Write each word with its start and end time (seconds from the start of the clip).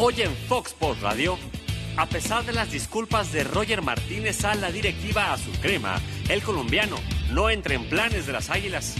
Hoy 0.00 0.22
en 0.22 0.34
Fox 0.48 0.70
Sports 0.72 1.00
Radio, 1.02 1.38
a 1.96 2.06
pesar 2.06 2.44
de 2.44 2.52
las 2.52 2.72
disculpas 2.72 3.30
de 3.32 3.44
Roger 3.44 3.80
Martínez 3.80 4.44
a 4.44 4.56
la 4.56 4.72
directiva 4.72 5.32
Azul 5.32 5.54
Crema, 5.62 6.00
el 6.28 6.42
colombiano 6.42 6.96
no 7.30 7.48
entra 7.48 7.74
en 7.74 7.88
planes 7.88 8.26
de 8.26 8.32
las 8.32 8.50
Águilas. 8.50 8.96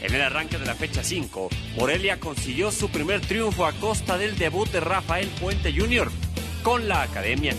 En 0.00 0.14
el 0.14 0.22
arranque 0.22 0.56
de 0.56 0.64
la 0.64 0.74
fecha 0.74 1.04
5, 1.04 1.50
Morelia 1.76 2.18
consiguió 2.18 2.72
su 2.72 2.88
primer 2.88 3.20
triunfo 3.20 3.66
a 3.66 3.72
costa 3.72 4.16
del 4.16 4.38
debut 4.38 4.70
de 4.70 4.80
Rafael 4.80 5.28
Puente 5.38 5.70
Jr. 5.70 6.10
con 6.62 6.88
la 6.88 7.02
academia. 7.02 7.54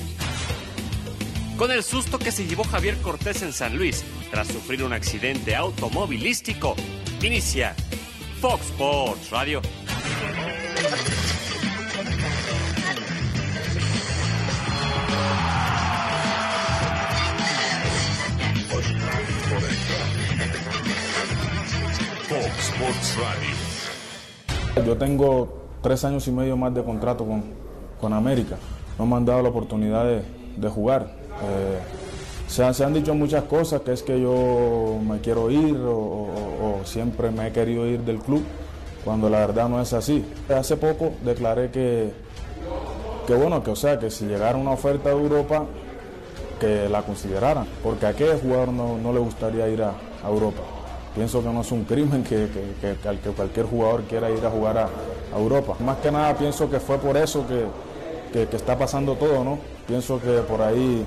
Con 1.58 1.72
el 1.72 1.84
susto 1.84 2.18
que 2.18 2.32
se 2.32 2.48
llevó 2.48 2.64
Javier 2.64 2.98
Cortés 3.02 3.44
en 3.44 3.54
San 3.54 3.78
Luis 3.78 4.04
tras 4.32 4.48
sufrir 4.48 4.84
un 4.84 4.94
accidente 4.94 5.56
automovilístico, 5.56 6.76
inicia 7.22 7.76
Fox 8.42 8.66
Sports 8.66 9.30
Radio. 9.30 9.62
Yo 24.86 24.98
tengo 24.98 25.62
tres 25.82 26.04
años 26.06 26.28
y 26.28 26.32
medio 26.32 26.58
más 26.58 26.74
de 26.74 26.84
contrato 26.84 27.26
con, 27.26 27.44
con 28.00 28.14
América. 28.14 28.58
No 28.98 29.06
me 29.06 29.16
han 29.16 29.26
dado 29.26 29.42
la 29.42 29.50
oportunidad 29.50 30.06
de, 30.06 30.24
de 30.58 30.70
jugar. 30.70 31.12
Eh, 31.44 31.80
se, 32.48 32.64
han, 32.64 32.74
se, 32.74 32.84
han, 32.84 32.94
dicho 32.94 33.14
muchas 33.14 33.44
cosas, 33.44 33.82
que 33.82 33.94
es 33.94 34.04
que 34.04 34.20
yo 34.20 34.98
me 35.06 35.20
quiero 35.20 35.50
ir 35.52 35.78
o, 35.86 36.82
siempre 36.84 37.32
me 37.32 37.48
he 37.48 37.52
querido 37.52 37.86
ir 37.86 38.02
del 38.02 38.20
club, 38.20 38.44
cuando 39.06 39.30
la 39.30 39.40
verdad 39.40 39.70
no 39.70 39.82
es 39.82 39.94
así. 39.94 40.26
Hace 40.50 40.78
poco 40.78 41.14
declaré 41.24 41.70
que, 41.70 42.12
que 43.28 43.36
bueno, 43.36 43.64
que 43.64 43.72
o 43.72 43.76
sea, 43.76 44.00
que 44.00 44.10
si 44.10 44.26
llegara 44.26 44.58
una 44.58 44.72
oferta 44.72 45.10
de 45.10 45.16
Europa, 45.16 45.66
que 46.60 46.90
la 46.90 47.02
consideraran, 47.04 47.68
porque 47.84 48.06
a 48.06 48.14
qué 48.14 48.38
jugador 48.42 48.70
no, 48.70 48.98
no 48.98 49.14
le 49.14 49.20
gustaría 49.20 49.68
ir 49.68 49.84
a 49.84 49.94
Europa 50.28 50.62
pienso 51.16 51.42
que 51.42 51.50
no 51.50 51.62
es 51.62 51.72
un 51.72 51.84
crimen 51.84 52.24
que, 52.24 52.48
que, 52.82 52.96
que, 52.96 53.18
que 53.18 53.30
cualquier 53.32 53.66
jugador 53.66 54.04
quiera 54.04 54.30
ir 54.30 54.46
a 54.46 54.50
jugar 54.50 54.78
a, 54.78 54.90
Europa. 55.36 55.76
Más 55.80 55.98
que 56.00 56.12
nada 56.12 56.36
pienso 56.36 56.70
que 56.70 56.80
fue 56.80 56.98
por 56.98 57.16
eso 57.16 57.46
que, 57.48 58.44
está 58.54 58.78
pasando 58.78 59.16
todo, 59.16 59.44
¿no? 59.44 59.60
Pienso 59.88 60.20
que 60.20 60.40
por 60.42 60.62
ahí 60.62 61.06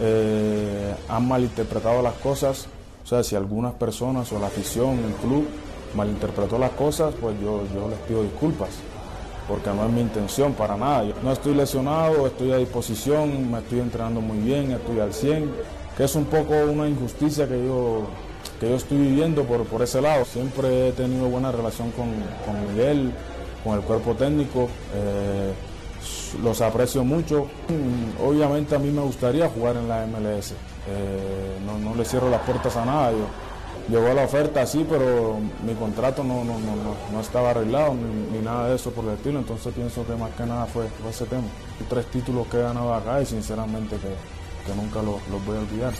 eh, 0.00 0.94
han 1.08 1.28
malinterpretado 1.28 2.02
las 2.02 2.14
cosas. 2.14 2.66
O 3.04 3.06
sea, 3.06 3.22
si 3.22 3.36
algunas 3.36 3.74
personas 3.74 4.32
o 4.32 4.38
la 4.38 4.46
afición, 4.46 4.98
el 5.00 5.12
club, 5.14 5.46
malinterpretó 5.94 6.58
las 6.58 6.70
cosas, 6.70 7.14
pues 7.20 7.38
yo, 7.40 7.62
yo 7.74 7.88
les 7.88 7.98
pido 8.00 8.22
disculpas, 8.22 8.70
porque 9.48 9.70
no 9.70 9.84
es 9.86 9.92
mi 9.92 10.00
intención 10.00 10.52
para 10.54 10.76
nada. 10.76 11.04
Yo 11.04 11.14
no 11.22 11.32
estoy 11.32 11.54
lesionado, 11.54 12.26
estoy 12.26 12.52
a 12.52 12.56
disposición, 12.56 13.50
me 13.50 13.58
estoy 13.58 13.80
entrenando 13.80 14.20
muy 14.20 14.38
bien, 14.38 14.70
estoy 14.70 15.00
al 15.00 15.12
100, 15.12 15.50
que 15.96 16.04
es 16.04 16.14
un 16.14 16.24
poco 16.24 16.54
una 16.70 16.88
injusticia 16.88 17.46
que 17.48 17.66
yo 17.66 18.06
que 18.62 18.68
yo 18.68 18.76
estoy 18.76 18.98
viviendo 18.98 19.42
por, 19.42 19.64
por 19.64 19.82
ese 19.82 20.00
lado. 20.00 20.24
Siempre 20.24 20.88
he 20.88 20.92
tenido 20.92 21.28
buena 21.28 21.50
relación 21.50 21.90
con, 21.90 22.06
con 22.46 22.68
Miguel, 22.68 23.12
con 23.64 23.74
el 23.74 23.80
cuerpo 23.80 24.14
técnico, 24.14 24.68
eh, 24.94 25.52
los 26.44 26.60
aprecio 26.60 27.02
mucho. 27.02 27.48
Obviamente 28.24 28.76
a 28.76 28.78
mí 28.78 28.92
me 28.92 29.02
gustaría 29.02 29.48
jugar 29.48 29.76
en 29.76 29.88
la 29.88 30.06
MLS, 30.06 30.52
eh, 30.52 31.58
no, 31.66 31.76
no, 31.76 31.96
le 31.96 32.04
cierro 32.04 32.30
las 32.30 32.42
puertas 32.42 32.76
a 32.76 32.84
nada. 32.84 33.10
Yo, 33.10 33.26
llegó 33.88 34.14
la 34.14 34.22
oferta 34.22 34.64
sí, 34.64 34.86
pero 34.88 35.40
mi 35.66 35.74
contrato 35.74 36.22
no, 36.22 36.44
no, 36.44 36.54
no, 37.12 37.20
estaba 37.20 37.50
arreglado 37.50 37.94
ni, 37.94 38.38
ni, 38.38 38.44
nada 38.44 38.68
de 38.68 38.76
eso 38.76 38.92
por 38.92 39.04
el 39.06 39.14
estilo, 39.14 39.40
entonces 39.40 39.74
pienso 39.74 40.06
que 40.06 40.14
más 40.14 40.30
que 40.36 40.46
nada 40.46 40.66
fue, 40.66 40.86
fue 41.00 41.10
ese 41.10 41.26
tema. 41.26 41.48
Tres 41.88 42.06
títulos 42.12 42.46
que 42.46 42.58
he 42.58 42.62
ganado 42.62 42.94
acá 42.94 43.20
y 43.20 43.26
sinceramente 43.26 43.96
que, 43.96 44.70
que 44.70 44.76
nunca 44.80 45.02
los, 45.02 45.16
los 45.28 45.44
voy 45.44 45.56
a 45.56 45.60
olvidar. 45.60 45.92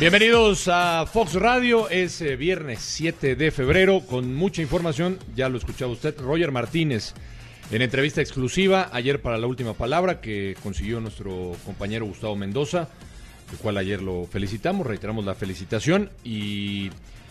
Bienvenidos 0.00 0.68
a 0.68 1.06
Fox 1.06 1.34
Radio, 1.34 1.88
es 1.90 2.20
eh, 2.20 2.36
viernes 2.36 2.78
7 2.82 3.34
de 3.34 3.50
febrero 3.50 4.02
con 4.06 4.32
mucha 4.32 4.62
información, 4.62 5.18
ya 5.34 5.48
lo 5.48 5.58
escuchaba 5.58 5.90
usted, 5.90 6.16
Roger 6.20 6.52
Martínez 6.52 7.14
en 7.72 7.82
entrevista 7.82 8.20
exclusiva 8.20 8.90
ayer 8.92 9.20
para 9.20 9.38
la 9.38 9.48
última 9.48 9.74
palabra 9.74 10.20
que 10.20 10.56
consiguió 10.62 11.00
nuestro 11.00 11.56
compañero 11.66 12.06
Gustavo 12.06 12.36
Mendoza, 12.36 12.88
el 13.50 13.58
cual 13.58 13.76
ayer 13.76 14.00
lo 14.00 14.26
felicitamos, 14.26 14.86
reiteramos 14.86 15.24
la 15.24 15.34
felicitación 15.34 16.10
y 16.22 16.90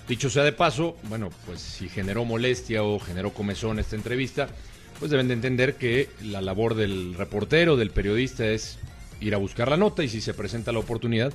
dicho 0.10 0.30
sea 0.30 0.44
de 0.44 0.52
paso, 0.52 0.98
bueno, 1.04 1.30
pues 1.46 1.62
si 1.62 1.88
generó 1.88 2.26
molestia 2.26 2.84
o 2.84 3.00
generó 3.00 3.32
comezón 3.32 3.80
esta 3.80 3.96
entrevista, 3.96 4.50
pues 5.00 5.10
deben 5.10 5.30
de 5.30 5.36
entender 5.36 5.76
que 5.76 6.10
la 6.22 6.42
labor 6.42 6.76
del 6.76 7.14
reportero, 7.14 7.78
del 7.78 7.92
periodista 7.92 8.46
es 8.46 8.78
ir 9.22 9.34
a 9.36 9.38
buscar 9.38 9.70
la 9.70 9.78
nota 9.78 10.04
y 10.04 10.10
si 10.10 10.20
se 10.20 10.34
presenta 10.34 10.74
la 10.74 10.80
oportunidad, 10.80 11.34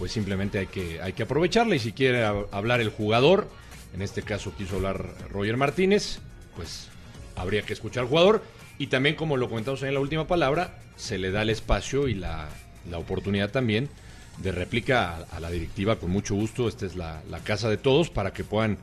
pues 0.00 0.12
simplemente 0.12 0.58
hay 0.58 0.66
que, 0.66 1.00
hay 1.02 1.12
que 1.12 1.24
aprovecharla. 1.24 1.76
Y 1.76 1.78
si 1.78 1.92
quiere 1.92 2.24
hablar 2.24 2.80
el 2.80 2.88
jugador, 2.88 3.48
en 3.94 4.00
este 4.00 4.22
caso 4.22 4.54
quiso 4.56 4.76
hablar 4.76 5.14
Roger 5.28 5.58
Martínez, 5.58 6.20
pues 6.56 6.88
habría 7.36 7.62
que 7.62 7.74
escuchar 7.74 8.04
al 8.04 8.08
jugador. 8.08 8.42
Y 8.78 8.86
también 8.86 9.14
como 9.14 9.36
lo 9.36 9.50
comentamos 9.50 9.82
en 9.82 9.92
la 9.92 10.00
última 10.00 10.26
palabra, 10.26 10.78
se 10.96 11.18
le 11.18 11.30
da 11.30 11.42
el 11.42 11.50
espacio 11.50 12.08
y 12.08 12.14
la, 12.14 12.48
la 12.90 12.96
oportunidad 12.96 13.50
también 13.50 13.90
de 14.38 14.52
réplica 14.52 15.26
a, 15.30 15.38
la 15.38 15.50
directiva 15.50 15.96
con 15.96 16.10
mucho 16.10 16.34
gusto, 16.34 16.66
esta 16.66 16.86
es 16.86 16.96
la, 16.96 17.22
la, 17.28 17.40
casa 17.40 17.68
de 17.68 17.76
todos 17.76 18.08
para 18.08 18.32
que 18.32 18.42
puedan 18.42 18.78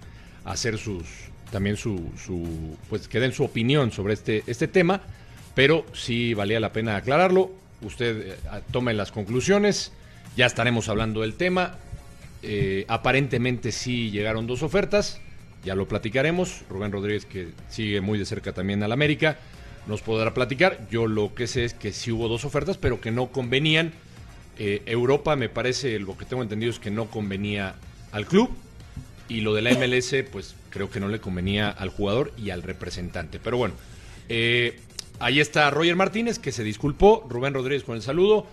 hacer 0.45 0.77
sus 0.77 1.07
también 1.51 1.77
su, 1.77 2.11
su 2.23 2.77
pues 2.89 3.07
que 3.07 3.19
den 3.19 3.31
su 3.31 3.43
opinión 3.43 3.91
sobre 3.91 4.13
este, 4.13 4.43
este 4.45 4.67
tema, 4.67 5.01
pero 5.55 5.83
sí 5.93 6.35
valía 6.35 6.59
la 6.59 6.73
pena 6.73 6.95
aclararlo, 6.95 7.49
usted 7.81 8.33
eh, 8.33 8.35
tome 8.71 8.93
las 8.93 9.11
conclusiones, 9.11 9.93
ya 10.37 10.45
estaremos 10.45 10.87
hablando 10.87 11.21
del 11.21 11.33
tema. 11.33 11.75
Eh, 12.43 12.85
aparentemente 12.87 13.71
sí 13.71 14.11
llegaron 14.11 14.45
dos 14.45 14.61
ofertas, 14.61 15.19
ya 15.65 15.75
lo 15.75 15.87
platicaremos. 15.87 16.61
Rubén 16.69 16.91
Rodríguez, 16.91 17.25
que 17.25 17.49
sigue 17.69 17.99
muy 17.99 18.19
de 18.19 18.25
cerca 18.25 18.53
también 18.53 18.83
al 18.83 18.91
América, 18.91 19.37
nos 19.87 20.01
podrá 20.01 20.33
platicar. 20.35 20.87
Yo 20.91 21.07
lo 21.07 21.33
que 21.33 21.47
sé 21.47 21.65
es 21.65 21.73
que 21.73 21.91
sí 21.91 22.11
hubo 22.11 22.29
dos 22.29 22.45
ofertas, 22.45 22.77
pero 22.77 23.01
que 23.01 23.11
no 23.11 23.27
convenían. 23.27 23.91
Eh, 24.59 24.83
Europa, 24.85 25.35
me 25.35 25.49
parece, 25.49 25.99
lo 25.99 26.15
que 26.17 26.25
tengo 26.25 26.43
entendido 26.43 26.71
es 26.71 26.79
que 26.79 26.91
no 26.91 27.07
convenía 27.07 27.75
al 28.11 28.27
club. 28.27 28.51
Y 29.27 29.41
lo 29.41 29.55
de 29.55 29.63
la 29.63 29.71
MLS, 29.71 30.15
pues 30.31 30.55
creo 30.69 30.89
que 30.89 30.99
no 30.99 31.07
le 31.07 31.19
convenía 31.19 31.69
al 31.69 31.89
jugador 31.89 32.31
y 32.37 32.51
al 32.51 32.61
representante. 32.61 33.39
Pero 33.43 33.57
bueno, 33.57 33.73
eh, 34.29 34.79
ahí 35.19 35.39
está 35.39 35.69
Roger 35.71 35.95
Martínez, 35.95 36.37
que 36.37 36.51
se 36.51 36.63
disculpó. 36.63 37.25
Rubén 37.27 37.55
Rodríguez 37.55 37.83
con 37.83 37.95
el 37.95 38.03
saludo. 38.03 38.45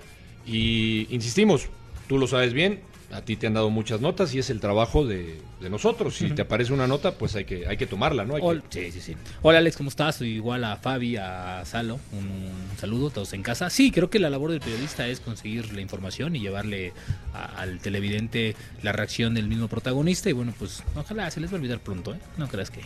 Y 0.47 1.06
insistimos, 1.10 1.69
tú 2.09 2.19
lo 2.19 2.27
sabes 2.27 2.53
bien, 2.53 2.81
a 3.12 3.22
ti 3.22 3.37
te 3.37 3.47
han 3.47 3.55
dado 3.55 3.71
muchas 3.71 4.00
notas 4.00 4.34
y 4.34 4.41
es 4.41 4.50
el 4.50 4.59
trabajo 4.60 5.06
de, 5.06 5.41
de 5.60 5.71
nosotros. 5.71 6.16
Si 6.16 6.25
uh 6.25 6.28
-huh. 6.31 6.34
te 6.34 6.43
aparece 6.43 6.72
una 6.72 6.87
nota, 6.88 7.12
pues 7.12 7.37
hay 7.37 7.44
que, 7.44 7.66
hay 7.66 7.77
que 7.77 7.87
tomarla, 7.87 8.25
¿no? 8.25 8.34
Hay 8.34 8.43
Hola, 8.44 8.62
que... 8.69 8.91
Sí, 8.91 9.00
sí, 9.00 9.12
sí. 9.12 9.16
Hola 9.43 9.59
Alex, 9.59 9.77
¿cómo 9.77 9.88
estás? 9.88 10.21
Igual 10.21 10.65
a 10.65 10.77
Fabi, 10.77 11.16
a 11.16 11.62
Salo, 11.65 12.00
un, 12.12 12.27
un, 12.27 12.78
saludo, 12.78 13.10
todos 13.10 13.32
en 13.32 13.43
casa. 13.43 13.71
Sí, 13.71 13.93
creo 13.93 14.10
que 14.10 14.19
la 14.19 14.31
labor 14.31 14.50
del 14.50 14.60
periodista 14.60 15.06
es 15.06 15.21
conseguir 15.21 15.72
la 15.72 15.81
información 15.81 16.34
y 16.34 16.41
llevarle 16.41 16.93
a, 17.32 17.44
al 17.61 17.78
televidente 17.78 18.56
la 18.82 18.91
reacción 18.93 19.34
del 19.34 19.47
mismo 19.47 19.69
protagonista. 19.69 20.28
Y 20.28 20.32
bueno, 20.32 20.53
pues 20.59 20.82
ojalá 20.97 21.31
se 21.31 21.41
les 21.41 21.50
va 21.50 21.55
a 21.55 21.59
olvidar 21.59 21.78
pronto, 21.78 22.15
¿eh? 22.15 22.19
No 22.37 22.49
creas 22.49 22.71
que 22.71 22.81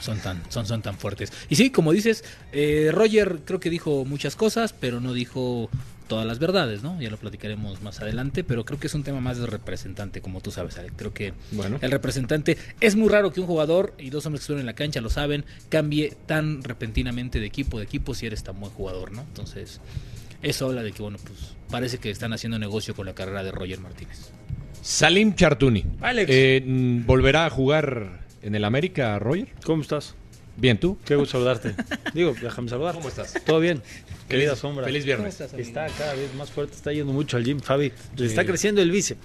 son 0.00 0.18
tan, 0.20 0.42
son, 0.48 0.66
son 0.66 0.80
tan 0.82 0.96
fuertes. 0.96 1.32
Y 1.48 1.56
sí, 1.56 1.70
como 1.70 1.92
dices, 1.92 2.22
eh, 2.52 2.90
Roger 2.92 3.40
creo 3.44 3.58
que 3.58 3.70
dijo 3.70 4.04
muchas 4.04 4.36
cosas, 4.36 4.72
pero 4.72 5.00
no 5.00 5.12
dijo 5.12 5.70
todas 6.08 6.26
las 6.26 6.38
verdades, 6.38 6.82
¿no? 6.82 7.00
Ya 7.00 7.10
lo 7.10 7.16
platicaremos 7.16 7.82
más 7.82 8.00
adelante, 8.00 8.44
pero 8.44 8.64
creo 8.64 8.78
que 8.78 8.86
es 8.86 8.94
un 8.94 9.02
tema 9.02 9.20
más 9.20 9.38
de 9.38 9.46
representante, 9.46 10.20
como 10.20 10.40
tú 10.40 10.50
sabes, 10.50 10.78
Alex. 10.78 10.94
Creo 10.96 11.12
que 11.12 11.32
bueno. 11.52 11.78
el 11.80 11.90
representante 11.90 12.56
es 12.80 12.96
muy 12.96 13.08
raro 13.08 13.32
que 13.32 13.40
un 13.40 13.46
jugador 13.46 13.94
y 13.98 14.10
dos 14.10 14.26
hombres 14.26 14.40
que 14.40 14.44
estuvieron 14.44 14.60
en 14.60 14.66
la 14.66 14.74
cancha 14.74 15.00
lo 15.00 15.10
saben, 15.10 15.44
cambie 15.68 16.16
tan 16.26 16.62
repentinamente 16.62 17.40
de 17.40 17.46
equipo 17.46 17.78
de 17.78 17.84
equipo 17.84 18.14
si 18.14 18.26
eres 18.26 18.42
tan 18.42 18.58
buen 18.60 18.72
jugador, 18.72 19.12
¿no? 19.12 19.22
Entonces, 19.22 19.80
eso 20.42 20.66
habla 20.66 20.82
de 20.82 20.92
que, 20.92 21.02
bueno, 21.02 21.18
pues 21.24 21.54
parece 21.70 21.98
que 21.98 22.10
están 22.10 22.32
haciendo 22.32 22.58
negocio 22.58 22.94
con 22.94 23.06
la 23.06 23.14
carrera 23.14 23.42
de 23.42 23.50
Roger 23.50 23.80
Martínez. 23.80 24.30
Salim 24.82 25.34
Chartuni. 25.34 25.84
Alex. 26.00 26.30
Eh, 26.32 26.62
¿Volverá 27.04 27.46
a 27.46 27.50
jugar 27.50 28.20
en 28.42 28.54
el 28.54 28.64
América, 28.64 29.18
Roger? 29.18 29.48
¿Cómo 29.64 29.82
estás? 29.82 30.14
Bien, 30.56 30.78
¿tú? 30.78 30.96
Qué 31.04 31.16
gusto 31.16 31.32
saludarte. 31.32 31.74
Digo, 32.14 32.34
déjame 32.40 32.68
saludar. 32.70 32.94
¿Cómo 32.94 33.08
estás? 33.08 33.34
Todo 33.44 33.60
bien. 33.60 33.82
Querida 34.28 34.50
Feliz- 34.52 34.58
sombra. 34.60 34.84
Feliz 34.86 35.04
viernes. 35.04 35.38
estás, 35.40 35.52
Está 35.58 35.86
cada 35.88 36.14
vez 36.14 36.34
más 36.34 36.50
fuerte, 36.50 36.74
está 36.74 36.92
yendo 36.92 37.12
mucho 37.12 37.36
al 37.36 37.44
gym, 37.44 37.60
Fabi. 37.60 37.88
Le 38.16 38.18
Sí. 38.18 38.24
está 38.24 38.44
creciendo 38.46 38.80
el 38.80 38.90
bíceps. 38.90 39.20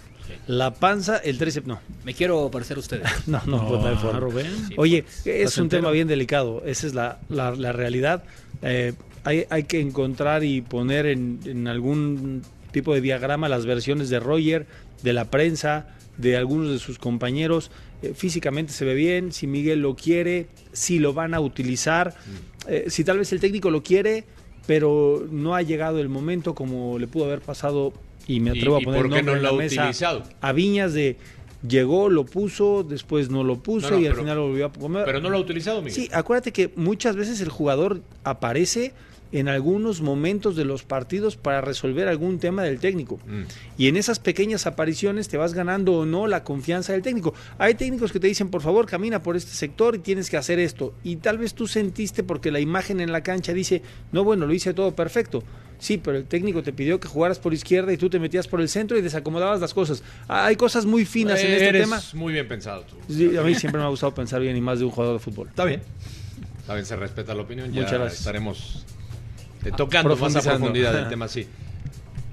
La 0.48 0.74
panza, 0.74 1.18
el 1.18 1.38
tríceps, 1.38 1.68
no. 1.68 1.80
Me 2.06 2.13
quiero 2.13 2.50
parecer 2.51 2.78
a 2.78 2.80
ustedes. 2.81 3.04
No, 3.28 3.42
no, 3.45 3.68
pues 3.68 3.81
no 3.81 3.98
forma. 4.00 4.19
Rubén. 4.19 4.48
Sí, 4.68 4.74
Oye, 4.78 5.04
pues, 5.04 5.18
es 5.25 5.28
¿estás 5.28 5.57
un 5.57 5.63
entero? 5.63 5.81
tema 5.83 5.92
bien 5.92 6.07
delicado. 6.07 6.63
Esa 6.66 6.88
es 6.88 6.94
la, 6.94 7.19
la, 7.30 7.51
la 7.51 7.72
realidad. 7.72 8.24
Eh, 8.62 8.94
hay, 9.24 9.45
hay 9.50 9.63
que 9.63 9.80
encontrar 9.80 10.44
y 10.44 10.62
poner 10.62 11.06
en, 11.06 11.39
en 11.45 11.68
algún 11.68 12.44
tipo 12.72 12.94
de 12.94 13.01
diagrama 13.01 13.50
las 13.50 13.66
versiones 13.66 14.10
de 14.10 14.19
Roger, 14.19 14.68
de 15.04 15.13
la 15.13 15.25
prensa, 15.25 15.88
de 16.18 16.38
algunos 16.38 16.72
de 16.72 16.80
sus 16.80 16.98
compañeros. 17.00 17.72
Eh, 18.01 18.13
físicamente 18.15 18.74
se 18.74 18.86
ve 18.86 18.94
bien, 18.95 19.31
si 19.31 19.48
Miguel 19.48 19.81
lo 19.81 19.95
quiere, 19.95 20.48
si 20.71 21.00
lo 21.00 21.13
van 21.13 21.33
a 21.33 21.39
utilizar, 21.39 22.15
eh, 22.68 22.86
si 22.88 23.03
tal 23.03 23.18
vez 23.19 23.31
el 23.33 23.39
técnico 23.39 23.69
lo 23.71 23.83
quiere, 23.83 24.25
pero 24.68 25.25
no 25.31 25.56
ha 25.56 25.62
llegado 25.62 26.00
el 26.00 26.09
momento 26.09 26.53
como 26.56 27.00
le 27.00 27.07
pudo 27.07 27.25
haber 27.25 27.42
pasado 27.42 27.94
y 28.27 28.39
me 28.39 28.56
¿Y- 28.56 28.59
atrevo 28.59 28.80
y 28.80 28.81
a 28.81 28.86
poner 28.86 29.01
por 29.01 29.09
qué 29.12 29.15
nombre 29.18 29.24
no 29.33 29.38
en 29.38 29.44
lo 29.44 29.50
la 29.50 29.56
ha 29.56 29.57
mesa 29.57 29.81
utilizado? 29.81 30.24
a 30.42 30.51
Viñas 30.53 30.94
de 30.94 31.18
llegó, 31.68 32.09
lo 32.09 32.25
puso, 32.25 32.83
después 32.83 33.30
no 33.30 33.44
lo 33.44 33.57
puso 33.62 33.89
No, 33.92 33.95
no, 33.98 34.01
y 34.01 34.06
al 34.07 34.12
pero- 34.13 34.24
final 34.24 34.38
lo 34.38 34.47
volvió 34.47 34.65
a 34.65 34.71
poner. 34.71 35.06
Pero 35.06 35.19
no 35.21 35.30
lo 35.30 35.38
ha 35.38 35.42
utilizado, 35.42 35.81
Miguel. 35.81 35.94
Sí, 35.94 36.09
acuérdate 36.12 36.51
que 36.51 36.71
muchas 36.75 37.15
veces 37.15 37.39
el 37.42 37.50
jugador 37.50 38.01
aparece 38.24 38.94
en 39.31 39.48
algunos 39.48 40.01
momentos 40.01 40.56
de 40.56 40.66
los 40.66 40.83
partidos 40.83 41.38
para 41.38 41.62
resolver 41.62 42.07
algún 42.07 42.39
tema 42.39 42.63
del 42.63 42.80
técnico. 42.80 43.18
Mm. 43.25 43.44
Y 43.78 43.88
en 43.88 43.98
esas 43.98 44.19
pequeñas 44.19 44.66
apariciones 44.68 45.30
te 45.30 45.38
vas 45.38 45.54
ganando 45.54 45.94
o 45.94 46.06
no 46.06 46.28
la 46.28 46.44
confianza 46.44 46.94
del 46.94 47.01
técnico. 47.01 47.33
Hay 47.57 47.75
técnicos 47.75 48.12
que 48.12 48.19
te 48.19 48.28
dicen, 48.28 48.50
por 48.50 48.62
favor, 48.62 48.86
camina 48.86 49.24
por 49.24 49.36
este 49.38 49.51
sector 49.51 49.95
y 49.95 50.00
tienes 50.00 50.30
que 50.30 50.38
hacer 50.38 50.60
esto. 50.60 50.94
Y 51.04 51.18
tal 51.18 51.38
vez 51.38 51.54
tú 51.54 51.68
sentiste 51.68 52.24
porque 52.24 52.51
la 52.51 52.60
imagen 52.60 53.00
en 53.00 53.12
la 53.12 53.22
cancha 53.24 53.54
dice, 53.54 53.81
no, 54.12 54.24
bueno, 54.24 54.45
lo 54.45 54.54
hice 54.54 54.74
todo 54.74 54.95
perfecto. 54.95 55.44
Sí, 55.80 55.98
pero 55.98 56.18
el 56.18 56.25
técnico 56.25 56.62
te 56.62 56.74
pidió 56.74 57.00
que 57.00 57.07
jugaras 57.07 57.39
por 57.39 57.56
izquierda 57.56 57.92
y 57.92 57.98
tú 57.98 58.07
te 58.07 58.19
metías 58.19 58.48
por 58.48 58.62
el 58.62 58.69
centro 58.69 59.00
y 59.00 59.01
desacomodabas 59.01 59.60
las 59.60 59.74
cosas. 59.74 60.04
Hay 60.28 60.56
cosas 60.56 60.86
muy 60.86 61.06
finas 61.06 61.39
en 61.39 61.54
este 61.54 61.69
Eres 61.69 61.83
tema. 61.83 62.00
muy 62.13 62.33
bien 62.33 62.48
pensado 62.48 62.83
tú. 62.83 62.98
Sí, 63.12 63.36
a 63.36 63.42
mí 63.42 63.56
siempre 63.56 63.80
me 63.80 63.86
ha 63.86 63.89
gustado 63.89 64.13
pensar 64.13 64.42
bien 64.42 64.56
y 64.56 64.62
más 64.62 64.78
de 64.78 64.86
un 64.86 64.92
jugador 64.92 65.18
de 65.18 65.24
fútbol. 65.24 65.48
Está 65.48 65.66
bien. 65.66 65.81
Está 66.60 66.75
bien, 66.75 66.86
se 66.86 66.95
respeta 66.95 67.33
la 67.33 67.42
opinión. 67.42 67.72
Ya 67.72 67.81
Muchas 67.81 67.98
gracias. 67.98 68.19
estaremos 68.19 68.86
eh, 69.65 69.71
tocando 69.75 70.15
más 70.15 70.35
a 70.35 70.41
profundidad 70.41 70.93
del 70.93 71.09
tema, 71.09 71.27
sí. 71.27 71.47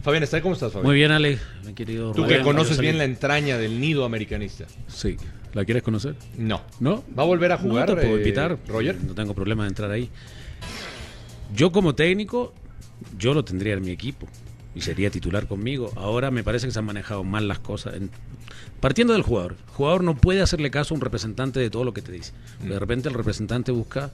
Fabián, 0.02 0.22
¿está- 0.22 0.40
¿cómo 0.40 0.54
estás, 0.54 0.72
Fabián? 0.72 0.86
Muy 0.86 0.96
bien, 0.96 1.10
Ale, 1.10 1.38
mi 1.66 1.74
querido 1.74 2.12
Tú 2.12 2.22
Rubén, 2.22 2.38
que 2.38 2.44
conoces 2.44 2.78
bien 2.78 2.98
la 2.98 3.04
entraña 3.04 3.58
del 3.58 3.80
nido 3.80 4.04
americanista. 4.04 4.64
Sí. 4.86 5.16
¿La 5.54 5.64
quieres 5.64 5.82
conocer? 5.82 6.14
No. 6.36 6.62
¿No? 6.78 7.04
¿Va 7.18 7.22
a 7.22 7.26
volver 7.26 7.52
a 7.52 7.58
jugar, 7.58 7.88
No 7.88 7.94
te 7.96 8.02
puedo 8.02 8.16
eh, 8.16 8.20
invitar. 8.20 8.58
Roger? 8.68 8.96
No 9.02 9.14
tengo 9.14 9.34
problema 9.34 9.64
de 9.64 9.68
entrar 9.70 9.90
ahí. 9.90 10.08
Yo 11.54 11.72
como 11.72 11.94
técnico, 11.94 12.52
yo 13.18 13.34
lo 13.34 13.44
tendría 13.44 13.74
en 13.74 13.82
mi 13.82 13.90
equipo 13.90 14.28
y 14.74 14.82
sería 14.82 15.10
titular 15.10 15.46
conmigo. 15.48 15.90
Ahora 15.96 16.30
me 16.30 16.44
parece 16.44 16.66
que 16.66 16.72
se 16.72 16.78
han 16.78 16.84
manejado 16.84 17.24
mal 17.24 17.48
las 17.48 17.58
cosas. 17.58 17.94
En- 17.94 18.10
Partiendo 18.80 19.14
del 19.14 19.22
jugador. 19.22 19.56
El 19.66 19.72
jugador 19.74 20.04
no 20.04 20.14
puede 20.16 20.40
hacerle 20.42 20.70
caso 20.70 20.94
a 20.94 20.96
un 20.96 21.00
representante 21.00 21.58
de 21.58 21.70
todo 21.70 21.84
lo 21.84 21.92
que 21.92 22.02
te 22.02 22.12
dice. 22.12 22.32
De 22.62 22.78
repente 22.78 23.08
el 23.08 23.14
representante 23.14 23.72
busca 23.72 24.12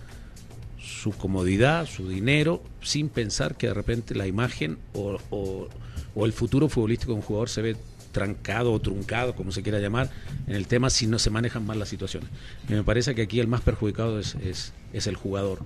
su 1.04 1.12
comodidad, 1.12 1.84
su 1.84 2.08
dinero, 2.08 2.62
sin 2.80 3.10
pensar 3.10 3.56
que 3.56 3.66
de 3.66 3.74
repente 3.74 4.14
la 4.14 4.26
imagen 4.26 4.78
o, 4.94 5.68
el 6.16 6.32
futuro 6.32 6.70
futbolístico 6.70 7.12
de 7.12 7.16
un 7.16 7.22
jugador 7.22 7.50
se 7.50 7.60
ve 7.60 7.76
trancado 8.10 8.72
o 8.72 8.80
truncado, 8.80 9.34
como 9.34 9.52
se 9.52 9.62
quiera 9.62 9.80
llamar, 9.80 10.08
en 10.46 10.54
el 10.54 10.66
tema 10.66 10.88
si 10.88 11.06
no 11.06 11.18
se 11.18 11.28
manejan 11.28 11.66
mal 11.66 11.78
las 11.78 11.90
situaciones. 11.90 12.30
Y 12.70 12.72
me 12.72 12.84
parece 12.84 13.14
que 13.14 13.20
aquí 13.20 13.38
el 13.38 13.48
más 13.48 13.60
perjudicado 13.60 14.18
es, 14.18 14.34
es, 14.94 15.06
el 15.06 15.16
jugador. 15.16 15.58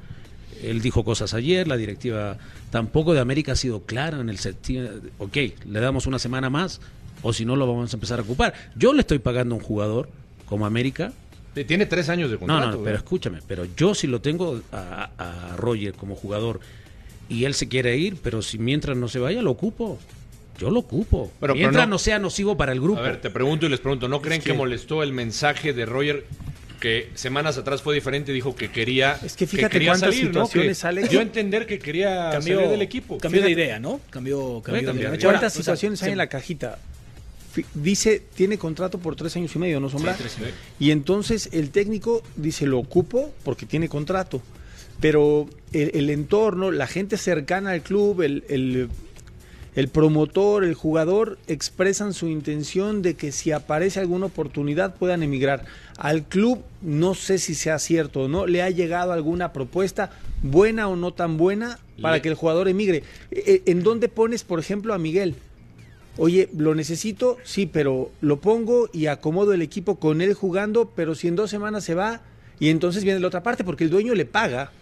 Él 0.60 0.80
dijo 0.80 1.04
cosas 1.04 1.34
ayer, 1.34 1.68
la 1.68 1.76
directiva 1.76 2.38
tampoco 2.70 3.14
de 3.14 3.20
América 3.20 3.52
ha 3.52 3.56
sido 3.56 3.84
clara 3.84 4.18
en 4.18 4.30
el 4.30 4.38
sentido, 4.38 4.90
ok, 5.18 5.36
le 5.66 5.78
damos 5.78 6.08
una 6.08 6.18
semana 6.18 6.50
más 6.50 6.80
o 7.22 7.32
si 7.32 7.44
no 7.44 7.54
lo 7.54 7.68
vamos 7.68 7.92
a 7.92 7.96
empezar 7.96 8.18
a 8.18 8.22
ocupar. 8.22 8.54
Yo 8.74 8.92
le 8.92 9.02
estoy 9.02 9.20
pagando 9.20 9.54
a 9.54 9.58
un 9.58 9.64
jugador 9.64 10.08
como 10.46 10.66
América 10.66 11.12
Tiene 11.64 11.86
tres 11.86 12.08
años 12.08 12.30
de 12.30 12.36
no, 12.36 12.40
contrato. 12.40 12.66
no, 12.72 12.76
no, 12.78 12.84
pero 12.84 12.96
escúchame, 12.96 13.38
pero 13.46 13.66
yo 13.76 13.94
si 13.94 14.06
lo 14.06 14.20
tengo 14.20 14.60
a, 14.72 15.10
a 15.18 15.56
Roger 15.56 15.94
como 15.94 16.14
jugador 16.14 16.60
y 17.28 17.44
él 17.44 17.54
se 17.54 17.68
quiere 17.68 17.96
ir, 17.96 18.16
pero 18.22 18.42
si 18.42 18.58
mientras 18.58 18.96
no 18.96 19.08
se 19.08 19.18
vaya 19.18 19.42
lo 19.42 19.50
ocupo. 19.50 19.98
Yo 20.58 20.70
lo 20.70 20.80
ocupo. 20.80 21.26
Pero- 21.40 21.52
pero 21.52 21.54
mientras 21.54 21.86
no- 21.86 21.92
no, 21.94 21.98
sea 21.98 22.18
nocivo 22.18 22.56
para 22.56 22.72
el 22.72 22.80
grupo. 22.80 22.98
A 22.98 23.02
ver, 23.02 23.20
te 23.20 23.30
pregunto 23.30 23.66
y 23.66 23.68
les 23.68 23.78
pregunto, 23.80 24.08
¿no 24.08 24.20
creen 24.20 24.40
que... 24.42 24.50
que- 24.50 24.56
molestó 24.56 25.02
el 25.04 25.12
mensaje 25.12 25.72
de 25.72 25.86
Roger 25.86 26.24
que 26.80 27.10
semanas 27.14 27.58
atrás 27.58 27.82
fue 27.82 27.94
diferente 27.94 28.30
y 28.30 28.34
dijo 28.34 28.54
que 28.56 28.70
quería 28.70 29.18
Es 29.24 29.34
que 29.36 29.46
fíjate 29.48 29.72
quería 29.72 29.90
cuántas 29.90 30.10
salir, 30.14 30.24
¿no? 30.26 30.46
situaciones, 30.46 30.80
Que 30.80 30.86
Alex. 30.86 31.10
dio 31.10 31.18
a 31.18 31.22
entender 31.22 31.66
que 31.66 31.78
quería 31.80 32.30
Cambió, 32.32 32.56
salir 32.56 32.70
del 32.70 32.82
equipo. 32.82 33.18
cambió 33.18 33.42
de 33.42 33.50
idea, 33.50 33.78
¿no? 33.80 34.00
Cambió, 34.10 34.60
cambió 34.62 34.82
de 34.92 34.92
idea. 34.98 35.10
de 35.10 35.16
idea. 35.16 35.20
¿Cuántas 35.20 35.24
Ahora, 35.26 35.36
o 35.38 35.50
sea, 35.50 35.50
situaciones 35.50 36.02
hay 36.02 36.06
se- 36.06 36.12
en 36.12 36.18
la 36.18 36.28
cajita? 36.28 36.78
Dice, 37.74 38.22
tiene 38.34 38.58
contrato 38.58 38.98
por 38.98 39.16
tres 39.16 39.34
años 39.36 39.54
y 39.56 39.58
medio, 39.58 39.80
¿no, 39.80 39.88
Sombra? 39.88 40.12
Sí, 40.14 40.18
tres 40.22 40.36
y 40.38 40.40
medio. 40.42 40.54
Y 40.78 40.90
entonces 40.90 41.48
el 41.52 41.70
técnico 41.70 42.22
dice, 42.36 42.66
lo 42.66 42.78
ocupo 42.78 43.32
porque 43.44 43.66
tiene 43.66 43.88
contrato. 43.88 44.40
Pero 45.00 45.48
el, 45.72 45.90
el 45.94 46.10
entorno, 46.10 46.70
la 46.70 46.86
gente 46.86 47.16
cercana 47.16 47.70
al 47.70 47.82
club, 47.82 48.22
el, 48.22 48.44
el- 48.48 48.88
el 49.74 49.86
promotor, 49.88 50.64
el 50.64 50.74
jugador, 50.74 51.38
expresan 51.46 52.12
su 52.12 52.26
intención 52.26 53.00
de 53.00 53.14
que 53.14 53.30
si 53.30 53.52
aparece 53.52 54.00
alguna 54.00 54.26
oportunidad 54.26 54.96
puedan 54.96 55.22
emigrar. 55.22 55.66
Al 55.98 56.24
club, 56.24 56.64
no 56.82 57.14
sé 57.14 57.38
si 57.38 57.54
sea 57.54 57.78
cierto 57.78 58.22
o 58.22 58.28
no, 58.28 58.46
le 58.46 58.62
ha 58.62 58.70
llegado 58.70 59.12
alguna 59.12 59.52
propuesta, 59.52 60.10
buena 60.42 60.88
o 60.88 60.96
no 60.96 61.12
tan 61.12 61.36
buena, 61.36 61.78
para 62.02 62.16
Le- 62.16 62.22
que 62.22 62.28
el 62.28 62.34
jugador 62.34 62.66
emigre. 62.68 63.04
Eh, 63.30 63.62
¿En 63.66 63.84
dónde 63.84 64.08
pones, 64.08 64.42
por 64.42 64.58
ejemplo, 64.58 64.94
a 64.94 64.98
Miguel? 64.98 65.36
Oye, 66.18 66.48
lo 66.56 66.74
necesito, 66.74 67.38
sí, 67.44 67.66
pero 67.66 68.10
lo 68.20 68.40
pongo 68.40 68.90
y 68.92 69.06
acomodo 69.06 69.52
el 69.52 69.62
equipo 69.62 69.98
con 69.98 70.20
él 70.20 70.34
jugando, 70.34 70.90
pero 70.94 71.14
si 71.14 71.28
en 71.28 71.36
dos 71.36 71.48
semanas 71.50 71.84
se 71.84 71.94
va 71.94 72.20
y 72.60 72.70
entonces 72.70 73.04
viene 73.04 73.20
la 73.20 73.28
otra 73.28 73.42
parte, 73.42 73.62
porque 73.64 73.84
el 73.84 73.90
dueño 73.90 74.14
le 74.14 74.24
paga 74.24 74.72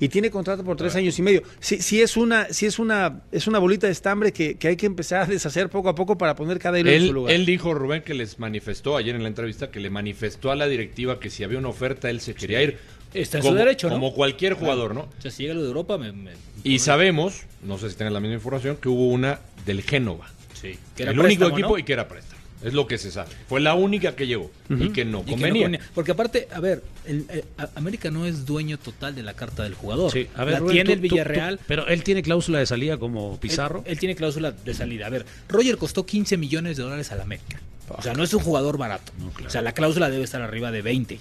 y 0.00 0.08
tiene 0.08 0.30
contrato 0.30 0.64
por 0.64 0.76
tres 0.78 0.96
años 0.96 1.18
y 1.18 1.22
medio. 1.22 1.42
Sí, 1.60 1.80
sí 1.82 2.00
es 2.00 2.16
una, 2.16 2.46
sí 2.52 2.64
es 2.66 2.78
una, 2.78 3.20
es 3.30 3.46
una 3.46 3.58
bolita 3.58 3.86
de 3.86 3.92
estambre 3.92 4.32
que, 4.32 4.54
que 4.56 4.68
hay 4.68 4.76
que 4.76 4.86
empezar 4.86 5.22
a 5.22 5.26
deshacer 5.26 5.68
poco 5.68 5.90
a 5.90 5.94
poco 5.94 6.16
para 6.18 6.34
poner 6.34 6.58
cada 6.58 6.80
hilo 6.80 6.90
en 6.90 7.00
su 7.02 7.06
Él, 7.08 7.12
lugar. 7.12 7.34
él 7.34 7.46
dijo, 7.46 7.72
Rubén, 7.74 8.02
que 8.02 8.14
les 8.14 8.38
manifestó 8.38 8.96
ayer 8.96 9.14
en 9.14 9.22
la 9.22 9.28
entrevista, 9.28 9.70
que 9.70 9.78
le 9.78 9.90
manifestó 9.90 10.50
a 10.50 10.56
la 10.56 10.66
directiva 10.68 11.20
que 11.20 11.28
si 11.30 11.44
había 11.44 11.58
una 11.58 11.68
oferta 11.68 12.08
él 12.10 12.20
se 12.20 12.34
quería 12.34 12.62
ir. 12.62 12.78
Está 13.12 13.38
en 13.38 13.42
como, 13.42 13.52
su 13.54 13.58
derecho, 13.58 13.88
¿no? 13.88 13.94
Como 13.94 14.14
cualquier 14.14 14.54
jugador, 14.54 14.94
¿no? 14.94 15.02
O 15.02 15.22
sea, 15.22 15.30
si 15.30 15.42
llega 15.42 15.54
lo 15.54 15.62
de 15.62 15.68
Europa, 15.68 15.98
me, 15.98 16.12
me- 16.12 16.30
Y 16.64 16.78
sabemos, 16.78 17.42
no 17.62 17.76
sé 17.76 17.90
si 17.90 17.96
tengan 17.96 18.14
la 18.14 18.20
misma 18.20 18.36
información, 18.36 18.76
que 18.80 18.88
hubo 18.88 19.08
una 19.08 19.40
del 19.66 19.82
Génova. 19.82 20.30
Sí, 20.60 20.78
que 20.96 21.02
era 21.04 21.12
el 21.12 21.18
único 21.20 21.46
equipo 21.48 21.68
¿no? 21.70 21.78
y 21.78 21.82
que 21.84 21.92
era 21.92 22.06
préstamo. 22.08 22.40
Es 22.62 22.74
lo 22.74 22.86
que 22.86 22.98
se 22.98 23.10
sabe. 23.10 23.30
Fue 23.48 23.58
la 23.58 23.72
única 23.72 24.14
que 24.14 24.26
llegó 24.26 24.50
y 24.68 24.90
que 24.90 25.06
no 25.06 25.20
Y 25.20 25.24
que 25.24 25.30
no 25.30 25.30
convenía. 25.30 25.80
Porque 25.94 26.12
aparte, 26.12 26.46
a 26.52 26.60
ver, 26.60 26.82
el, 27.06 27.24
eh, 27.30 27.42
a- 27.56 27.70
América 27.74 28.10
no 28.10 28.26
es 28.26 28.44
dueño 28.44 28.76
total 28.78 29.14
de 29.14 29.22
la 29.22 29.32
carta 29.32 29.62
del 29.62 29.72
jugador. 29.72 30.12
Sí, 30.12 30.26
a 30.36 30.44
ver, 30.44 30.52
la 30.54 30.58
Rubén, 30.60 30.72
tiene 30.74 30.84
tú- 30.84 30.92
el 30.92 30.98
tú- 31.00 31.08
tú- 31.08 31.14
Villarreal. 31.14 31.58
pero 31.66 31.86
él 31.86 32.02
tiene 32.04 32.22
cláusula 32.22 32.58
de 32.58 32.66
salida 32.66 32.98
como 32.98 33.40
Pizarro. 33.40 33.78
Él, 33.86 33.92
él 33.92 33.98
tiene 33.98 34.14
cláusula 34.14 34.52
de 34.52 34.74
salida. 34.74 35.06
A 35.06 35.08
ver, 35.08 35.24
Roger 35.48 35.78
costó 35.78 36.04
15 36.04 36.36
millones 36.36 36.76
de 36.76 36.82
dólares 36.82 37.10
al 37.12 37.22
América. 37.22 37.60
O 37.88 38.02
sea, 38.02 38.12
no 38.12 38.22
es 38.24 38.34
un 38.34 38.40
jugador 38.42 38.76
barato. 38.76 39.10
No, 39.18 39.30
claro. 39.30 39.48
O 39.48 39.50
sea, 39.50 39.62
la 39.62 39.72
cláusula 39.72 40.10
debe 40.10 40.22
estar 40.24 40.42
arriba 40.42 40.70
de 40.70 40.82
20. 40.82 41.18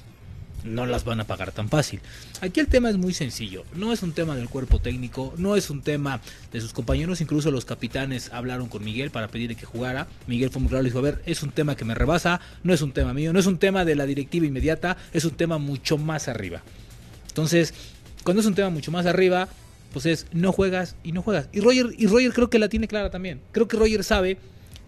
No 0.63 0.85
las 0.85 1.03
van 1.03 1.19
a 1.19 1.23
pagar 1.25 1.51
tan 1.51 1.69
fácil. 1.69 2.01
Aquí 2.41 2.59
el 2.59 2.67
tema 2.67 2.89
es 2.89 2.97
muy 2.97 3.13
sencillo. 3.13 3.63
No 3.75 3.93
es 3.93 4.03
un 4.03 4.11
tema 4.11 4.35
del 4.35 4.49
cuerpo 4.49 4.79
técnico, 4.79 5.33
no 5.37 5.55
es 5.55 5.69
un 5.69 5.81
tema 5.81 6.21
de 6.51 6.61
sus 6.61 6.73
compañeros. 6.73 7.21
Incluso 7.21 7.51
los 7.51 7.65
capitanes 7.65 8.31
hablaron 8.33 8.67
con 8.67 8.83
Miguel 8.83 9.11
para 9.11 9.27
pedirle 9.27 9.55
que 9.55 9.65
jugara. 9.65 10.07
Miguel 10.27 10.49
fue 10.49 10.61
muy 10.61 10.69
claro 10.69 10.83
y 10.83 10.89
dijo, 10.89 10.99
a 10.99 11.03
ver, 11.03 11.21
es 11.25 11.43
un 11.43 11.51
tema 11.51 11.75
que 11.75 11.85
me 11.85 11.95
rebasa, 11.95 12.41
no 12.63 12.73
es 12.73 12.81
un 12.81 12.91
tema 12.91 13.13
mío, 13.13 13.33
no 13.33 13.39
es 13.39 13.45
un 13.45 13.57
tema 13.57 13.85
de 13.85 13.95
la 13.95 14.05
directiva 14.05 14.45
inmediata, 14.45 14.97
es 15.13 15.25
un 15.25 15.31
tema 15.31 15.57
mucho 15.57 15.97
más 15.97 16.27
arriba. 16.27 16.61
Entonces, 17.27 17.73
cuando 18.23 18.41
es 18.41 18.47
un 18.47 18.55
tema 18.55 18.69
mucho 18.69 18.91
más 18.91 19.05
arriba, 19.05 19.47
pues 19.93 20.05
es 20.05 20.27
no 20.33 20.51
juegas 20.51 20.95
y 21.03 21.11
no 21.11 21.21
juegas. 21.21 21.49
Y 21.51 21.61
Roger, 21.61 21.87
y 21.97 22.07
Roger 22.07 22.33
creo 22.33 22.49
que 22.49 22.59
la 22.59 22.69
tiene 22.69 22.87
clara 22.87 23.09
también. 23.09 23.41
Creo 23.51 23.67
que 23.67 23.77
Roger 23.77 24.03
sabe 24.03 24.37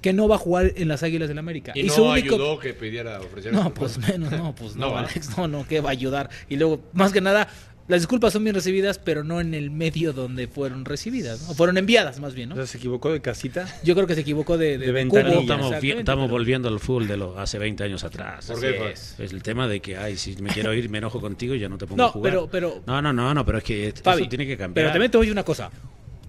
que 0.01 0.13
no 0.13 0.27
va 0.27 0.36
a 0.36 0.39
jugar 0.39 0.74
en 0.75 0.88
las 0.88 1.03
Águilas 1.03 1.27
del 1.29 1.38
América. 1.38 1.74
Y, 1.75 1.84
no 1.84 1.93
su 1.93 2.03
único- 2.03 2.36
ayudó 2.36 2.60
que 2.60 2.74
pidiera 2.74 3.20
ofrecer 3.22 3.53
No, 3.53 3.74
pues 3.74 3.98
menos, 3.98 4.31
no, 4.31 4.53
pues 4.55 4.75
no, 4.75 4.89
No. 4.91 4.98
Alex, 4.98 5.38
no, 5.38 5.48
no, 5.48 5.67
que 5.67 5.79
va 5.81 5.89
a 5.89 5.93
ayudar. 5.93 6.29
Y 6.50 6.55
luego, 6.58 6.81
más 6.93 7.12
que 7.13 7.22
nada, 7.22 7.48
las 7.88 8.00
disculpas 8.01 8.31
son 8.31 8.43
bien 8.43 8.55
recibidas, 8.55 9.00
pero 9.00 9.24
no 9.24 9.41
en 9.41 9.53
el 9.53 9.70
medio 9.70 10.13
donde 10.13 10.48
fueron 10.48 10.86
recibidas, 10.86 11.41
¿no? 11.48 11.53
Fueron 11.55 11.77
enviadas 11.77 12.20
más 12.22 12.34
bien, 12.34 12.51
O 12.51 12.55
¿no? 12.55 12.62
sea, 12.62 12.67
se 12.67 12.77
ecuivocó 12.77 13.12
de 13.12 13.22
casita. 13.22 13.67
Yo 13.84 13.96
creo 13.96 14.08
que 14.08 14.15
se 14.15 14.22
equivocó 14.22 14.58
de, 14.58 14.77
de, 14.77 14.91
De 14.93 15.08
cubo, 15.08 15.20
estamos, 15.20 16.29
volviendo 16.31 16.70
al 16.70 16.79
fútbol 16.79 17.08
de 17.08 17.17
los 17.17 17.38
hace 17.38 17.60
20 17.60 17.84
años 17.84 18.03
atrás. 18.03 18.46
¿Por 18.48 18.62
qué, 18.62 18.91
es. 18.91 19.15
Es 19.20 19.34
el 19.34 19.43
tema 19.43 19.67
de 19.67 19.81
que, 19.81 19.98
ay, 19.98 20.15
si 20.15 20.36
me 20.41 20.51
quiero 20.51 20.74
ir, 20.74 20.89
me 20.89 21.00
enojo 21.00 21.20
contigo 21.20 21.53
y 21.53 21.60
ya 21.60 21.67
no 21.70 21.77
te 21.77 21.86
pongo 21.86 22.01
a 22.01 22.05
No, 22.08 22.12
jugar. 22.13 22.31
pero, 22.31 22.48
pero, 22.50 22.81
No, 22.88 23.01
no, 23.01 23.12
no, 23.12 23.34
no, 23.34 23.46
pero 23.46 23.58
es 23.58 23.63
que 23.63 23.88
esto 23.89 24.03
Fabi, 24.03 24.27
tiene 24.29 24.48
que 24.48 24.58
cambiar. 24.58 24.86
Pero 24.86 24.91
también 24.93 25.12
te 25.12 25.17
decir 25.17 25.31
una 25.34 25.43
cosa. 25.43 25.70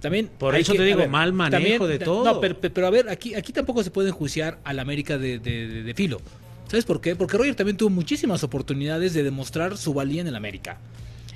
También 0.02 0.28
Por 0.36 0.54
eso 0.56 0.72
que- 0.72 0.78
te 0.78 0.84
digo, 0.84 1.06
mal 1.08 1.32
manejo 1.32 1.86
de 1.86 1.98
todo. 1.98 2.24
No, 2.24 2.40
pero, 2.40 2.58
pero 2.58 2.86
a 2.86 2.90
ver, 2.90 3.08
aquí, 3.08 3.34
aquí 3.34 3.52
tampoco 3.52 3.82
se 3.82 3.90
puede 3.90 4.08
enjuiciar 4.08 4.58
al 4.64 4.78
América 4.80 5.16
de, 5.16 5.38
de- 5.38 5.66
de- 5.68 5.82
de 5.84 5.94
filo. 5.94 6.20
¿Sabes 6.68 6.84
por 6.84 7.00
qué? 7.00 7.14
Porque 7.16 7.36
Roger 7.38 7.54
también 7.54 7.76
tuvo 7.76 7.88
muchísimas 7.90 8.42
oportunidades 8.44 9.14
de 9.14 9.22
demostrar 9.22 9.76
su 9.78 9.94
valía 9.94 10.20
en 10.20 10.26
el 10.26 10.36
América. 10.36 10.78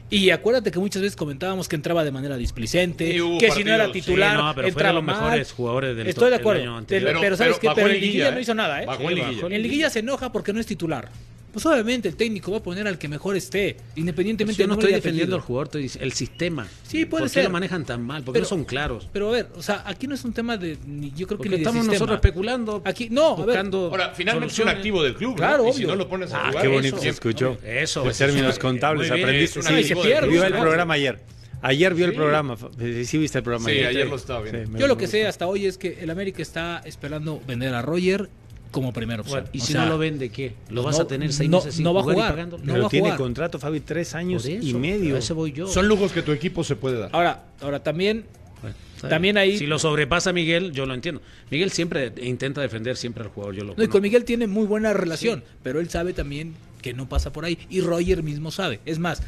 Y 0.09 0.31
acuérdate 0.31 0.71
que 0.71 0.79
muchas 0.79 1.03
veces 1.03 1.17
comentábamos 1.17 1.69
que 1.69 1.75
entraba 1.77 2.05
de 2.05 2.13
manera 2.13 2.37
displicente, 2.37 3.21
que 3.41 3.51
si 3.51 3.65
no 3.65 3.73
era 3.73 3.91
titular, 3.91 4.37
Sí, 4.37 4.43
no, 4.43 4.55
pero 4.55 4.55
fue 4.55 4.63
de 4.63 4.69
entraba 4.69 4.93
los 4.95 5.05
mal. 5.05 5.17
mejores 5.17 5.53
jugadores 5.53 5.97
del 5.97 6.07
Estoy 6.07 6.31
de 6.31 6.37
acuerdo. 6.37 6.85
Pero, 6.89 7.37
¿sabes 7.37 7.37
pero 7.39 7.61
qué? 7.61 7.67
bajó 7.67 7.75
Pero 7.77 7.89
en 7.89 8.01
liguilla 8.01 8.31
no 8.31 8.39
hizo 8.41 8.55
nada, 8.55 8.83
¿eh? 8.83 8.87
Bajó 8.87 9.01
Sí, 9.01 9.07
en 9.13 9.19
bajó. 9.19 9.31
liguilla. 9.33 9.57
En 9.57 9.63
liguilla 9.63 9.91
se 9.91 9.99
enoja 9.99 10.31
porque 10.33 10.53
no 10.53 10.61
es 10.61 10.67
titular. 10.67 11.09
Pues 11.57 11.65
obviamente 11.65 12.07
el 12.09 12.17
técnico 12.17 12.51
va 12.53 12.59
a 12.59 12.63
poner 12.63 12.87
al 12.87 12.99
que 12.99 13.09
mejor 13.09 13.35
esté, 13.35 13.79
independientemente 13.95 14.61
Yo 14.63 14.67
no 14.69 14.75
estoy 14.75 14.93
defendiendo 14.93 15.37
al 15.37 15.41
jugador, 15.41 15.69
estoy 15.69 15.83
diciendo 15.85 16.05
el 16.05 16.13
sistema. 16.13 16.67
Sí, 16.87 17.07
puede 17.07 17.23
¿Por 17.23 17.31
ser. 17.31 17.45
qué 17.45 17.49
lo 17.49 17.53
manejan 17.55 17.87
tan 17.87 18.03
mal? 18.03 18.23
Porque 18.25 18.41
Pero- 18.41 18.45
no 18.45 18.49
son 18.51 18.65
claros. 18.65 19.09
Pero 19.11 19.29
a 19.29 19.33
ver, 19.33 19.49
o 19.57 19.63
sea, 19.63 19.83
aquí 19.87 20.07
no 20.07 20.15
es 20.15 20.23
un 20.27 20.35
tema 20.35 20.59
de, 20.59 20.77
ni- 20.85 21.13
yo 21.13 21.27
creo 21.27 21.29
que 21.29 21.37
Porque 21.37 21.49
ni 21.49 21.57
de 21.57 21.63
estamos 21.63 21.85
sistema. 21.85 21.95
nosotros 21.95 22.17
especulando. 22.17 22.83
Aquí, 22.85 23.09
no, 23.11 23.29
a 23.33 23.37
ver, 23.37 23.47
buscando 23.47 23.79
Ahora, 23.87 24.13
finalmente 24.15 24.53
es 24.53 24.59
un 24.59 24.69
activo 24.69 25.03
del 25.03 25.15
club, 25.15 25.31
¿no? 25.31 25.37
Claro, 25.37 25.67
Y 25.69 25.73
si 25.73 25.79
obvio. 25.79 25.89
no 25.89 25.97
lo 25.97 26.09
pones 26.09 26.33
a 26.33 26.37
Ah, 26.37 26.49
jugar, 26.49 26.63
qué 26.63 26.69
bonito 26.69 26.97
eso- 26.97 27.03
se 27.05 27.09
escuchó. 27.09 27.57
Eso. 27.65 28.05
En 28.05 28.11
eso 28.11 28.25
términos 28.27 28.59
contables, 28.59 29.11
bien, 29.11 29.25
aprendiste. 29.25 29.63
Sí, 29.63 29.85
se 29.85 29.97
pierde, 29.97 30.29
vio 30.29 30.45
el 30.45 30.53
programa 30.53 30.93
ayer. 30.95 31.19
Ayer 31.63 31.95
vio 31.95 32.05
el 32.05 32.13
programa. 32.15 32.57
Sí, 33.05 33.17
viste 33.19 33.39
el 33.39 33.45
programa 33.45 33.65
Sí, 33.71 33.77
ayer. 33.77 33.87
ayer 33.87 34.07
lo 34.09 34.17
estaba 34.17 34.43
viendo. 34.43 34.67
Sí, 34.73 34.79
yo 34.79 34.87
lo 34.87 34.99
que 34.99 35.07
sé 35.07 35.27
hasta 35.27 35.47
hoy 35.47 35.65
es 35.67 35.79
que 35.79 35.99
el 36.01 36.11
América 36.11 36.43
está 36.43 36.83
esperando 36.85 37.41
vender 37.47 37.75
a 37.75 37.81
Roger 37.83 38.29
como 38.71 38.93
primera 38.93 39.21
opción. 39.23 39.41
Bueno, 39.43 39.51
y 39.53 39.61
O 39.61 39.65
si 39.65 39.73
sea, 39.73 39.85
no 39.85 39.91
lo 39.91 39.99
vende, 39.99 40.29
¿qué? 40.31 40.55
¿Lo 40.71 40.83
vas 40.83 40.97
no- 40.97 41.03
a 41.05 41.07
tener 41.07 41.33
seis 41.33 41.49
no- 41.49 41.59
meses 41.59 41.75
sin 41.77 41.85
no 41.85 41.95
va 41.95 42.01
a 42.01 42.03
jugar 42.03 42.17
y 42.17 42.21
jugar. 42.21 42.33
pagándolo? 42.33 42.65
No 42.65 42.83
va 42.83 42.89
tiene 42.89 43.07
jugar. 43.09 43.19
contrato, 43.19 43.59
Fabi, 43.59 43.81
tres 43.81 44.15
años 44.15 44.45
eso, 44.45 44.65
y 44.67 44.75
medio. 44.75 45.17
Ese 45.17 45.33
voy 45.33 45.53
yo. 45.53 45.67
Son 45.67 45.89
lujos 45.89 46.13
que 46.13 46.23
tu 46.23 46.33
equipo 46.33 46.63
se 46.65 46.77
puede 46.77 46.99
dar. 46.99 47.11
Ahora, 47.13 47.45
ahora 47.61 47.83
también 47.83 48.25
Bueno, 48.63 48.75
También 49.11 49.37
ahí- 49.37 49.59
Si 49.59 49.67
lo 49.67 49.79
sobrepasa 49.79 50.33
Miguel, 50.33 50.73
yo 50.73 50.87
lo 50.87 50.95
entiendo. 50.95 51.21
Miguel 51.51 51.71
siempre 51.71 52.11
intenta 52.23 52.63
defender 52.63 52.97
siempre 52.97 53.23
al 53.23 53.29
jugador. 53.29 53.55
Yo 53.55 53.65
lo 53.65 53.75
No, 53.77 53.85
y 53.85 53.89
con 53.89 54.01
Miguel 54.01 54.25
tiene 54.25 54.47
muy 54.47 54.65
buena 54.67 54.95
relación, 54.95 55.45
pero 55.63 55.79
él 55.81 55.91
sabe 55.91 56.15
también 56.15 56.55
que 56.81 56.95
no 56.95 57.07
pasa 57.07 57.31
por 57.33 57.45
ahí. 57.45 57.59
Y 57.69 57.83
Roger 57.83 58.23
mismo 58.23 58.51
sabe. 58.51 58.81
Es 58.87 58.99
más, 58.99 59.23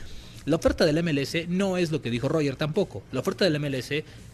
la 0.49 0.57
oferta 0.57 0.85
del 0.85 1.03
MLS 1.03 1.49
no 1.49 1.77
es 1.77 1.91
lo 1.93 2.03
que 2.03 2.11
dijo 2.11 2.29
Roger 2.29 2.57
tampoco. 2.57 3.03
La 3.13 3.21
oferta 3.21 3.45
del 3.45 3.59
MLS 3.61 3.91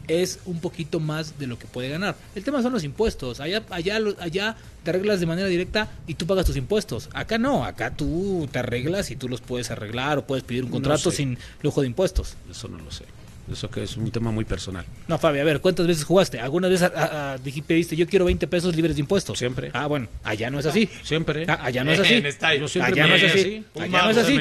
es 0.08 0.38
un 0.46 0.60
poquito 0.60 1.00
más 1.00 1.38
de 1.38 1.46
lo 1.46 1.58
que 1.58 1.66
puede 1.66 1.88
ganar. 1.88 2.14
El 2.34 2.44
tema 2.44 2.62
son 2.62 2.72
los 2.72 2.84
impuestos. 2.84 3.40
Allá, 3.40 3.62
allá, 3.70 3.98
allá 4.20 4.56
te 4.82 4.90
arreglas 4.90 5.20
de 5.20 5.26
manera 5.26 5.48
directa 5.48 5.90
y 6.06 6.14
tú 6.14 6.26
pagas 6.26 6.46
tus 6.46 6.56
impuestos. 6.56 7.08
Acá 7.12 7.38
no, 7.38 7.64
acá 7.64 7.90
tú 7.96 8.48
te 8.52 8.58
arreglas 8.58 9.10
y 9.10 9.16
tú 9.16 9.28
los 9.28 9.40
puedes 9.40 9.70
arreglar 9.70 10.18
o 10.18 10.26
puedes 10.26 10.44
pedir 10.44 10.64
un 10.64 10.70
No 10.70 10.74
contrato 10.74 11.10
sé. 11.10 11.16
sin 11.18 11.38
lujo 11.62 11.80
de 11.80 11.86
impuestos. 11.88 12.36
Eso 12.50 12.68
no 12.68 12.78
lo 12.78 12.90
sé. 12.90 13.04
Eso 13.50 13.70
que 13.70 13.82
es 13.82 13.96
un 13.98 14.10
tema 14.10 14.30
muy 14.30 14.44
personal. 14.46 14.84
No, 15.06 15.18
Fabi, 15.18 15.38
a 15.38 15.44
ver, 15.44 15.60
¿cuántas 15.60 15.86
veces 15.86 16.04
jugaste? 16.04 16.40
¿Alguna 16.40 16.68
vez 16.68 16.82
a- 16.82 16.86
a- 16.86 17.32
a- 17.34 17.38
dij- 17.38 17.62
pediste 17.62 17.94
yo 17.94 18.06
quiero 18.06 18.24
20 18.24 18.46
pesos 18.46 18.74
libres 18.74 18.96
de 18.96 19.00
impuestos? 19.00 19.38
Siempre. 19.38 19.70
Ah, 19.74 19.86
bueno, 19.86 20.08
allá 20.22 20.48
no 20.50 20.58
es 20.58 20.66
así. 20.66 20.88
Siempre. 21.02 21.44
Ah, 21.48 21.58
allá 21.62 21.84
no 21.84 21.92
es 21.92 22.00
así. 22.00 22.22
Yo 22.58 22.68
siempre 22.68 22.92
Allá 22.92 23.06
no 23.06 23.14
es 23.16 23.24
así. 23.24 23.64
Allá 23.78 24.02
no 24.04 24.10
es 24.10 24.16
así. 24.16 24.32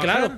claro. 0.00 0.32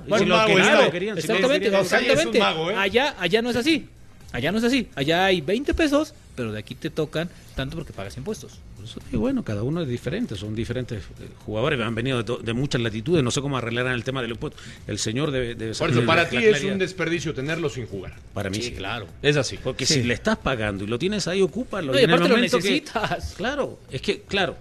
Exactamente, 1.17 1.65
querían, 1.65 1.81
o 1.81 1.85
sea, 1.85 1.99
es 1.99 2.03
un 2.05 2.11
exactamente. 2.11 2.39
mago, 2.39 2.71
¿eh? 2.71 2.75
Allá, 2.77 3.15
allá 3.19 3.41
no 3.41 3.49
es 3.49 3.55
así. 3.55 3.89
Allá 4.31 4.51
no 4.51 4.57
es 4.59 4.63
así. 4.65 4.87
Allá 4.95 5.25
hay 5.25 5.41
20 5.41 5.73
pesos, 5.73 6.13
pero 6.35 6.51
de 6.51 6.59
aquí 6.59 6.75
te 6.75 6.89
tocan 6.89 7.29
tanto 7.55 7.77
porque 7.77 7.93
pagas 7.93 8.17
impuestos. 8.17 8.59
Por 8.75 8.85
eso 8.85 8.99
digo, 9.09 9.21
bueno, 9.21 9.43
cada 9.43 9.63
uno 9.63 9.81
es 9.81 9.87
diferente, 9.87 10.35
son 10.35 10.53
diferentes 10.55 11.03
eh, 11.03 11.27
jugadores, 11.45 11.79
han 11.81 11.95
venido 11.95 12.17
de, 12.19 12.23
to- 12.23 12.37
de 12.37 12.53
muchas 12.53 12.81
latitudes, 12.81 13.23
no 13.23 13.31
sé 13.31 13.41
cómo 13.41 13.57
arreglarán 13.57 13.93
el 13.93 14.03
tema 14.03 14.21
del 14.21 14.31
impuesto. 14.31 14.59
El 14.87 14.99
señor 14.99 15.31
debe, 15.31 15.55
debe 15.55 15.73
Por 15.73 15.89
eso, 15.89 16.05
para 16.05 16.27
ti 16.29 16.37
es 16.37 16.63
un 16.63 16.77
desperdicio 16.77 17.33
tenerlo 17.33 17.69
sin 17.69 17.87
jugar. 17.87 18.13
Para 18.33 18.49
mí 18.49 18.61
sí. 18.61 18.71
claro. 18.73 19.07
Es 19.21 19.37
así. 19.37 19.57
Porque 19.63 19.85
Sí. 19.85 19.95
si 19.95 20.03
le 20.03 20.13
estás 20.13 20.37
pagando 20.37 20.83
y 20.83 20.87
lo 20.87 20.99
tienes 20.99 21.27
ahí, 21.27 21.41
ocúpalo. 21.41 21.93
No, 21.93 21.99
y 21.99 22.03
en 22.03 22.09
el 22.11 22.19
lo 22.19 22.35
que- 22.35 22.41
necesitas. 22.41 23.33
claro, 23.37 23.79
es 23.89 24.01
que, 24.01 24.21
claro, 24.21 24.57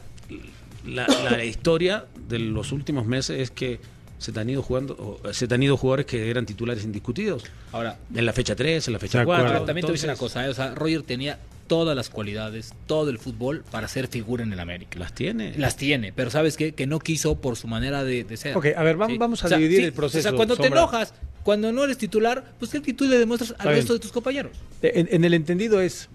la, 0.86 1.06
la 1.08 1.44
historia 1.44 2.04
de 2.28 2.38
los 2.38 2.72
últimos 2.72 3.06
meses 3.06 3.40
es 3.40 3.50
que 3.50 3.80
se 4.18 4.32
te 4.32 4.40
han 4.40 4.48
ido 4.48 4.62
jugando, 4.62 4.94
o, 5.22 5.32
se 5.34 5.46
te 5.46 5.54
han 5.54 5.62
ido 5.62 5.76
jugadores 5.76 6.06
que 6.06 6.30
eran 6.30 6.46
titulares 6.46 6.84
indiscutidos. 6.84 7.44
Ahora, 7.72 7.98
En 8.14 8.24
la 8.24 8.32
fecha 8.32 8.54
3, 8.56 8.86
en 8.86 8.92
la 8.94 8.98
fecha 8.98 9.20
acuerdo. 9.20 9.42
4. 9.42 9.54
ahora, 9.58 9.66
también 9.66 9.82
te 9.84 9.88
voy 9.88 9.92
a 9.92 9.96
decir 9.96 10.08
una 10.08 10.16
cosa. 10.16 10.46
¿eh? 10.46 10.48
O 10.48 10.54
sea, 10.54 10.74
Roger 10.74 11.02
tenía 11.02 11.38
todas 11.66 11.96
las 11.96 12.10
cualidades, 12.10 12.72
todo 12.86 13.10
el 13.10 13.18
fútbol 13.18 13.64
para 13.70 13.88
ser 13.88 14.08
figura 14.08 14.42
en 14.42 14.52
el 14.52 14.60
América. 14.60 14.98
Las 14.98 15.14
tiene. 15.14 15.54
Las 15.56 15.76
tiene, 15.76 16.12
pero 16.12 16.30
¿sabes 16.30 16.56
qué? 16.56 16.72
Que 16.72 16.86
no 16.86 16.98
quiso 16.98 17.36
por 17.36 17.56
su 17.56 17.66
manera 17.68 18.04
de, 18.04 18.24
de 18.24 18.36
ser. 18.36 18.56
Ok, 18.56 18.66
a 18.76 18.82
ver, 18.82 18.96
vam- 18.96 19.18
vamos 19.18 19.44
a 19.44 19.48
dividir 19.48 19.84
el 19.84 19.92
proceso, 19.92 20.18
O 20.20 20.22
sea, 20.30 20.32
cuando 20.36 20.56
te 20.56 20.66
enojas, 20.66 21.14
cuando 21.42 21.72
no 21.72 21.84
eres 21.84 21.98
titular, 21.98 22.44
pues 22.58 22.70
que 22.70 22.78
actitud 22.78 23.08
le 23.08 23.18
demuestras 23.18 23.54
al 23.58 23.68
resto 23.74 23.92
de 23.94 23.98
tus 24.00 24.12
compañeros. 24.12 24.52
En, 24.82 25.08
en 25.10 25.24
el 25.24 25.34
entendido 25.34 25.80
es, 25.80 26.08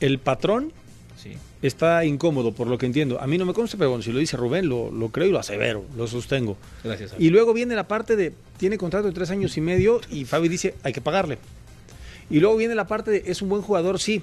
el 0.00 0.18
patrón 0.18 0.72
Sí. 1.22 1.34
está 1.62 2.04
incómodo, 2.04 2.50
por 2.52 2.66
lo 2.66 2.78
que 2.78 2.86
entiendo. 2.86 3.20
A 3.20 3.28
mí 3.28 3.38
no 3.38 3.44
me 3.46 3.52
consta, 3.54 3.76
pero 3.78 3.90
bueno, 3.90 4.02
si 4.02 4.10
lo 4.10 4.18
dice 4.18 4.36
Rubén, 4.36 4.68
lo, 4.68 4.90
lo 4.90 5.10
creo 5.10 5.28
y 5.28 5.30
lo 5.30 5.38
asevero, 5.38 5.84
lo 5.96 6.08
sostengo. 6.08 6.56
Gracias. 6.82 7.14
Y 7.16 7.30
luego 7.30 7.52
viene 7.54 7.76
la 7.76 7.86
parte 7.86 8.16
de, 8.16 8.32
tiene 8.56 8.76
contrato 8.76 9.06
de 9.06 9.12
tres 9.14 9.30
años 9.30 9.56
y 9.56 9.60
medio 9.60 10.00
y 10.10 10.24
Fabi 10.24 10.48
dice, 10.48 10.74
hay 10.82 10.92
que 10.92 11.00
pagarle. 11.00 11.38
Y 12.28 12.40
luego 12.40 12.56
viene 12.56 12.74
la 12.74 12.88
parte 12.88 13.10
de, 13.12 13.22
es 13.26 13.40
un 13.40 13.50
buen 13.50 13.62
jugador, 13.62 14.00
sí. 14.00 14.20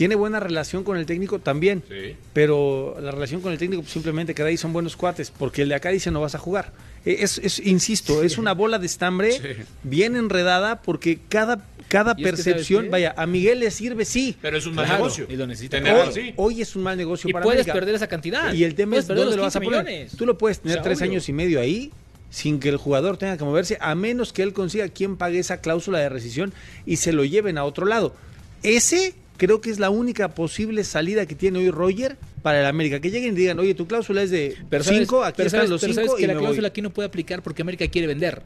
Tiene 0.00 0.14
buena 0.14 0.40
relación 0.40 0.82
con 0.82 0.96
el 0.96 1.04
técnico 1.04 1.40
también. 1.40 1.82
Sí. 1.86 2.16
Pero 2.32 2.96
la 3.02 3.10
relación 3.10 3.42
con 3.42 3.52
el 3.52 3.58
técnico 3.58 3.82
pues, 3.82 3.92
simplemente 3.92 4.34
que 4.34 4.42
de 4.42 4.48
ahí 4.48 4.56
son 4.56 4.72
buenos 4.72 4.96
cuates, 4.96 5.30
porque 5.30 5.60
el 5.60 5.68
de 5.68 5.74
acá 5.74 5.90
dice 5.90 6.10
no 6.10 6.22
vas 6.22 6.34
a 6.34 6.38
jugar. 6.38 6.72
Eh, 7.04 7.18
Es, 7.20 7.36
es- 7.36 7.58
insisto, 7.58 8.22
es 8.22 8.38
una 8.38 8.54
bola 8.54 8.78
de 8.78 8.86
estambre 8.86 9.32
Sí. 9.32 9.62
bien 9.82 10.16
enredada 10.16 10.80
porque 10.80 11.18
cada, 11.28 11.66
cada 11.88 12.14
Y 12.16 12.24
es 12.24 12.30
que, 12.30 12.36
¿sabes 12.36 12.44
percepción, 12.46 12.90
vaya, 12.90 13.12
a 13.14 13.26
Miguel 13.26 13.60
le 13.60 13.70
sirve 13.70 14.06
sí. 14.06 14.36
Pero 14.40 14.56
es 14.56 14.64
un 14.64 14.74
mal 14.74 14.86
Claro, 14.86 15.02
negocio. 15.04 15.26
y 15.28 15.36
lo 15.36 15.46
necesita. 15.46 15.76
Hoy, 15.78 16.32
hoy 16.36 16.62
es 16.62 16.74
un 16.76 16.82
mal 16.82 16.96
negocio 16.96 17.28
Y 17.28 17.34
para 17.34 17.42
puedes 17.42 17.60
América. 17.60 17.74
perder 17.74 17.94
esa 17.96 18.06
cantidad. 18.06 18.54
Y 18.54 18.64
el 18.64 18.74
tema 18.74 18.92
Puedes 18.92 19.04
es 19.04 19.08
dónde 19.14 19.36
lo 19.36 19.42
vas 19.42 19.54
a 19.56 19.60
15 19.60 19.64
poner. 19.76 19.84
millones. 19.92 20.16
Tú 20.16 20.24
lo 20.24 20.38
puedes 20.38 20.60
tener 20.60 20.78
O 20.78 20.80
sea, 20.80 20.82
tres 20.82 20.98
obvio. 21.00 21.10
años 21.10 21.28
y 21.28 21.32
medio 21.34 21.60
ahí 21.60 21.90
sin 22.30 22.58
que 22.58 22.70
el 22.70 22.78
jugador 22.78 23.18
tenga 23.18 23.36
que 23.36 23.44
moverse, 23.44 23.76
a 23.82 23.94
menos 23.94 24.32
que 24.32 24.42
él 24.44 24.54
consiga 24.54 24.88
quien 24.88 25.16
pague 25.18 25.38
esa 25.40 25.60
cláusula 25.60 25.98
de 25.98 26.08
rescisión 26.08 26.54
y 26.86 26.96
se 26.96 27.12
lo 27.12 27.22
lleven 27.26 27.58
a 27.58 27.64
otro 27.64 27.84
lado. 27.84 28.14
Ese 28.62 29.14
creo 29.40 29.62
que 29.62 29.70
es 29.70 29.78
la 29.78 29.88
única 29.88 30.28
posible 30.34 30.84
salida 30.84 31.24
que 31.24 31.34
tiene 31.34 31.58
hoy 31.60 31.70
Roger 31.70 32.18
para 32.42 32.60
el 32.60 32.66
América. 32.66 33.00
Que 33.00 33.10
lleguen 33.10 33.32
y 33.32 33.36
digan, 33.36 33.58
oye, 33.58 33.74
tu 33.74 33.86
cláusula 33.86 34.22
es 34.22 34.30
de 34.30 34.54
Pero 34.68 34.84
sabes- 34.84 35.00
5, 35.00 35.24
aquí 35.24 35.34
pero 35.38 35.46
están 35.46 35.58
sabes- 35.60 35.70
los 35.70 35.80
pero 35.80 35.94
sabes 35.94 36.08
5 36.10 36.16
que 36.18 36.22
y 36.24 36.26
la 36.26 36.34
voy. 36.34 36.42
cláusula 36.42 36.68
aquí 36.68 36.82
no 36.82 36.90
puede 36.90 37.08
aplicar 37.08 37.42
porque 37.42 37.62
América 37.62 37.88
quiere 37.88 38.06
vender. 38.06 38.42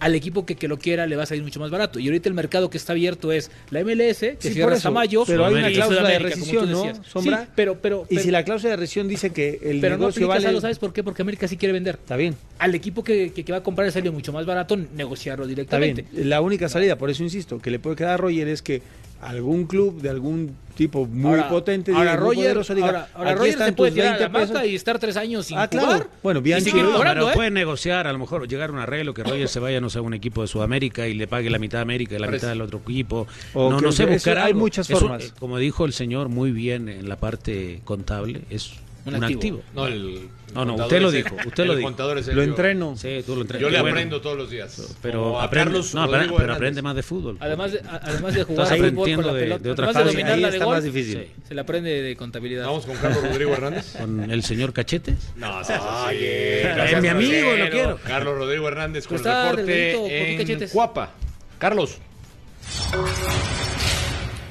Al 0.00 0.16
equipo 0.16 0.44
que, 0.44 0.56
que 0.56 0.66
lo 0.66 0.80
quiera 0.80 1.06
le 1.06 1.14
va 1.14 1.22
a 1.22 1.26
salir 1.26 1.44
mucho 1.44 1.60
más 1.60 1.70
barato. 1.70 2.00
Y 2.00 2.08
ahorita 2.08 2.28
el 2.28 2.34
mercado 2.34 2.68
que 2.70 2.76
está 2.76 2.90
abierto 2.92 3.30
es 3.30 3.52
la 3.70 3.78
MLS, 3.84 4.18
que 4.36 4.48
Sí, 4.48 4.54
cierra 4.54 4.74
hasta 4.74 4.90
mayo. 4.90 5.22
pero 5.24 5.46
hay 5.46 5.54
una 5.54 5.70
y 5.70 5.74
cláusula 5.74 6.08
de 6.08 6.18
rescisión, 6.18 6.72
¿no. 6.72 7.04
Sombra? 7.04 7.42
Sí, 7.44 7.50
pero, 7.54 7.78
pero, 7.80 8.04
Y 8.10 8.16
pero- 8.16 8.22
si 8.24 8.30
la 8.32 8.44
cláusula 8.44 8.70
de 8.72 8.76
rescisión 8.78 9.06
dice 9.06 9.30
que 9.30 9.60
el 9.62 9.80
pero 9.80 9.94
no 9.96 10.00
negocio 10.00 10.22
aplica, 10.24 10.28
vale... 10.34 10.44
Salo, 10.46 10.60
¿sabes 10.60 10.80
por 10.80 10.92
qué? 10.92 11.04
Porque 11.04 11.22
América 11.22 11.46
sí 11.46 11.56
quiere 11.56 11.72
vender. 11.72 11.94
Está 12.02 12.16
bien, 12.16 12.34
Al 12.58 12.74
equipo 12.74 13.04
que, 13.04 13.30
que, 13.32 13.44
que 13.44 13.52
va 13.52 13.58
a 13.58 13.62
comprar 13.62 13.86
le 13.86 13.92
sale 13.92 14.10
mucho 14.10 14.32
más 14.32 14.44
barato 14.44 14.76
negociarlo 14.76 15.44
está 15.46 15.78
bien. 15.78 15.94
directamente. 15.94 16.24
La 16.28 16.40
única 16.40 16.68
salida, 16.68 16.98
por 16.98 17.08
eso 17.08 17.22
insisto, 17.22 17.60
que 17.60 17.70
le 17.70 17.78
puede 17.78 17.94
quedar 17.94 18.14
a 18.14 18.16
Roger 18.16 18.48
es 18.48 18.60
que 18.60 18.82
algún 19.22 19.64
club 19.66 20.00
de 20.02 20.10
algún 20.10 20.54
tipo 20.74 21.06
muy 21.06 21.30
Ahora- 21.32 21.48
potente, 21.48 21.92
ahora 21.92 22.16
Roger, 22.16 22.36
poderoso, 22.44 22.74
diga, 22.74 22.86
ahora, 22.86 23.08
ahora 23.14 23.34
Roger 23.34 23.58
se 23.58 23.72
puede 23.72 23.92
tirar 23.92 24.06
a 24.06 24.10
la 24.12 24.16
20 24.18 24.38
pesos. 24.38 24.54
maca 24.54 24.66
y 24.66 24.74
estar 24.74 24.98
tres 24.98 25.16
años 25.16 25.46
sin 25.46 25.58
Ah, 25.58 25.68
claro. 25.68 25.86
jugar. 25.86 26.08
Bueno, 26.22 26.40
y 26.40 26.42
Bianchi- 26.42 26.72
No, 26.72 26.92
cobrando, 26.92 27.20
pero 27.26 27.30
¿eh? 27.30 27.34
pueden 27.34 27.54
negociar, 27.54 28.06
a 28.06 28.12
lo 28.12 28.18
mejor 28.18 28.48
llegar 28.48 28.70
a 28.70 28.72
un 28.72 28.78
arreglo 28.78 29.12
que 29.14 29.22
Roger 29.22 29.48
se 29.48 29.60
vaya, 29.60 29.80
no 29.80 29.90
sé, 29.90 29.98
a 29.98 30.02
un 30.02 30.14
equipo 30.14 30.40
de 30.42 30.48
Sudamérica 30.48 31.06
y 31.06 31.14
le 31.14 31.26
pague 31.28 31.50
la 31.50 31.58
mitad 31.58 31.78
de 31.78 31.82
América 31.82 32.16
y 32.16 32.18
la 32.18 32.26
Parece. 32.26 32.46
mitad 32.46 32.52
del 32.54 32.62
otro 32.62 32.80
equipo. 32.84 33.26
O 33.54 33.70
no, 33.70 33.76
que- 33.78 33.84
no 33.84 33.92
sé, 33.92 34.04
eso- 34.04 34.12
buscar 34.12 34.38
hay 34.38 34.46
algo. 34.48 34.60
muchas 34.60 34.88
Eso, 34.90 34.98
formas. 34.98 35.24
eh, 35.24 35.30
como 35.38 35.58
dijo 35.58 35.84
el 35.84 35.92
señor 35.92 36.28
muy 36.30 36.50
bien 36.52 36.88
en 36.88 37.08
la 37.08 37.16
parte 37.16 37.80
contable, 37.84 38.42
es 38.50 38.72
Un 39.04 39.14
un, 39.16 39.24
activo. 39.24 39.38
activo. 39.40 39.62
No, 39.74 39.86
el 39.86 40.28
No, 40.54 40.64
no, 40.64 40.74
usted 40.76 41.00
lo 41.02 41.10
dijo, 41.10 41.34
usted 41.46 41.64
lo 41.66 41.74
dijo. 41.74 41.88
contador 41.88 42.18
es 42.18 42.26
Lo 42.28 42.42
entreno. 42.42 42.94
Sí, 42.96 43.22
tú 43.26 43.34
lo 43.34 43.40
entregas. 43.42 43.62
Yo 43.62 43.70
le 43.70 43.80
Bueno, 43.80 43.96
aprendo 43.96 44.20
todos 44.20 44.36
los 44.36 44.50
días. 44.50 44.96
Pero 45.02 45.40
aprende, 45.40 45.70
Carlos 45.70 45.94
no, 45.94 46.10
pero, 46.10 46.36
pero 46.36 46.52
aprende 46.54 46.82
más 46.82 46.94
de 46.94 47.02
fútbol. 47.02 47.36
Además 47.40 47.72
de, 47.72 47.80
además 47.90 48.34
de 48.34 48.44
jugar 48.44 48.66
fútbol 48.66 48.78
con 48.78 48.88
aprendiendo 48.88 49.26
la 49.26 49.32
de- 49.32 49.40
pelota, 49.42 49.62
de 49.64 49.70
otra 49.70 49.84
además 49.86 50.04
de 50.04 50.10
fase. 50.10 50.16
dominarla 50.16 50.46
Ahí 50.46 50.50
de 50.52 50.56
está 50.58 50.64
gol, 50.66 50.74
más 50.76 50.84
difícil. 50.84 51.18
sí, 51.24 51.42
se 51.48 51.54
la 51.54 51.62
aprende 51.62 52.02
de 52.02 52.16
contabilidad. 52.16 52.66
Vamos 52.66 52.86
con 52.86 52.96
Carlos 52.96 53.22
Rodrigo 53.24 53.52
Hernández. 53.54 53.96
Con 53.98 54.30
el 54.30 54.42
señor 54.44 54.72
Cachete. 54.72 55.16
No, 55.36 55.64
seas 55.64 55.82
así. 55.84 56.16
Es 56.20 57.02
mi 57.02 57.08
amigo, 57.08 57.56
lo 57.56 57.70
quiero. 57.70 57.98
Carlos 58.06 58.38
Rodrigo 58.38 58.68
Hernández 58.68 59.06
con 59.06 59.16
el 59.18 59.24
reporte 59.24 59.62
delgadito, 59.64 60.00
¿por 60.00 60.08
qué 60.46 60.52
en? 60.64 60.68
Cuapa. 60.70 61.10
Carlos. 61.58 61.98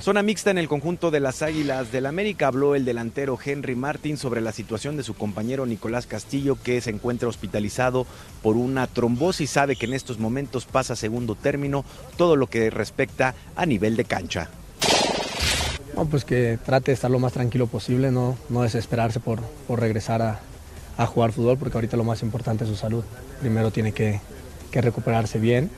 Zona 0.02 0.24
mixta 0.24 0.50
en 0.50 0.58
el 0.58 0.68
conjunto 0.68 1.12
de 1.12 1.20
las 1.20 1.44
Águilas 1.44 1.92
del 1.92 2.08
América 2.08 2.48
habló 2.48 2.74
el 2.74 2.86
delantero 2.86 3.38
Henry 3.44 3.76
Martin 3.76 4.18
sobre 4.18 4.42
la 4.42 4.52
situación 4.52 4.98
de 4.98 5.04
su 5.04 5.14
compañero 5.14 5.68
Nicolás 5.68 6.08
Castillo 6.08 6.58
que 6.62 6.82
se 6.82 6.90
encuentra 6.90 7.28
hospitalizado 7.30 8.08
por 8.42 8.58
una 8.58 8.88
trombosis. 8.88 9.52
Sabe 9.52 9.76
que 9.76 9.86
en 9.86 9.94
estos 9.94 10.18
momentos 10.18 10.66
pasa 10.66 10.96
segundo 10.96 11.36
término 11.36 11.86
todo 12.18 12.36
lo 12.36 12.48
que 12.48 12.72
respecta 12.72 13.36
a 13.56 13.68
nivel 13.68 13.96
de 13.96 14.06
cancha. 14.06 14.50
No, 15.96 16.06
pues 16.06 16.26
que 16.26 16.58
trate 16.66 16.90
de 16.92 16.94
estar 16.96 17.12
lo 17.12 17.20
más 17.20 17.34
tranquilo 17.34 17.68
posible, 17.68 18.10
no, 18.12 18.36
no 18.50 18.64
desesperarse 18.64 19.20
por, 19.20 19.42
por 19.68 19.80
regresar 19.80 20.24
a, 20.24 20.40
a 20.98 21.06
jugar 21.06 21.32
fútbol, 21.32 21.60
porque 21.60 21.78
ahorita 21.78 21.96
lo 21.96 22.04
más 22.06 22.24
importante 22.24 22.64
es 22.64 22.70
su 22.72 22.76
salud. 22.76 23.04
Primero 23.40 23.70
tiene 23.70 23.92
que, 23.92 24.20
que 24.72 24.82
recuperarse 24.82 25.38
bien 25.38 25.70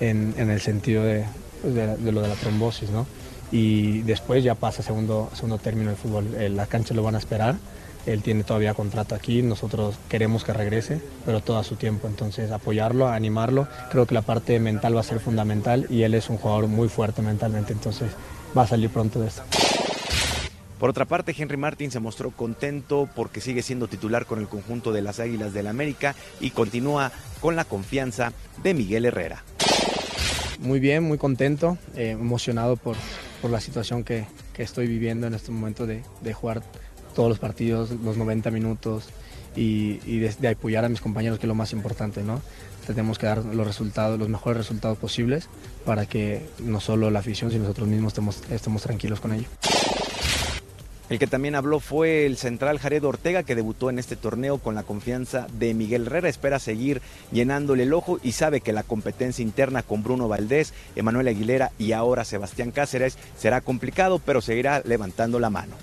en, 0.00 0.34
en 0.36 0.50
el 0.50 0.60
sentido 0.60 1.02
de, 1.02 1.24
pues, 1.62 1.74
de- 1.74 1.96
de 1.96 2.12
lo 2.12 2.20
de 2.20 2.28
la 2.28 2.34
trombosis, 2.34 2.90
¿no? 2.90 3.06
Y 3.52 4.02
después 4.02 4.44
ya 4.44 4.54
pasa 4.54 4.82
a 4.82 4.84
segundo, 4.84 5.30
segundo 5.34 5.58
término 5.58 5.90
el 5.90 5.96
fútbol. 5.96 6.34
Eh, 6.38 6.48
las 6.48 6.68
canchas 6.68 6.96
lo 6.96 7.02
van 7.02 7.14
a 7.14 7.18
esperar, 7.18 7.56
él 8.06 8.22
tiene 8.22 8.44
todavía 8.44 8.74
contrato 8.74 9.14
aquí, 9.14 9.42
nosotros 9.42 9.96
queremos 10.08 10.44
que 10.44 10.52
regrese, 10.52 11.00
pero 11.24 11.40
todo 11.40 11.58
a 11.58 11.64
su 11.64 11.76
tiempo. 11.76 12.06
Entonces 12.08 12.50
apoyarlo, 12.50 13.08
animarlo, 13.08 13.68
creo 13.90 14.06
que 14.06 14.14
la 14.14 14.22
parte 14.22 14.58
mental 14.58 14.96
va 14.96 15.00
a 15.00 15.04
ser 15.04 15.20
fundamental 15.20 15.86
y 15.90 16.02
él 16.02 16.14
es 16.14 16.30
un 16.30 16.38
jugador 16.38 16.66
muy 16.68 16.88
fuerte 16.88 17.22
mentalmente, 17.22 17.72
entonces 17.72 18.12
va 18.56 18.62
a 18.62 18.66
salir 18.66 18.90
pronto 18.90 19.20
de 19.20 19.28
esto. 19.28 19.42
Por 20.78 20.88
otra 20.88 21.04
parte, 21.04 21.34
Henry 21.36 21.58
Martin 21.58 21.90
se 21.90 22.00
mostró 22.00 22.30
contento 22.30 23.06
porque 23.14 23.42
sigue 23.42 23.62
siendo 23.62 23.86
titular 23.86 24.24
con 24.24 24.38
el 24.38 24.48
conjunto 24.48 24.92
de 24.92 25.02
las 25.02 25.20
Águilas 25.20 25.52
del 25.52 25.66
América 25.66 26.14
y 26.40 26.52
continúa 26.52 27.12
con 27.40 27.54
la 27.54 27.66
confianza 27.66 28.32
de 28.62 28.72
Miguel 28.72 29.04
Herrera. 29.04 29.44
Muy 30.58 30.80
bien, 30.80 31.02
muy 31.02 31.18
contento, 31.18 31.76
eh, 31.96 32.12
emocionado 32.12 32.76
por, 32.76 32.96
por 33.40 33.50
la 33.50 33.60
situación 33.60 34.04
que, 34.04 34.26
que 34.52 34.62
estoy 34.62 34.86
viviendo 34.86 35.26
en 35.26 35.34
este 35.34 35.50
momento 35.50 35.86
de, 35.86 36.02
de 36.22 36.32
jugar 36.32 36.62
todos 37.14 37.28
los 37.28 37.38
partidos, 37.38 37.90
los 37.90 38.16
90 38.16 38.50
minutos 38.50 39.08
y, 39.56 40.18
de 40.18 40.48
apoyar 40.48 40.84
a 40.84 40.88
mis 40.88 41.00
compañeros, 41.00 41.38
que 41.38 41.46
es 41.46 41.48
lo 41.48 41.54
más 41.54 41.72
importante, 41.72 42.22
¿no? 42.22 42.40
Tenemos 42.86 43.18
que 43.18 43.26
dar 43.26 43.44
los 43.44 43.66
resultados, 43.66 44.18
los 44.18 44.28
mejores 44.28 44.58
resultados 44.58 44.98
posibles 44.98 45.48
para 45.84 46.06
que 46.06 46.48
no 46.60 46.80
solo 46.80 47.10
la 47.10 47.20
afición, 47.20 47.50
sino 47.50 47.64
nosotros 47.64 47.88
mismos 47.88 48.12
estemos, 48.12 48.42
estemos 48.50 48.82
tranquilos 48.82 49.20
con 49.20 49.32
ello. 49.34 49.46
El 51.10 51.18
que 51.18 51.26
también 51.26 51.56
habló 51.56 51.80
fue 51.80 52.24
el 52.24 52.36
central 52.36 52.78
Jared 52.78 53.04
Ortega, 53.04 53.42
que 53.42 53.56
debutó 53.56 53.90
en 53.90 53.98
este 53.98 54.14
torneo 54.14 54.58
con 54.58 54.76
la 54.76 54.84
confianza 54.84 55.48
de 55.52 55.74
Miguel 55.74 56.06
Herrera. 56.06 56.28
Espera 56.28 56.60
seguir 56.60 57.02
llenándole 57.32 57.82
el 57.82 57.92
ojo 57.92 58.20
y 58.22 58.30
sabe 58.30 58.60
que 58.60 58.72
la 58.72 58.84
competencia 58.84 59.42
interna 59.42 59.82
con 59.82 60.04
Bruno 60.04 60.28
Valdés, 60.28 60.72
Emanuel 60.94 61.26
Aguilera 61.26 61.72
y 61.80 61.92
ahora 61.92 62.24
Sebastián 62.24 62.70
Cáceres 62.70 63.18
será 63.36 63.60
complicado, 63.60 64.20
pero 64.24 64.40
seguirá 64.40 64.82
levantando 64.84 65.40
la 65.40 65.50
mano. 65.50 65.74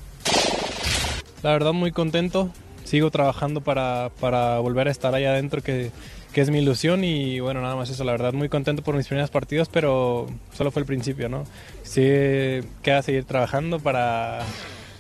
La 1.44 1.52
verdad 1.52 1.74
muy 1.74 1.92
contento, 1.92 2.50
sigo 2.86 3.12
trabajando 3.12 3.60
para, 3.60 4.12
para 4.22 4.60
volver 4.60 4.88
a 4.88 4.92
estar 4.92 5.14
ahí 5.14 5.26
adentro, 5.26 5.62
que, 5.62 5.92
que, 6.32 6.40
es 6.40 6.50
mi 6.50 6.60
ilusión 6.60 7.04
y 7.04 7.42
bueno, 7.42 7.62
nada 7.62 7.76
más 7.76 7.90
eso, 7.90 8.06
la 8.06 8.14
verdad 8.14 8.32
muy 8.32 8.48
contento 8.48 8.82
por 8.82 8.96
mis 8.96 9.08
primeros 9.08 9.30
partidos, 9.30 9.68
pero 9.68 10.28
solo 10.54 10.72
fue 10.72 10.84
el 10.84 10.86
principio, 10.86 11.28
¿no? 11.28 11.44
Sí, 11.84 12.02
queda 12.82 13.02
seguir 13.02 13.26
trabajando 13.26 13.80
para, 13.80 14.40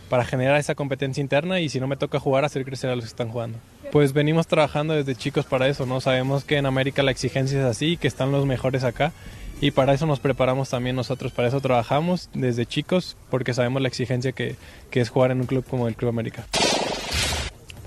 para 0.10 0.26
generar 0.26 0.60
esa 0.60 0.76
competencia 0.76 1.22
interna 1.22 1.60
y 1.60 1.70
si 1.70 1.80
no 1.80 1.88
me 1.88 1.98
toca 1.98 2.20
jugar, 2.20 2.46
hacer 2.46 2.66
crecer 2.66 2.90
a 2.90 2.96
los 2.96 3.06
que 3.06 3.10
están 3.10 3.30
jugando. 3.30 3.60
Pues 3.92 4.14
venimos 4.14 4.48
trabajando 4.48 4.94
desde 4.94 5.16
chicos 5.16 5.46
para 5.46 5.68
eso, 5.68 5.86
¿no? 5.86 6.02
Sabemos 6.02 6.44
que 6.44 6.58
en 6.58 6.66
América 6.66 7.04
la 7.04 7.12
exigencia 7.12 7.60
es 7.60 7.66
así, 7.66 7.98
que 7.98 8.08
están 8.08 8.32
los 8.32 8.46
mejores 8.46 8.84
acá 8.84 9.12
y 9.60 9.72
para 9.72 9.94
eso 9.94 10.06
nos 10.06 10.20
preparamos 10.20 10.70
también 10.70 10.96
nosotros, 10.96 11.32
para 11.32 11.48
eso 11.48 11.62
trabajamos 11.62 12.30
desde 12.34 12.66
chicos 12.66 13.18
porque 13.30 13.54
sabemos 13.54 13.82
la 13.82 13.88
exigencia 13.88 14.32
que, 14.32 14.56
que 14.92 15.02
es 15.02 15.10
jugar 15.10 15.32
en 15.32 15.42
un 15.42 15.48
club 15.48 15.66
como 15.68 15.88
el 15.88 15.96
Club 15.96 16.10
América. 16.10 16.46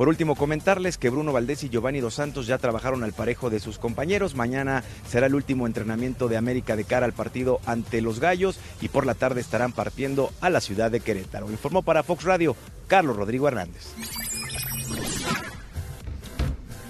Por 0.00 0.08
último, 0.08 0.34
comentarles 0.34 0.96
que 0.96 1.10
Bruno 1.10 1.30
Valdés 1.30 1.62
y 1.62 1.68
Giovanni 1.68 2.00
Dos 2.00 2.14
Santos 2.14 2.46
ya 2.46 2.56
trabajaron 2.56 3.04
al 3.04 3.12
parejo 3.12 3.50
de 3.50 3.60
sus 3.60 3.78
compañeros. 3.78 4.34
Mañana 4.34 4.82
será 5.06 5.26
el 5.26 5.34
último 5.34 5.66
entrenamiento 5.66 6.26
de 6.26 6.38
América 6.38 6.74
de 6.74 6.84
cara 6.84 7.04
al 7.04 7.12
partido 7.12 7.60
ante 7.66 8.00
los 8.00 8.18
Gallos 8.18 8.58
y 8.80 8.88
por 8.88 9.04
la 9.04 9.14
tarde 9.14 9.42
estarán 9.42 9.72
partiendo 9.72 10.32
a 10.40 10.48
la 10.48 10.62
ciudad 10.62 10.90
de 10.90 11.00
Querétaro. 11.00 11.50
Informó 11.50 11.82
para 11.82 12.02
Fox 12.02 12.24
Radio 12.24 12.56
Carlos 12.86 13.14
Rodrigo 13.14 13.46
Hernández. 13.46 13.88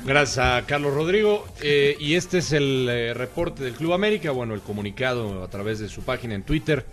Gracias 0.06 0.64
Carlos 0.66 0.94
Rodrigo. 0.94 1.44
Eh, 1.62 1.96
y 1.98 2.14
este 2.14 2.38
es 2.38 2.52
el 2.52 2.86
eh, 2.88 3.12
reporte 3.12 3.64
del 3.64 3.74
Club 3.74 3.92
América. 3.92 4.30
Bueno, 4.30 4.54
el 4.54 4.60
comunicado 4.60 5.42
a 5.42 5.48
través 5.48 5.80
de 5.80 5.88
su 5.88 6.02
página 6.02 6.36
en 6.36 6.44
Twitter 6.44 6.86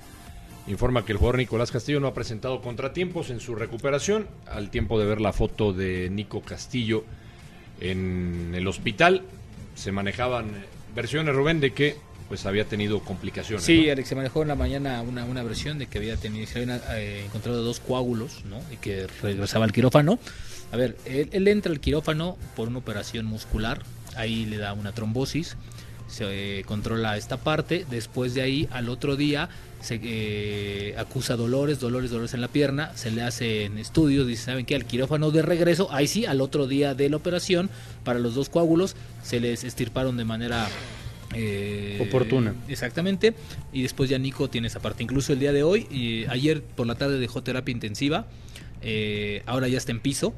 informa 0.68 1.06
que 1.06 1.14
el 1.14 1.18
jugador 1.18 1.38
Nicolás 1.38 1.72
Castillo 1.72 2.00
no 2.00 2.08
ha 2.08 2.14
presentado 2.14 2.62
contratiempos 2.62 3.30
en 3.30 3.40
su 3.40 3.56
recuperación. 3.56 4.28
Al 4.46 4.70
tiempo 4.70 5.00
de 5.00 5.06
ver 5.06 5.22
la 5.22 5.34
foto 5.34 5.74
de 5.74 6.10
Nico 6.10 6.42
Castillo 6.42 7.04
en 7.80 8.54
el 8.56 8.68
hospital, 8.68 9.24
se 9.76 9.92
manejaban 9.92 10.52
versiones, 10.96 11.36
Rubén, 11.36 11.60
de 11.60 11.72
que 11.74 11.96
pues 12.28 12.46
había 12.46 12.66
tenido 12.66 13.00
complicaciones. 13.00 13.64
Sí, 13.64 13.86
¿no? 13.86 13.92
Alex, 13.94 14.10
se 14.10 14.16
manejó 14.16 14.42
en 14.42 14.50
la 14.50 14.56
mañana 14.56 15.02
una, 15.02 15.24
una 15.24 15.44
versión 15.44 15.78
de 15.78 15.88
que 15.88 15.98
había 15.98 16.18
tenido, 16.18 16.46
se 16.46 16.60
habían 16.60 16.82
eh, 16.92 17.24
encontrado 17.26 17.64
dos 17.64 17.80
coágulos, 17.80 18.44
¿no? 18.46 18.60
Y 18.72 18.78
que 18.78 19.08
regresaba 19.22 19.64
al 19.64 19.72
quirófano. 19.72 20.20
A 20.74 20.76
ver, 20.76 20.98
él, 21.06 21.30
él, 21.32 21.48
entra 21.48 21.72
al 21.72 21.80
quirófano 21.80 22.38
por 22.58 22.68
una 22.68 22.80
operación 22.80 23.26
muscular, 23.26 23.84
ahí 24.18 24.46
le 24.46 24.58
da 24.58 24.74
una 24.74 24.92
trombosis, 24.92 25.56
se 26.10 26.60
eh, 26.60 26.64
controla 26.66 27.16
esta 27.16 27.38
parte, 27.38 27.86
después 27.90 28.34
de 28.34 28.42
ahí 28.42 28.68
al 28.72 28.90
otro 28.90 29.16
día 29.16 29.50
se 29.82 30.00
eh, 30.04 30.96
acusa 30.98 31.36
dolores, 31.36 31.80
dolores, 31.80 32.10
dolores 32.10 32.34
en 32.34 32.42
la 32.42 32.48
pierna, 32.48 32.96
se 32.96 33.12
le 33.12 33.22
hacen 33.22 33.78
estudios, 33.78 34.28
dice, 34.28 34.46
¿saben 34.46 34.66
qué? 34.66 34.76
Al 34.76 34.86
quirófano 34.86 35.32
de 35.32 35.42
regreso, 35.42 35.90
ahí 35.92 36.08
sí, 36.08 36.26
al 36.26 36.42
otro 36.42 36.68
día 36.68 36.96
de 36.96 37.10
la 37.10 37.18
operación, 37.18 37.70
para 38.04 38.20
los 38.20 38.36
dos 38.36 38.50
coágulos, 38.50 38.96
se 39.24 39.40
les 39.40 39.64
estirparon 39.64 40.18
de 40.18 40.26
manera 40.26 40.68
eh, 41.34 42.00
oportuna. 42.02 42.56
Exactamente. 42.68 43.34
Y 43.74 43.84
después 43.84 44.10
ya 44.10 44.18
Nico 44.18 44.50
tiene 44.50 44.68
esa 44.68 44.80
parte. 44.80 45.04
Incluso 45.04 45.34
el 45.34 45.40
día 45.40 45.52
de 45.52 45.64
hoy, 45.64 45.88
eh, 45.92 46.28
ayer 46.30 46.62
por 46.64 46.88
la 46.88 46.96
tarde 46.96 47.20
dejó 47.20 47.44
terapia 47.44 47.72
intensiva. 47.72 48.28
Eh, 48.82 49.44
ahora 49.46 49.68
ya 49.68 49.78
está 49.78 49.92
en 49.92 50.00
piso. 50.00 50.34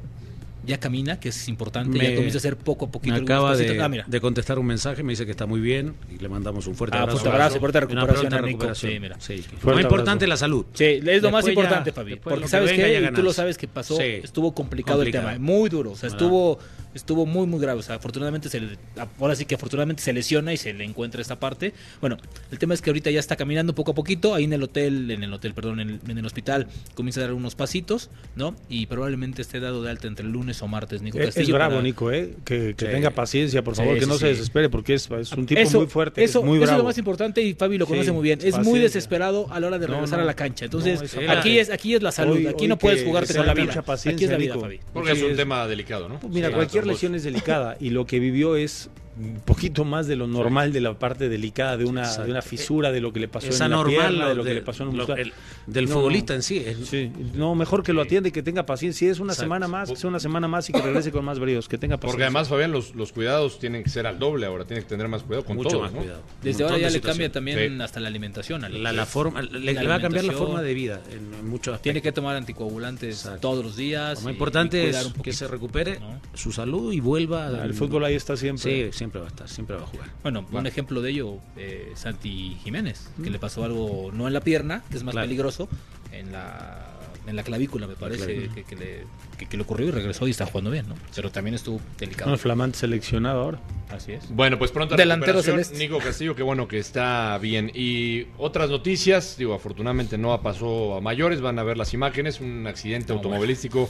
Ya 0.64 0.78
camina, 0.78 1.18
que 1.18 1.30
es 1.30 1.48
importante. 1.48 1.96
Me- 1.96 2.04
ya 2.04 2.14
comienza 2.14 2.36
a 2.36 2.40
hacer 2.40 2.56
poco 2.56 2.84
a 2.86 2.90
poquito. 2.90 3.14
Me 3.16 3.22
acaba 3.22 3.56
de, 3.56 3.80
Ah, 3.80 3.88
mira. 3.88 4.04
de 4.06 4.20
contestar 4.20 4.58
un 4.58 4.66
mensaje, 4.66 5.02
me 5.02 5.12
dice 5.12 5.24
que 5.24 5.30
está 5.30 5.46
muy 5.46 5.60
bien 5.60 5.94
y 6.14 6.18
le 6.18 6.28
mandamos 6.28 6.66
un 6.66 6.74
fuerte 6.74 6.96
Ah, 6.96 7.02
abrazo. 7.02 7.18
fuerte 7.18 7.34
abrazo 7.34 7.56
y 7.56 7.60
fuerte 7.60 7.78
Una 7.78 7.86
recuperación 7.86 8.20
pronta 8.28 8.36
a 8.36 8.40
Nico. 8.40 8.48
recuperación. 8.58 8.92
Sí, 8.92 9.00
mira. 9.00 9.16
Sí, 9.20 9.44
lo 9.64 9.80
importante 9.80 10.24
es 10.24 10.28
la 10.28 10.36
salud. 10.36 10.66
Sí, 10.74 10.84
es 10.84 11.22
lo 11.22 11.30
más 11.30 11.44
Después 11.44 11.44
ya- 11.46 11.50
importante, 11.62 11.92
Fabi. 11.92 12.16
Porque 12.16 12.40
que 12.42 12.48
sabes 12.48 12.72
que 12.72 13.00
ya 13.00 13.12
tú 13.12 13.22
lo 13.22 13.32
sabes 13.32 13.56
que 13.56 13.68
pasó, 13.68 13.96
Sí. 13.96 14.02
estuvo 14.22 14.54
complicado, 14.54 14.98
Complicado. 14.98 15.28
el 15.28 15.34
tema, 15.36 15.44
muy 15.44 15.68
duro, 15.70 15.92
o 15.92 15.96
sea, 15.96 16.08
¿Verdad? 16.10 16.22
estuvo 16.22 16.58
estuvo 16.94 17.26
muy 17.26 17.46
muy 17.46 17.60
grave, 17.60 17.80
o 17.80 17.82
sea, 17.82 17.96
afortunadamente 17.96 18.48
se 18.48 18.60
le- 18.60 18.78
ahora 19.18 19.34
sí 19.36 19.44
que 19.44 19.54
afortunadamente 19.54 20.02
se 20.02 20.12
lesiona 20.12 20.52
y 20.52 20.56
se 20.56 20.72
le 20.72 20.84
encuentra 20.84 21.20
esta 21.20 21.38
parte. 21.38 21.72
Bueno, 22.00 22.16
el 22.50 22.58
tema 22.58 22.74
es 22.74 22.82
que 22.82 22.90
ahorita 22.90 23.10
ya 23.10 23.20
está 23.20 23.36
caminando 23.36 23.74
poco 23.74 23.92
a 23.92 23.94
poquito, 23.94 24.34
ahí 24.34 24.44
en 24.44 24.52
el 24.52 24.62
hotel, 24.62 25.10
en 25.10 25.22
el 25.22 25.32
hotel, 25.32 25.54
perdón, 25.54 25.80
en 25.80 25.90
el, 25.90 26.00
en 26.08 26.18
el 26.18 26.26
hospital 26.26 26.66
comienza 26.94 27.20
a 27.20 27.24
dar 27.24 27.32
unos 27.34 27.54
pasitos, 27.54 28.10
¿no? 28.36 28.54
Y 28.68 28.86
probablemente 28.86 29.42
esté 29.42 29.60
dado 29.60 29.82
de 29.82 29.90
alta 29.90 30.08
entre 30.08 30.26
el 30.26 30.32
lunes 30.32 30.60
o 30.62 30.68
martes, 30.68 31.02
Nico 31.02 31.18
Es, 31.18 31.28
es 31.28 31.34
Castillo. 31.34 31.54
bravo, 31.54 31.70
para- 31.76 31.82
Nico, 31.82 32.10
¿eh? 32.12 32.34
Que, 32.44 32.74
que 32.76 32.86
Sí. 32.86 32.92
tenga 32.92 33.10
paciencia, 33.10 33.62
por 33.62 33.74
Sí, 33.74 33.82
favor, 33.82 33.98
que 33.98 34.06
no 34.06 34.14
sí. 34.14 34.20
se 34.20 34.26
desespere, 34.28 34.68
porque 34.68 34.94
es, 34.94 35.08
es 35.10 35.32
un 35.32 35.46
tipo 35.46 35.60
eso, 35.60 35.78
muy 35.78 35.86
fuerte, 35.86 36.24
eso, 36.24 36.40
es 36.40 36.44
muy 36.44 36.56
eso 36.58 36.62
bravo. 36.66 36.76
es 36.76 36.82
lo 36.82 36.84
más 36.88 36.98
importante 36.98 37.42
y 37.42 37.54
Fabi 37.54 37.78
lo 37.78 37.86
Sí, 37.86 37.90
conoce 37.92 38.12
muy 38.12 38.22
bien. 38.22 38.38
Es 38.42 38.58
muy 38.58 38.80
desesperado 38.80 39.46
a 39.52 39.60
la 39.60 39.66
hora 39.68 39.78
de 39.78 39.86
regresar 39.86 40.18
no. 40.18 40.24
a 40.24 40.26
la 40.26 40.34
cancha. 40.34 40.64
Entonces, 40.64 41.00
No, 41.16 41.32
aquí 41.32 41.58
es 41.58 41.70
aquí 41.70 41.94
es 41.94 42.02
la 42.02 42.12
salud. 42.12 42.36
Hoy- 42.36 42.46
aquí 42.46 42.62
hoy 42.62 42.68
no 42.68 42.78
puedes 42.78 43.04
jugarte 43.04 43.34
con 43.34 43.46
la 43.46 43.54
vida. 43.54 43.72
aquí 43.84 44.24
es 44.24 44.30
la 44.30 44.36
vida, 44.36 44.54
Nico. 44.54 44.60
Fabi. 44.64 44.80
Porque 44.92 45.12
es 45.12 45.22
un 45.22 45.30
es- 45.32 45.36
tema 45.36 45.66
delicado, 45.66 46.08
¿no? 46.08 46.20
Mira, 46.28 46.48
Sí, 46.48 46.54
cualquier 46.82 46.94
lesión 46.94 47.14
es 47.14 47.22
delicada 47.24 47.76
y 47.80 47.90
lo 47.90 48.06
que 48.06 48.18
vivió 48.20 48.56
es 48.56 48.90
un 49.20 49.40
poquito 49.44 49.84
más 49.84 50.06
de 50.06 50.16
lo 50.16 50.26
normal 50.26 50.72
de 50.72 50.80
la 50.80 50.94
parte 50.98 51.28
delicada 51.28 51.76
de 51.76 51.84
una, 51.84 52.16
de 52.16 52.30
una 52.30 52.42
fisura, 52.42 52.90
de 52.90 53.00
lo 53.00 53.12
que 53.12 53.20
le 53.20 53.28
pasó 53.28 53.48
en 53.64 53.70
la 53.70 53.84
pierna, 53.84 54.28
de 54.28 54.34
lo 54.34 54.42
que 54.42 54.48
de- 54.50 54.54
le 54.56 54.62
pasó 54.62 54.82
en 54.84 54.88
un 54.90 54.96
lo- 54.96 55.02
muscular. 55.06 55.20
el- 55.20 55.32
del 55.66 55.84
No, 55.88 55.94
futbolista 55.94 56.34
en 56.34 56.42
sí. 56.42 56.64
Sí, 56.84 57.12
no, 57.34 57.54
mejor 57.54 57.82
que 57.82 57.92
lo 57.92 58.00
atiende 58.02 58.30
y 58.30 58.32
que 58.32 58.42
tenga 58.42 58.64
paciencia. 58.66 58.98
Si 59.00 59.06
es 59.06 59.20
una 59.20 59.32
Exacto. 59.32 59.44
semana 59.46 59.68
más, 59.68 59.88
que 59.90 59.96
sea 59.96 60.08
una 60.08 60.18
semana 60.20 60.48
más 60.48 60.68
y 60.68 60.72
que 60.72 60.80
regrese 60.82 61.12
con 61.12 61.24
más 61.24 61.38
bríos, 61.38 61.68
que 61.68 61.78
tenga 61.78 61.96
paciencia. 61.96 62.12
Porque 62.12 62.24
además, 62.24 62.48
Fabián, 62.48 62.72
los, 62.72 62.94
los 62.94 63.12
cuidados 63.12 63.58
tienen 63.58 63.82
que 63.84 63.90
ser 63.90 64.06
al 64.06 64.18
doble 64.18 64.46
ahora, 64.46 64.64
tienen 64.64 64.82
que 64.84 64.88
tener 64.88 65.06
más 65.08 65.22
cuidado 65.22 65.44
con 65.44 65.56
Mucho 65.56 65.68
todo, 65.70 65.80
más 65.82 65.92
¿no? 65.92 65.98
cuidado. 66.00 66.22
Desde 66.42 66.64
ahora 66.64 66.78
ya 66.78 66.90
le 66.90 67.00
cambia 67.00 67.30
también 67.30 67.58
Sí. 67.76 67.82
hasta 67.82 68.00
la 68.00 68.08
alimentación. 68.08 68.64
Alex. 68.64 68.80
La, 68.82 68.92
la 68.92 69.06
forma, 69.06 69.42
le, 69.42 69.72
La 69.74 69.82
le 69.82 69.88
va 69.88 69.94
a 69.96 70.00
cambiar 70.00 70.24
la 70.24 70.32
forma 70.32 70.62
de 70.62 70.74
vida 70.74 71.00
en, 71.10 71.18
en 71.34 71.48
muchos 71.48 71.74
aspectos. 71.74 71.82
Tiene 71.82 72.02
que 72.02 72.12
tomar 72.12 72.36
anticoagulantes 72.36 73.16
Exacto. 73.18 73.40
todos 73.40 73.64
los 73.64 73.76
días. 73.76 74.18
Lo 74.20 74.24
más 74.24 74.32
importante 74.32 74.88
es 74.88 75.12
que 75.22 75.32
se 75.32 75.46
recupere 75.48 75.98
su 76.34 76.52
salud 76.52 76.92
y 76.92 77.00
vuelva. 77.00 77.48
El 77.48 77.56
al- 77.56 77.74
fútbol 77.74 78.04
ahí 78.04 78.14
está 78.14 78.36
siempre. 78.36 78.90
Sí, 78.90 78.96
siempre 78.96 79.09
va 79.18 79.24
a 79.26 79.28
estar, 79.28 79.48
siempre 79.48 79.76
va 79.76 79.82
a 79.82 79.86
jugar. 79.86 80.08
Bueno, 80.22 80.46
un 80.52 80.66
ejemplo 80.66 81.02
de 81.02 81.10
ello, 81.10 81.38
eh, 81.56 81.92
Santi 81.96 82.56
Jiménez, 82.62 83.10
que 83.22 83.30
le 83.30 83.38
pasó 83.38 83.64
algo, 83.64 84.10
no 84.12 84.26
en 84.28 84.32
la 84.34 84.40
pierna, 84.40 84.82
que 84.90 84.96
es 84.96 85.02
más 85.02 85.12
Claro. 85.12 85.26
peligroso, 85.26 85.68
en 86.12 86.32
la, 86.32 86.89
en 87.26 87.36
la 87.36 87.42
clavícula, 87.42 87.86
me 87.86 87.94
parece, 87.96 88.24
clavícula. 88.24 88.54
que, 88.54 88.64
que 88.64 88.76
le, 88.76 89.04
que, 89.38 89.46
que 89.46 89.56
le 89.56 89.62
ocurrió 89.62 89.88
y 89.88 89.90
regresó 89.90 90.26
y 90.26 90.30
está 90.30 90.46
jugando 90.46 90.70
bien, 90.70 90.88
¿no? 90.88 90.94
Pero 91.14 91.30
también 91.30 91.54
estuvo 91.54 91.80
delicado. 91.98 92.28
No, 92.28 92.34
el 92.34 92.40
flamante 92.40 92.78
seleccionado 92.78 93.40
ahora. 93.40 93.60
Así 93.90 94.12
es. 94.12 94.28
Bueno, 94.30 94.58
pues 94.58 94.70
pronto 94.70 94.96
Delantero 94.96 95.42
celeste. 95.42 95.76
Nico 95.78 95.98
Castillo, 95.98 96.34
que 96.34 96.42
bueno 96.42 96.68
que 96.68 96.78
está 96.78 97.36
bien. 97.38 97.70
Y 97.74 98.26
otras 98.38 98.70
noticias, 98.70 99.36
digo, 99.36 99.54
afortunadamente 99.54 100.16
no 100.16 100.40
pasó 100.42 100.96
a 100.96 101.00
mayores, 101.00 101.40
van 101.40 101.58
a 101.58 101.62
ver 101.62 101.76
las 101.76 101.92
imágenes, 101.92 102.40
un 102.40 102.66
accidente 102.66 103.12
No, 103.12 103.16
automovilístico. 103.16 103.88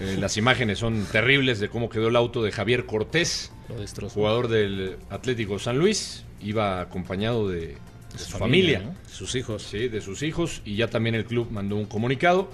Eh, 0.00 0.16
las 0.18 0.36
imágenes 0.36 0.78
son 0.78 1.04
terribles 1.06 1.58
de 1.58 1.68
cómo 1.68 1.88
quedó 1.88 2.08
el 2.08 2.16
auto 2.16 2.42
de 2.42 2.52
Javier 2.52 2.86
Cortés, 2.86 3.52
Lo 3.68 4.08
jugador 4.08 4.48
del 4.48 4.96
Atlético 5.10 5.58
San 5.58 5.78
Luis, 5.78 6.24
iba 6.40 6.80
acompañado 6.80 7.48
de, 7.48 7.76
de 8.16 8.24
su, 8.24 8.30
su 8.32 8.38
familia, 8.38 8.78
familia, 8.80 9.00
Sus 9.10 9.34
hijos. 9.34 9.62
sí, 9.62 9.88
de 9.88 10.00
sus 10.00 10.22
hijos, 10.22 10.62
y 10.64 10.76
ya 10.76 10.88
también 10.88 11.14
el 11.14 11.24
club 11.24 11.48
mandó 11.50 11.76
un 11.76 11.86
comunicado 11.86 12.50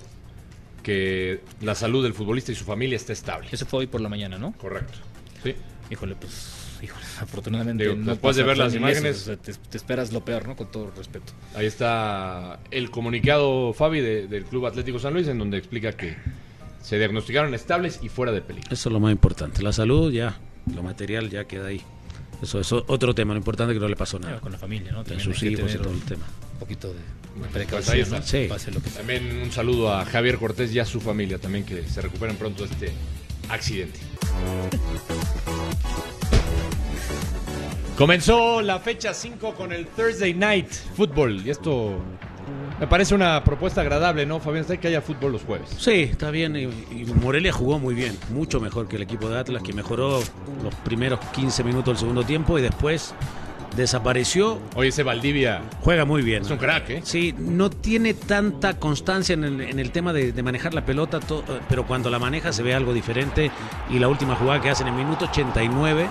que 0.83 1.41
la 1.61 1.75
salud 1.75 2.03
del 2.03 2.15
futbolista 2.15 2.53
y 2.53 2.55
su 2.55 2.65
familia 2.65 2.97
está 2.97 3.13
estable. 3.13 3.49
Eso 3.53 3.67
fue 3.67 3.81
hoy 3.81 3.87
por 3.87 4.01
la 4.01 4.09
mañana, 4.09 4.39
¿no? 4.39 4.53
Correcto. 4.59 4.99
Sí. 5.45 5.55
Híjole, 5.91 6.17
pues, 6.17 6.79
híjole, 6.83 7.05
afortunadamente. 7.21 7.85
Digo, 7.85 7.97
no 7.97 8.11
después 8.13 8.37
de 8.37 8.43
ver 8.43 8.59
las 8.59 8.69
eso, 8.73 8.79
imágenes- 8.79 9.17
o 9.17 9.25
sea, 9.27 9.37
te, 9.37 9.53
te 9.55 9.77
esperas 9.77 10.13
lo 10.13 10.25
peor, 10.25 10.49
¿no? 10.49 10.57
Con 10.57 10.71
todo 10.73 10.91
respeto. 10.97 11.33
Ahí 11.55 11.67
está 11.67 12.59
el 12.71 12.91
comunicado, 12.91 13.73
Fabi, 13.73 14.01
de- 14.01 14.27
del 14.27 14.45
Club 14.45 14.67
Atlético 14.67 14.99
San 14.99 15.13
Luis, 15.15 15.29
en 15.29 15.39
donde 15.39 15.59
explica 15.59 15.93
que 15.93 16.17
se 16.83 16.99
diagnosticaron 16.99 17.55
estables 17.55 18.01
y 18.03 18.09
fuera 18.09 18.33
de 18.33 18.41
peligro. 18.43 18.69
Eso 18.73 18.89
es 18.89 18.93
lo 18.93 18.99
más 18.99 19.13
importante. 19.13 19.63
La 19.63 19.73
salud 19.73 20.11
ya, 20.13 20.41
lo 20.75 20.83
material 20.83 21.31
ya 21.31 21.45
queda 21.45 21.69
ahí. 21.69 21.81
Eso 22.43 22.59
es 22.59 22.73
otro 22.73 23.15
tema. 23.15 23.35
Lo 23.35 23.39
importante 23.39 23.73
es 23.73 23.77
que 23.77 23.81
no 23.81 23.89
le 23.89 23.97
pasó 23.97 24.19
nada. 24.19 24.41
Con 24.41 24.51
la 24.53 24.59
familia, 24.59 24.91
¿no? 24.91 25.05
También 25.05 25.21
sus 25.21 25.41
hijos 25.45 25.73
y 25.73 25.79
todo 25.79 25.93
el 25.93 26.01
tema. 26.03 26.25
poquito 26.59 26.89
de 26.89 26.99
Pues 27.39 27.47
ahí 27.47 27.53
precaución. 27.53 28.23
Sí. 28.25 28.47
Pase 28.49 28.73
lo 28.73 28.81
que 28.81 28.89
pase. 28.89 28.99
También 28.99 29.43
un 29.45 29.53
saludo 29.53 29.93
a 29.93 30.05
Javier 30.05 30.39
Cortés 30.39 30.75
y 30.75 30.81
a 30.81 30.85
su 30.85 31.01
familia 31.01 31.39
también 31.39 31.65
que 31.65 31.85
se 31.85 32.03
recuperen 32.03 32.37
pronto 32.37 32.67
de 32.67 32.73
este 32.73 32.93
accidente. 33.49 34.01
Comenzó 37.97 38.61
la 38.63 38.81
fecha 38.81 39.15
5 39.15 39.55
con 39.55 39.73
el 39.73 39.87
Thursday 39.87 40.35
Night 40.35 40.71
Football 40.97 41.47
y 41.47 41.51
esto 41.51 42.01
me 42.83 42.89
parece 42.89 43.15
una 43.15 43.43
propuesta 43.45 43.81
agradable, 43.81 44.27
¿no, 44.27 44.41
Fabián? 44.41 44.63
Está 44.63 44.77
que 44.77 44.89
haya 44.89 45.01
fútbol 45.01 45.31
los 45.33 45.43
jueves. 45.45 45.69
Sí, 45.79 45.93
está 46.11 46.31
bien. 46.33 46.57
Y, 46.57 46.63
y 46.63 47.05
Morelia 47.23 47.53
jugó 47.53 47.79
muy 47.79 47.95
bien, 47.95 48.19
mucho 48.35 48.61
mejor 48.61 48.89
que 48.89 48.97
el 48.97 49.03
equipo 49.03 49.29
de 49.31 49.39
Atlas, 49.39 49.63
que 49.63 49.73
mejoró 49.73 50.19
los 50.65 50.75
primeros 50.85 51.21
15 51.33 51.63
minutos 51.63 51.87
del 51.95 51.99
segundo 51.99 52.25
tiempo 52.25 52.59
y 52.59 52.63
después 52.63 53.15
desapareció. 53.77 54.59
Oye, 54.75 54.89
ese 54.89 55.03
Valdivia 55.05 55.63
Juega 55.81 56.05
muy 56.05 56.23
bien. 56.23 56.43
es 56.43 56.51
un 56.51 56.59
crack, 56.59 56.91
¿eh? 56.91 57.01
Sí, 57.05 57.33
no 57.39 57.71
tiene 57.71 58.15
tanta 58.15 58.79
constancia 58.79 59.33
en 59.35 59.45
el, 59.45 59.61
en 59.61 59.79
el 59.79 59.91
tema 59.93 60.13
de, 60.13 60.33
de 60.33 60.43
manejar 60.43 60.75
la 60.75 60.85
pelota, 60.85 61.21
to- 61.21 61.45
pero 61.69 61.87
cuando 61.87 62.11
la 62.11 62.19
maneja 62.19 62.53
se 62.53 62.63
ve 62.63 62.75
algo 62.75 62.93
diferente 62.93 63.51
y 63.91 63.99
la 64.01 64.09
última 64.09 64.35
jugada 64.35 64.61
que 64.61 64.71
hace 64.71 64.83
en 64.83 64.89
el 64.89 64.95
minuto 64.97 65.25
89 65.27 66.07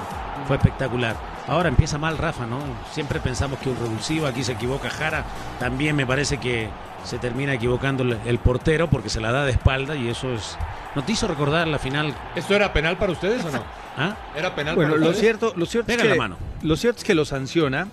fue 0.47 0.55
espectacular. 0.55 1.15
Ahora 1.51 1.67
empieza 1.67 1.97
mal 1.97 2.17
Rafa, 2.17 2.45
¿no? 2.45 2.59
Siempre 2.93 3.19
pensamos 3.19 3.59
que 3.59 3.67
un 3.67 3.75
revulsivo, 3.75 4.25
aquí 4.25 4.41
se 4.41 4.53
equivoca 4.53 4.89
Jara, 4.89 5.25
también 5.59 5.97
me 5.97 6.07
parece 6.07 6.37
que 6.37 6.69
se 7.03 7.17
termina 7.17 7.53
equivocando 7.53 8.03
el, 8.03 8.39
portero 8.39 8.89
porque 8.89 9.09
se 9.09 9.19
la 9.19 9.33
da 9.33 9.43
de 9.43 9.51
espalda 9.51 9.97
y 9.97 10.07
eso 10.07 10.31
es... 10.33 10.57
¿No 10.95 11.03
te 11.03 11.11
hizo 11.11 11.27
recordar 11.27 11.67
la 11.67 11.77
final? 11.77 12.15
¿Esto 12.35 12.55
era 12.55 12.71
penal 12.71 12.95
para 12.95 13.11
ustedes 13.11 13.43
o 13.43 13.51
no? 13.51 13.65
¿Ah? 13.97 14.15
¿Era 14.33 14.55
penal 14.55 14.75
Bueno, 14.75 14.91
para 14.91 15.01
lo 15.01 15.09
ustedes? 15.09 15.25
cierto, 15.25 15.53
lo 15.57 15.65
cierto 15.65 15.91
es 15.91 15.97
que 15.97 16.07
la 16.07 16.15
mano. 16.15 16.37
lo 16.61 16.77
cierto 16.77 16.99
es 16.99 17.03
que 17.03 17.15
lo 17.15 17.25
sanciona 17.25 17.89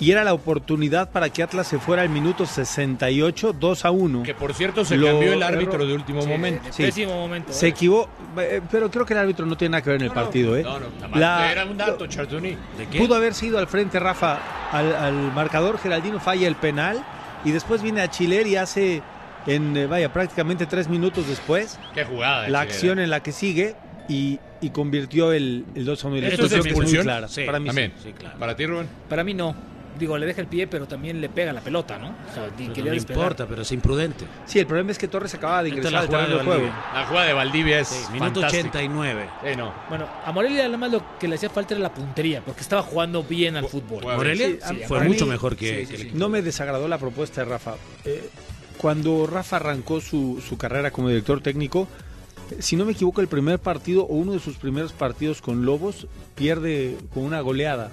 y 0.00 0.10
era 0.10 0.24
la 0.24 0.32
oportunidad 0.32 1.10
para 1.10 1.28
que 1.28 1.42
Atlas 1.42 1.66
se 1.68 1.78
fuera 1.78 2.02
al 2.02 2.08
minuto 2.08 2.46
68 2.46 3.52
2 3.52 3.84
a 3.84 3.90
1. 3.90 4.22
Que 4.22 4.34
por 4.34 4.54
cierto 4.54 4.84
se 4.84 4.96
Lo 4.96 5.06
cambió 5.06 5.32
el 5.34 5.42
árbitro 5.42 5.74
erró. 5.74 5.86
de 5.86 5.94
último 5.94 6.24
momento. 6.26 6.64
Sí. 6.72 6.82
Pésimo 6.84 7.14
momento. 7.14 7.52
Se 7.52 7.66
¿eh? 7.66 7.68
equivocó, 7.70 8.08
eh, 8.38 8.60
pero 8.70 8.90
creo 8.90 9.04
que 9.04 9.12
el 9.12 9.18
árbitro 9.20 9.44
no 9.46 9.56
tiene 9.56 9.72
nada 9.72 9.82
que 9.82 9.90
ver 9.90 10.00
en 10.00 10.06
el 10.06 10.12
partido, 10.12 10.56
¿eh? 10.56 10.62
No, 10.62 10.80
no, 10.80 10.86
nada 10.96 11.08
más. 11.08 11.20
La- 11.20 11.52
era 11.52 11.64
un 11.66 11.76
dato, 11.76 12.06
Chartuni. 12.06 12.56
Pudo 12.96 13.14
haber 13.14 13.34
sido 13.34 13.58
al 13.58 13.66
frente 13.66 14.00
Rafa 14.00 14.38
al, 14.72 14.94
al 14.96 15.32
marcador, 15.34 15.78
Geraldino 15.78 16.18
falla 16.18 16.48
el 16.48 16.56
penal 16.56 17.04
y 17.44 17.50
después 17.52 17.82
viene 17.82 18.00
a 18.00 18.08
Chiler 18.10 18.46
y 18.46 18.56
hace 18.56 19.02
en 19.46 19.76
eh, 19.76 19.86
vaya 19.86 20.12
prácticamente 20.12 20.66
tres 20.66 20.88
minutos 20.88 21.26
después 21.28 21.78
Qué 21.94 22.04
jugada. 22.04 22.42
la 22.48 22.60
Chile. 22.62 22.72
acción 22.72 22.98
en 22.98 23.10
la 23.10 23.22
que 23.22 23.32
sigue 23.32 23.74
y, 24.08 24.38
y 24.60 24.70
convirtió 24.70 25.32
el, 25.32 25.64
el 25.74 25.84
2 25.84 26.04
a 26.04 26.08
1. 26.08 26.16
Y 26.16 26.20
la 26.20 26.28
¿Esto 26.28 26.46
es 26.46 26.52
expulsión? 26.52 27.02
clara. 27.04 27.28
Sí, 27.28 27.44
para 27.44 27.58
mí 27.58 27.64
sí. 27.64 27.68
También. 27.68 27.92
Sí, 28.02 28.12
claro. 28.12 28.38
Para 28.38 28.56
ti, 28.56 28.66
Rubén. 28.66 28.86
Para 29.08 29.24
mí 29.24 29.34
no. 29.34 29.54
Digo, 30.00 30.16
le 30.18 30.26
deja 30.26 30.40
el 30.40 30.46
pie, 30.46 30.66
pero 30.66 30.88
también 30.88 31.20
le 31.20 31.28
pega 31.28 31.52
la 31.52 31.60
pelota, 31.60 31.98
¿no? 31.98 32.08
O 32.08 32.34
sea, 32.34 32.46
y 32.48 32.50
Pero 32.62 32.72
quería 32.72 32.90
no 32.92 32.96
importa, 32.96 33.46
pero 33.46 33.62
es 33.62 33.70
imprudente. 33.70 34.24
Sí, 34.46 34.58
el 34.58 34.66
problema 34.66 34.90
es 34.90 34.98
que 34.98 35.06
Torres 35.08 35.34
acaba 35.34 35.62
de 35.62 35.68
ingresar 35.68 35.92
la 35.92 36.00
al 36.00 36.08
terreno 36.08 36.28
de 36.38 36.44
juego. 36.44 36.50
Valdivia. 36.62 36.84
La 36.94 37.06
jugada 37.06 37.26
de 37.26 37.32
Valdivia 37.34 37.80
es 37.80 37.88
Sí, 37.88 38.12
minuto 38.12 38.40
fantástica. 38.40 38.68
89. 38.78 39.28
Eh, 39.44 39.56
no. 39.56 39.72
Bueno, 39.88 40.08
a 40.24 40.32
Morelia 40.32 40.64
nada 40.64 40.78
más 40.78 40.90
lo 40.90 41.18
que 41.18 41.28
le 41.28 41.34
hacía 41.36 41.50
falta 41.50 41.74
era 41.74 41.82
la 41.82 41.92
puntería, 41.94 42.42
porque 42.44 42.62
estaba 42.62 42.82
jugando 42.82 43.22
bien 43.22 43.56
al 43.56 43.68
fútbol. 43.68 44.02
Morelia 44.02 44.48
Sí, 44.48 44.58
sí, 44.66 44.80
fue 44.88 45.00
mucho 45.04 45.26
mí- 45.26 45.32
mejor 45.32 45.54
que, 45.56 45.84
sí, 45.86 45.94
que 45.94 46.02
el. 46.02 46.18
No 46.18 46.28
me 46.30 46.40
desagradó 46.42 46.88
la 46.88 46.96
propuesta 46.98 47.42
de 47.44 47.50
Rafa. 47.50 47.74
Eh, 48.06 48.28
cuando 48.78 49.26
Rafa 49.26 49.56
arrancó 49.56 50.00
su, 50.00 50.42
su 50.46 50.56
carrera 50.56 50.90
como 50.90 51.08
director 51.10 51.42
técnico, 51.42 51.86
eh, 52.50 52.56
si 52.60 52.76
no 52.76 52.86
me 52.86 52.92
equivoco, 52.92 53.20
el 53.20 53.28
primer 53.28 53.58
partido 53.58 54.04
o 54.04 54.14
uno 54.14 54.32
de 54.32 54.38
sus 54.40 54.56
primeros 54.56 54.92
partidos 54.94 55.42
con 55.42 55.66
Lobos 55.66 56.06
pierde 56.34 56.96
con 57.12 57.24
una 57.24 57.40
goleada 57.42 57.90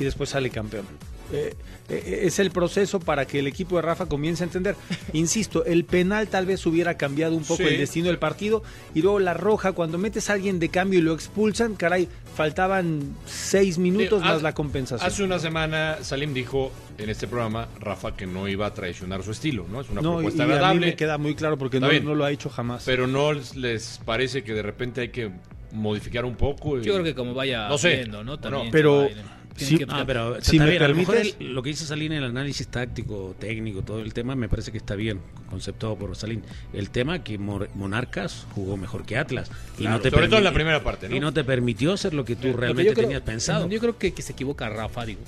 y 0.00 0.04
después 0.04 0.30
sale 0.30 0.48
campeón. 0.48 0.86
Eh, 1.32 1.54
eh, 1.88 2.20
es 2.24 2.38
el 2.38 2.50
proceso 2.50 3.00
para 3.00 3.26
que 3.26 3.38
el 3.38 3.46
equipo 3.46 3.76
de 3.76 3.82
Rafa 3.82 4.06
comience 4.06 4.42
a 4.42 4.46
entender. 4.46 4.76
Insisto, 5.12 5.64
el 5.64 5.84
penal 5.84 6.28
tal 6.28 6.46
vez 6.46 6.64
hubiera 6.66 6.96
cambiado 6.96 7.34
un 7.36 7.42
poco 7.42 7.62
Sí. 7.62 7.68
el 7.68 7.78
destino 7.78 8.06
del 8.08 8.18
partido 8.18 8.62
y 8.94 9.02
luego 9.02 9.18
la 9.18 9.34
roja, 9.34 9.72
cuando 9.72 9.98
metes 9.98 10.28
a 10.30 10.34
alguien 10.34 10.58
de 10.58 10.68
cambio 10.68 10.98
y 10.98 11.02
lo 11.02 11.12
expulsan, 11.14 11.74
caray, 11.74 12.08
faltaban 12.34 13.14
seis 13.26 13.78
minutos 13.78 14.20
Sí, 14.22 14.28
más 14.28 14.42
la 14.42 14.52
compensación. 14.54 15.06
Hace 15.06 15.22
una 15.22 15.38
semana 15.38 15.98
Salim 16.02 16.32
dijo 16.34 16.72
en 16.98 17.08
este 17.10 17.26
programa, 17.26 17.68
Rafa, 17.80 18.16
que 18.16 18.26
no 18.26 18.48
iba 18.48 18.66
a 18.66 18.74
traicionar 18.74 19.22
su 19.22 19.30
estilo, 19.32 19.66
¿no? 19.70 19.80
Es 19.80 19.90
una 19.90 20.00
no, 20.02 20.14
propuesta 20.14 20.42
y 20.42 20.44
a 20.44 20.46
mí 20.46 20.52
agradable, 20.52 20.86
me 20.86 20.96
queda 20.96 21.18
muy 21.18 21.34
claro 21.34 21.56
porque 21.58 21.80
no, 21.80 21.88
bien. 21.88 22.04
no 22.04 22.14
lo 22.14 22.24
ha 22.24 22.30
hecho 22.30 22.48
jamás. 22.50 22.82
pero 22.84 23.06
no 23.06 23.32
les 23.32 24.00
parece 24.04 24.42
que 24.42 24.52
de 24.54 24.62
repente 24.62 25.00
hay 25.02 25.08
que 25.08 25.30
modificar 25.72 26.24
un 26.24 26.34
poco. 26.36 26.78
y- 26.78 26.82
Yo 26.84 26.92
creo 26.94 27.04
que 27.04 27.14
como 27.14 27.32
vaya 27.34 27.68
No 27.68 27.78
sé. 27.78 27.96
viendo, 27.96 28.22
¿no? 28.24 28.38
Pero- 28.38 28.60
se 29.08 29.14
va 29.14 29.20
a 29.20 29.24
ir- 29.24 29.41
sí, 29.56 29.78
que- 29.78 29.86
Ah, 29.88 30.04
pero 30.06 30.36
Si 30.42 30.56
está 30.56 30.64
me 30.64 30.70
bien. 30.70 30.82
A 30.82 30.88
lo 30.88 30.94
mejor 30.94 31.16
el- 31.16 31.54
lo 31.54 31.62
que 31.62 31.70
dice 31.70 31.84
Salín 31.84 32.12
en 32.12 32.18
el 32.18 32.30
análisis 32.30 32.66
táctico, 32.68 33.34
técnico, 33.38 33.82
todo 33.82 34.00
el 34.00 34.12
tema, 34.14 34.34
me 34.34 34.48
parece 34.48 34.72
que 34.72 34.78
está 34.78 34.94
bien 34.94 35.20
conceptuado 35.50 35.96
por 35.96 36.14
Salín. 36.16 36.42
El 36.72 36.90
tema 36.90 37.22
que 37.22 37.38
Monarcas 37.38 38.46
jugó 38.54 38.76
mejor 38.76 39.04
que 39.04 39.16
Atlas. 39.16 39.50
Y 39.74 39.82
Claro, 39.82 39.96
no 39.96 40.02
te 40.02 40.10
sobre 40.10 40.28
todo 40.28 40.38
en 40.38 40.44
la 40.44 40.52
primera 40.54 40.82
parte, 40.82 41.08
¿no? 41.08 41.16
Y 41.16 41.20
no 41.20 41.32
te 41.32 41.44
permitió 41.44 41.92
hacer 41.92 42.14
lo 42.14 42.24
que 42.24 42.36
tú 42.36 42.52
realmente 42.52 42.92
creo- 42.92 43.04
tenías 43.04 43.22
pensado. 43.22 43.68
Yo 43.68 43.78
creo 43.80 43.98
que, 43.98 44.12
que 44.12 44.22
se 44.22 44.32
equivoca 44.32 44.68
Rafa, 44.68 45.04
digo. 45.06 45.20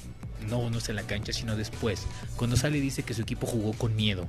No, 0.48 0.68
no 0.68 0.78
es 0.78 0.88
en 0.90 0.96
la 0.96 1.02
cancha, 1.04 1.32
sino 1.32 1.56
después. 1.56 2.06
Cuando 2.37 2.56
sale 2.56 2.78
dice 2.80 3.02
que 3.02 3.14
su 3.14 3.22
equipo 3.22 3.46
jugó 3.46 3.72
con 3.72 3.96
miedo. 3.96 4.28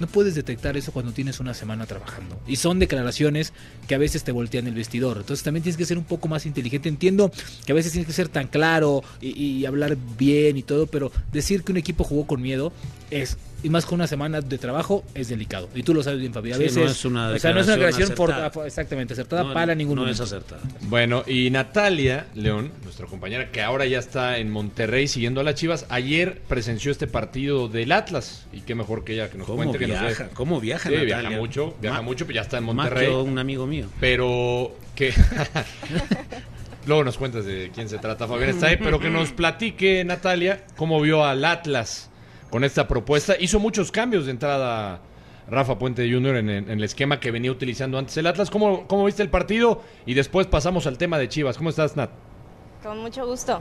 No 0.00 0.06
puedes 0.06 0.34
detectar 0.34 0.76
eso 0.76 0.92
cuando 0.92 1.12
tienes 1.12 1.40
una 1.40 1.54
semana 1.54 1.86
trabajando. 1.86 2.40
Y 2.46 2.56
son 2.56 2.78
declaraciones 2.78 3.52
que 3.86 3.94
a 3.94 3.98
veces 3.98 4.24
te 4.24 4.32
voltean 4.32 4.66
el 4.66 4.74
vestidor. 4.74 5.18
Entonces 5.18 5.44
también 5.44 5.62
tienes 5.62 5.76
que 5.76 5.86
ser 5.86 5.98
un 5.98 6.04
poco 6.04 6.28
más 6.28 6.46
inteligente. 6.46 6.88
Entiendo 6.88 7.30
que 7.64 7.72
a 7.72 7.74
veces 7.74 7.92
tienes 7.92 8.06
que 8.06 8.12
ser 8.12 8.28
tan 8.28 8.48
claro 8.48 9.02
y, 9.20 9.64
hablar 9.64 9.96
bien 10.18 10.56
y 10.56 10.62
todo, 10.62 10.86
pero 10.86 11.10
decir 11.32 11.62
que 11.62 11.72
un 11.72 11.78
equipo 11.78 12.04
jugó 12.04 12.26
con 12.26 12.42
miedo 12.42 12.72
es, 13.10 13.36
y 13.64 13.70
más 13.70 13.84
con 13.86 13.96
una 13.96 14.06
semana 14.06 14.40
de 14.40 14.58
trabajo, 14.58 15.02
es 15.14 15.28
delicado. 15.28 15.68
Y 15.74 15.82
tú 15.82 15.92
lo 15.94 16.02
sabes 16.02 16.20
bien, 16.20 16.32
Fabi. 16.32 16.52
A 16.52 16.56
Sí, 16.56 16.62
veces, 16.62 16.76
no 16.76 16.84
es 16.90 17.04
una 17.04 17.28
o 17.30 17.38
sea, 17.38 17.52
no 17.52 17.60
es 17.60 17.66
una 17.66 17.76
for- 18.14 18.30
acertada. 18.30 18.66
exactamente 18.66 19.14
acertada 19.14 19.42
No, 19.42 19.52
para 19.54 19.74
ningún 19.74 19.96
No 19.96 20.08
es 20.08 20.20
acertada. 20.20 20.60
Bueno, 20.82 21.24
y 21.26 21.50
Natalia 21.50 22.26
León, 22.34 22.70
nuestra 22.84 23.06
compañera 23.06 23.50
que 23.50 23.62
ahora 23.62 23.86
ya 23.86 23.98
está 23.98 24.38
en 24.38 24.50
Monterrey 24.50 25.08
siguiendo 25.08 25.40
a 25.40 25.44
las 25.44 25.54
Chivas, 25.56 25.86
ayer 25.88 26.40
presenció 26.46 26.92
este 26.92 27.06
partido 27.06 27.68
del 27.68 27.90
Atlas. 27.92 28.46
Y 28.52 28.60
qué 28.60 28.74
mejor 28.74 29.02
que 29.04 29.14
ella 29.14 29.30
que 29.30 29.38
nos 29.38 29.46
¿Cómo 29.46 29.56
cuente 29.56 29.78
que 29.78 29.86
nos 29.86 30.00
viaja? 30.00 30.28
¿Cómo 30.34 30.60
viaja 30.60 30.88
Sí, 30.88 30.94
Natalia? 30.94 31.18
viaja 31.20 31.36
mucho, 31.36 31.74
viaja 31.80 31.96
Ma- 31.98 32.02
mucho, 32.02 32.26
pero 32.26 32.34
ya 32.36 32.42
está 32.42 32.58
en 32.58 32.64
Más 32.66 32.74
Monterrey. 32.74 33.08
que 33.08 33.14
un 33.14 33.38
amigo 33.38 33.66
mío. 33.66 33.86
Pero 33.98 34.76
que. 34.94 35.12
Luego 36.86 37.02
nos 37.02 37.16
cuentas 37.16 37.46
de 37.46 37.70
quién 37.74 37.88
se 37.88 37.96
trata, 37.98 38.28
Fabián 38.28 38.50
está 38.50 38.66
ahí, 38.66 38.76
pero 38.76 39.00
que 39.00 39.08
nos 39.08 39.32
platique, 39.32 40.04
Natalia, 40.04 40.64
cómo 40.76 41.00
vio 41.00 41.24
al 41.24 41.42
Atlas 41.46 42.10
con 42.54 42.62
esta 42.62 42.86
propuesta. 42.86 43.34
Hizo 43.36 43.58
muchos 43.58 43.90
cambios 43.90 44.26
de 44.26 44.30
entrada 44.30 45.00
Rafa 45.50 45.76
Puente 45.76 46.08
Jr. 46.08 46.36
en, 46.36 46.48
en 46.48 46.70
el 46.70 46.84
esquema 46.84 47.18
que 47.18 47.32
venía 47.32 47.50
utilizando 47.50 47.98
antes 47.98 48.16
el 48.16 48.28
Atlas. 48.28 48.48
¿Cómo, 48.48 48.86
¿Cómo 48.86 49.06
viste 49.06 49.24
el 49.24 49.28
partido? 49.28 49.82
Y 50.06 50.14
después 50.14 50.46
pasamos 50.46 50.86
al 50.86 50.96
tema 50.96 51.18
de 51.18 51.28
Chivas. 51.28 51.58
¿Cómo 51.58 51.70
estás, 51.70 51.96
Nat? 51.96 52.10
Con 52.80 52.98
mucho 52.98 53.26
gusto. 53.26 53.60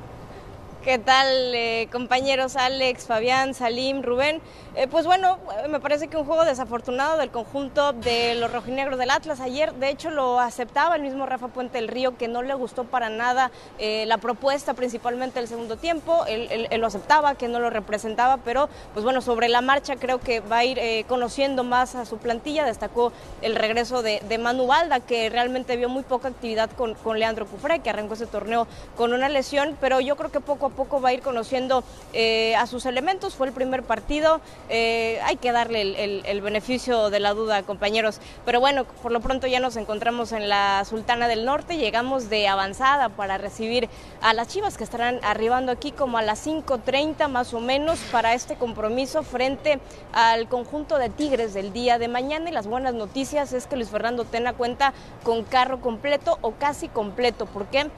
¿Qué 0.84 1.00
tal, 1.00 1.56
eh, 1.56 1.88
compañeros 1.92 2.56
Alex, 2.56 3.08
Fabián, 3.08 3.56
Salim, 3.56 4.04
Rubén? 4.04 4.42
Eh, 4.76 4.88
pues 4.88 5.06
bueno, 5.06 5.38
me 5.70 5.80
parece 5.80 6.08
que 6.08 6.18
un 6.18 6.26
juego 6.26 6.46
desafortunado 6.46 7.20
del 7.20 7.30
conjunto 7.30 7.94
de 7.94 8.34
los 8.34 8.52
rojinegros 8.52 8.98
del 8.98 9.12
Atlas. 9.12 9.40
Ayer, 9.40 9.72
de 9.76 9.90
hecho, 9.90 10.10
lo 10.10 10.40
aceptaba 10.40 10.96
el 10.96 11.04
mismo 11.04 11.28
Rafa 11.28 11.50
Puente 11.50 11.78
del 11.78 11.88
Río, 11.88 12.18
que 12.18 12.28
no 12.28 12.42
le 12.42 12.56
gustó 12.56 12.84
para 12.84 13.10
nada 13.10 13.52
eh, 13.78 14.06
la 14.08 14.18
propuesta, 14.18 14.74
principalmente 14.74 15.40
el 15.40 15.48
segundo 15.48 15.78
tiempo. 15.78 16.26
Él, 16.28 16.68
lo 16.80 16.88
aceptaba, 16.88 17.36
que 17.36 17.48
no 17.48 17.60
lo 17.60 17.70
representaba, 17.70 18.38
pero 18.38 18.68
pues 18.94 19.04
bueno, 19.04 19.22
sobre 19.22 19.48
la 19.48 19.62
marcha 19.62 19.96
creo 19.98 20.20
que 20.20 20.40
va 20.40 20.60
a 20.60 20.66
ir 20.66 20.80
eh, 20.80 21.06
conociendo 21.08 21.64
más 21.64 21.94
a 21.94 22.06
su 22.06 22.18
plantilla. 22.18 22.66
Destacó 22.66 23.14
el 23.44 23.56
regreso 23.56 24.02
de, 24.02 24.22
Manu 24.40 24.66
Balda, 24.66 25.00
que 25.02 25.30
realmente 25.30 25.78
vio 25.78 25.88
muy 25.88 26.02
poca 26.02 26.30
actividad 26.30 26.72
con, 26.72 26.96
con 26.96 27.20
Leandro 27.20 27.46
Cufré, 27.46 27.80
que 27.80 27.92
arrancó 27.92 28.16
ese 28.16 28.26
torneo 28.26 28.68
con 28.98 29.14
una 29.14 29.30
lesión, 29.30 29.78
pero 29.80 30.00
yo 30.02 30.16
creo 30.16 30.32
que 30.32 30.40
poco 30.40 30.66
a 30.66 30.70
poco 30.70 31.00
va 31.00 31.10
a 31.10 31.14
ir 31.14 31.22
conociendo 31.22 31.84
eh, 32.14 32.56
a 32.56 32.66
sus 32.66 32.88
elementos. 32.88 33.36
Fue 33.36 33.46
el 33.46 33.54
primer 33.54 33.84
partido, 33.84 34.42
eh, 34.70 35.20
hay 35.24 35.36
que 35.38 35.52
darle 35.52 35.82
el, 35.82 35.96
el- 35.96 36.22
el 36.26 36.42
beneficio 36.42 37.10
de 37.10 37.20
la 37.20 37.34
duda, 37.34 37.64
compañeros. 37.64 38.20
Pero 38.46 38.60
bueno, 38.60 38.86
por 38.86 39.12
lo 39.12 39.20
pronto 39.20 39.48
ya 39.48 39.60
nos 39.60 39.76
encontramos 39.76 40.32
en 40.32 40.50
la 40.50 40.84
Sultana 40.86 41.28
del 41.28 41.46
Norte, 41.46 41.78
llegamos 41.78 42.30
de 42.30 42.48
avanzada 42.48 43.10
para 43.10 43.38
recibir 43.38 43.90
a 44.22 44.34
las 44.34 44.48
Chivas 44.48 44.78
que 44.78 44.84
estarán 44.84 45.20
arribando 45.24 45.72
aquí 45.72 45.92
como 45.92 46.18
a 46.18 46.22
las 46.22 46.46
5.30 46.48 47.28
más 47.28 47.54
o 47.54 47.60
menos 47.60 48.00
para 48.12 48.34
este 48.34 48.56
compromiso 48.56 49.24
frente 49.24 49.80
al 50.14 50.48
conjunto 50.48 50.98
de 50.98 51.10
Tigres 51.10 51.54
del 51.54 51.74
día 51.74 51.98
de 52.00 52.08
mañana. 52.08 52.50
Y 52.50 52.54
las 52.54 52.68
buenas 52.68 52.94
noticias 52.94 53.54
es 53.54 53.68
que 53.68 53.76
Luis 53.76 53.90
Fernando 53.90 54.26
Tena 54.26 54.54
cuenta 54.54 54.94
con 55.24 55.44
carro 55.44 55.82
completo 55.82 56.38
o 56.42 56.52
casi 56.52 56.88
completo. 56.88 57.46
¿Por 57.46 57.66
qué? 57.68 57.90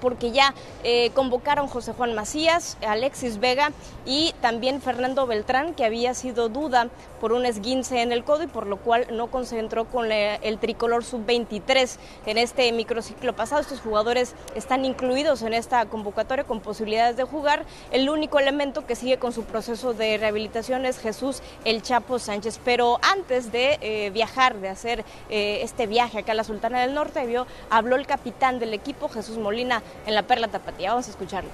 Porque 0.00 0.30
ya 0.30 0.54
eh, 0.84 1.10
convocaron 1.14 1.68
José 1.68 1.92
Juan 1.92 2.14
Macías, 2.14 2.76
Alexis 2.86 3.38
Vega 3.38 3.72
y 4.06 4.34
también 4.40 4.80
Fernando 4.80 5.26
Beltrán, 5.26 5.74
que 5.74 5.84
había 5.84 6.14
sido 6.14 6.48
duda 6.48 6.88
por 7.20 7.32
un 7.32 7.44
esguince 7.44 8.02
en 8.02 8.12
el 8.12 8.24
codo 8.24 8.44
y 8.44 8.46
por 8.46 8.66
lo 8.66 8.78
cual 8.78 9.06
no 9.12 9.30
concentró 9.30 9.84
con 9.84 10.10
el 10.10 10.58
tricolor 10.58 11.04
sub-23 11.04 11.98
en 12.26 12.38
este 12.38 12.72
microciclo 12.72 13.34
pasado. 13.34 13.60
Estos 13.60 13.80
jugadores 13.80 14.34
están 14.54 14.84
incluidos 14.84 15.42
en 15.42 15.52
esta 15.54 15.84
convocatoria 15.86 16.44
con 16.44 16.60
posibilidades 16.60 17.16
de 17.16 17.24
jugar. 17.24 17.64
El 17.92 18.08
único 18.08 18.38
elemento 18.38 18.86
que 18.86 18.96
sigue 18.96 19.18
con 19.18 19.32
su 19.32 19.44
proceso 19.44 19.92
de 19.92 20.16
rehabilitación 20.18 20.86
es 20.86 20.98
Jesús 20.98 21.42
El 21.64 21.82
Chapo 21.82 22.18
Sánchez. 22.18 22.60
Pero 22.64 22.98
antes 23.02 23.52
de 23.52 23.78
eh, 23.80 24.10
viajar, 24.10 24.56
de 24.56 24.68
hacer 24.68 25.04
eh, 25.28 25.60
este 25.62 25.86
viaje 25.86 26.20
acá 26.20 26.32
a 26.32 26.34
la 26.34 26.44
Sultana 26.44 26.80
del 26.80 26.94
Norte, 26.94 27.26
vio, 27.26 27.46
habló 27.68 27.96
el 27.96 28.06
capitán 28.06 28.58
del 28.58 28.74
equipo, 28.74 29.08
Jesús 29.08 29.38
Molina, 29.38 29.82
en 30.06 30.14
la 30.14 30.22
Perla 30.22 30.48
Tapatía. 30.48 30.90
Vamos 30.90 31.06
a 31.08 31.10
escucharlo. 31.10 31.50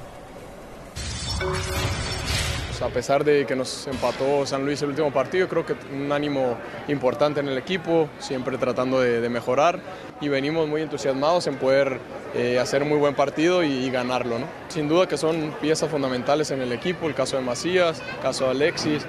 Pues, 2.77 2.91
a 2.91 2.93
pesar 2.93 3.25
de 3.25 3.47
que 3.47 3.57
nos 3.57 3.87
empató 3.87 4.45
San 4.45 4.67
Luis 4.67 4.83
el 4.83 4.91
último 4.91 5.11
partido, 5.11 5.49
creo 5.49 5.65
que 5.65 5.75
un 5.95 6.13
ánimo 6.13 6.59
importante 6.89 7.41
en 7.41 7.49
el 7.49 7.57
equipo, 7.57 8.07
siempre 8.19 8.59
tratando 8.59 9.01
de, 9.01 9.27
mejorar 9.31 9.81
y 10.21 10.29
venimos 10.29 10.69
muy 10.69 10.83
entusiasmados 10.83 11.47
en 11.47 11.57
poder 11.57 11.99
eh, 12.35 12.59
hacer 12.59 12.85
muy 12.85 12.99
buen 12.99 13.15
partido 13.15 13.65
y, 13.65 13.89
ganarlo. 13.91 14.39
¿no? 14.39 14.47
Sin 14.69 14.89
duda 14.89 15.09
que 15.09 15.17
son 15.17 15.55
piezas 15.59 15.91
fundamentales 15.91 16.51
en 16.51 16.61
el 16.61 16.71
equipo, 16.71 17.07
el 17.07 17.15
caso 17.15 17.39
de 17.39 17.43
Macías, 17.43 18.03
el 18.15 18.21
caso 18.21 18.45
de 18.45 18.51
Alexis. 18.51 19.07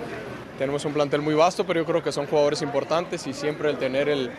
Tenemos 0.58 0.86
un 0.86 0.94
plantel 0.94 1.22
muy 1.22 1.34
vasto, 1.34 1.66
pero 1.66 1.82
yo 1.82 1.86
creo 1.86 2.02
que 2.02 2.14
son 2.14 2.26
jugadores 2.26 2.62
importantes 2.62 3.28
y 3.28 3.34
siempre 3.34 3.70
el 3.70 3.78
tener 3.78 4.08
el, 4.08 4.32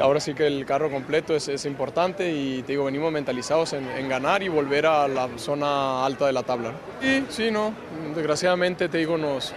ahora 0.00 0.20
sí 0.20 0.34
que 0.34 0.46
el 0.46 0.66
carro 0.66 0.90
completo 0.90 1.34
es, 1.34 1.48
es 1.48 1.64
importante 1.64 2.32
y 2.32 2.62
te 2.62 2.72
digo, 2.72 2.84
venimos 2.84 3.12
mentalizados 3.12 3.72
en, 3.72 4.08
ganar 4.08 4.42
y 4.42 4.48
volver 4.48 4.86
a 4.86 5.08
la 5.08 5.28
zona 5.36 6.04
alta 6.04 6.26
de 6.26 6.32
la 6.32 6.42
tabla. 6.42 6.72
Y 7.02 7.24
sí, 7.30 7.50
no, 7.50 7.72
desgraciadamente 8.14 8.88
te 8.88 8.98
digo, 8.98 9.16
nos, 9.16 9.52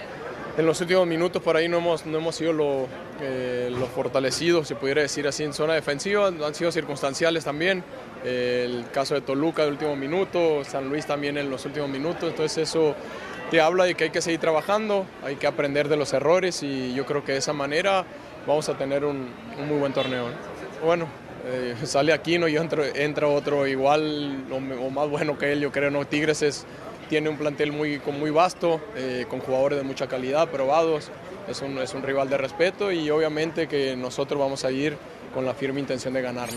en 0.57 0.65
los 0.65 0.79
últimos 0.81 1.05
minutos 1.07 1.41
por 1.41 1.55
ahí 1.57 1.67
no 1.67 1.77
hemos, 1.77 2.05
no 2.05 2.17
hemos 2.17 2.35
sido 2.35 2.53
lo, 2.53 2.87
eh, 3.21 3.69
lo 3.71 3.85
fortalecidos, 3.87 4.67
se 4.67 4.75
pudiera 4.75 5.01
decir 5.01 5.27
así, 5.27 5.43
en 5.43 5.53
zona 5.53 5.73
defensiva, 5.73 6.27
han 6.27 6.55
sido 6.55 6.71
circunstanciales 6.71 7.43
también. 7.43 7.83
el 8.23 8.85
caso 8.91 9.15
de 9.15 9.21
Toluca 9.21 9.63
de 9.63 9.69
último 9.69 9.95
minuto, 9.95 10.63
San 10.63 10.89
Luis 10.89 11.05
también 11.05 11.37
en 11.37 11.49
los 11.49 11.65
últimos 11.65 11.89
minutos, 11.89 12.29
entonces 12.29 12.69
eso 12.69 12.95
te 13.49 13.61
habla 13.61 13.85
de 13.85 13.95
que 13.95 14.05
hay 14.05 14.09
que 14.11 14.21
seguir 14.21 14.39
trabajando, 14.39 15.05
hay 15.23 15.35
que 15.35 15.47
aprender 15.47 15.89
de 15.89 15.97
los 15.97 16.13
errores 16.13 16.61
y 16.61 16.93
yo 16.93 17.05
creo 17.05 17.23
que 17.23 17.31
de 17.31 17.39
esa 17.39 17.53
manera 17.53 18.05
vamos 18.49 18.67
a 18.67 18.77
tener 18.77 19.05
un, 19.05 19.29
muy 19.67 19.77
buen 19.77 19.93
torneo. 19.93 20.25
Bueno, 20.83 21.07
eh, 21.45 21.75
sale 21.85 22.11
Aquino 22.11 22.47
y 22.47 22.57
entra, 22.57 23.27
otro 23.27 23.67
igual 23.67 24.43
o, 24.51 24.89
más 24.89 25.09
bueno 25.09 25.37
que 25.37 25.53
él, 25.53 25.61
yo 25.61 25.71
creo. 25.71 25.91
¿no? 25.91 26.05
Tigres 26.05 26.41
es, 26.41 26.65
tiene 27.07 27.29
un 27.29 27.37
plantel 27.37 27.71
muy, 27.71 28.01
muy 28.19 28.31
vasto, 28.31 28.81
eh, 28.95 29.25
con 29.29 29.39
jugadores 29.39 29.77
de 29.77 29.85
mucha 29.85 30.07
calidad, 30.07 30.49
probados. 30.49 31.11
Es 31.47 31.61
un, 31.61 31.77
es 31.79 31.93
un 31.93 32.03
rival 32.03 32.29
de 32.29 32.37
respeto 32.37 32.91
y 32.91 33.09
obviamente 33.09 33.67
que 33.67 33.95
nosotros 33.95 34.39
vamos 34.39 34.65
a 34.65 34.71
ir 34.71 34.97
con 35.33 35.45
la 35.45 35.53
firme 35.53 35.79
intención 35.79 36.13
de 36.13 36.21
ganar. 36.21 36.49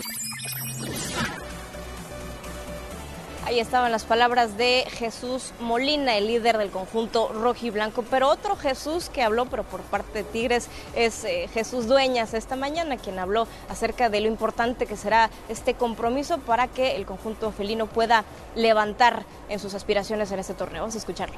Ahí 3.53 3.59
estaban 3.59 3.91
las 3.91 4.03
palabras 4.03 4.57
de 4.57 4.83
Jesús 4.89 5.53
Molina, 5.59 6.17
el 6.17 6.25
líder 6.25 6.57
del 6.57 6.71
conjunto 6.71 7.31
rojo 7.31 7.67
y 7.67 7.69
blanco. 7.69 8.03
Pero 8.09 8.27
otro 8.27 8.55
Jesús 8.55 9.09
que 9.09 9.21
habló, 9.21 9.45
pero 9.45 9.61
por 9.61 9.81
parte 9.81 10.11
de 10.11 10.23
Tigres, 10.23 10.69
es 10.95 11.23
eh, 11.23 11.47
Jesús 11.53 11.85
Dueñas 11.85 12.33
esta 12.33 12.55
mañana, 12.55 12.97
quien 12.97 13.19
habló 13.19 13.47
acerca 13.69 14.09
de 14.09 14.21
lo 14.21 14.27
importante 14.27 14.87
que 14.87 14.97
será 14.97 15.29
este 15.49 15.75
compromiso 15.75 16.39
para 16.39 16.67
que 16.67 16.95
el 16.95 17.05
conjunto 17.05 17.51
felino 17.51 17.85
pueda 17.85 18.25
levantar 18.55 19.23
en 19.49 19.59
sus 19.59 19.75
aspiraciones 19.75 20.31
en 20.31 20.39
este 20.39 20.55
torneo. 20.55 20.81
Vamos 20.81 20.95
a 20.95 20.97
escucharlo. 20.97 21.35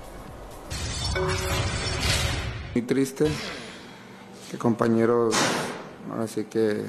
Muy 2.74 2.82
triste 2.84 3.26
que 4.50 4.58
compañeros, 4.58 5.36
ahora 6.10 6.28
sí 6.28 6.46
que 6.46 6.82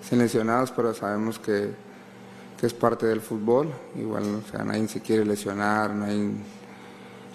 seleccionados, 0.00 0.70
pero 0.70 0.94
sabemos 0.94 1.38
que 1.38 1.87
que 2.58 2.66
es 2.66 2.74
parte 2.74 3.06
del 3.06 3.20
fútbol. 3.20 3.68
Igual, 3.96 4.24
o 4.46 4.50
sea, 4.50 4.64
nadie 4.64 4.88
se 4.88 5.00
quiere 5.00 5.24
lesionar, 5.24 5.94
nadie 5.94 6.30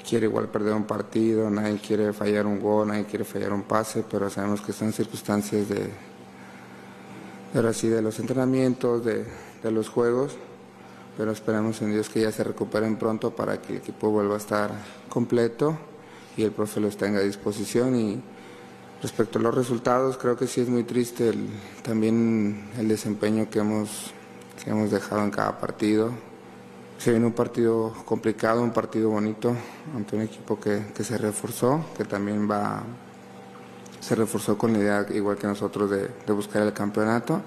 quiere 0.07 0.27
igual 0.27 0.49
perder 0.49 0.73
un 0.73 0.83
partido, 0.83 1.49
nadie 1.49 1.77
quiere 1.77 2.11
fallar 2.11 2.45
un 2.45 2.59
gol, 2.59 2.89
nadie 2.89 3.05
quiere 3.05 3.23
fallar 3.23 3.53
un 3.53 3.63
pase, 3.63 4.03
pero 4.09 4.29
sabemos 4.29 4.61
que 4.61 4.73
son 4.73 4.91
circunstancias 4.91 5.69
de, 5.69 5.89
de, 7.53 7.73
sí, 7.73 7.87
de 7.87 8.01
los 8.01 8.19
entrenamientos, 8.19 9.05
de, 9.05 9.25
de 9.63 9.71
los 9.71 9.87
juegos, 9.87 10.35
pero 11.17 11.31
esperamos 11.31 11.81
en 11.81 11.91
Dios 11.93 12.09
que 12.09 12.21
ya 12.21 12.31
se 12.31 12.43
recuperen 12.43 12.97
pronto 12.97 13.31
para 13.31 13.61
que 13.61 13.73
el 13.73 13.79
equipo 13.79 14.09
vuelva 14.09 14.35
a 14.35 14.39
estar 14.39 14.71
completo 15.07 15.77
y 16.35 16.43
el 16.43 16.51
profe 16.51 16.81
los 16.81 16.97
tenga 16.97 17.19
a 17.19 17.23
disposición 17.23 17.95
y 17.95 18.21
respecto 19.01 19.37
a 19.37 19.41
los 19.41 19.53
resultados 19.53 20.17
creo 20.17 20.35
que 20.35 20.47
sí 20.47 20.61
es 20.61 20.69
muy 20.69 20.83
triste 20.83 21.29
el, 21.29 21.47
también 21.83 22.71
el 22.79 22.87
desempeño 22.87 23.49
que 23.49 23.59
hemos 23.59 24.11
que 24.61 24.69
hemos 24.69 24.91
dejado 24.91 25.23
en 25.23 25.31
cada 25.31 25.57
partido. 25.59 26.11
Se 26.97 27.11
viene 27.11 27.25
un 27.25 27.33
partido 27.33 27.93
complicado, 28.05 28.61
un 28.61 28.71
partido 28.71 29.09
bonito 29.09 29.55
ante 29.95 30.15
un 30.15 30.21
equipo 30.21 30.59
que, 30.59 30.87
que 30.95 31.03
se 31.03 31.17
reforzó, 31.17 31.85
que 31.97 32.05
también 32.05 32.49
va, 32.49 32.83
se 33.99 34.15
reforzó 34.15 34.57
con 34.57 34.73
la 34.73 34.79
idea, 34.79 35.05
igual 35.13 35.37
que 35.37 35.47
nosotros, 35.47 35.89
de, 35.89 36.09
de 36.25 36.33
buscar 36.33 36.61
el 36.61 36.73
campeonato. 36.73 37.41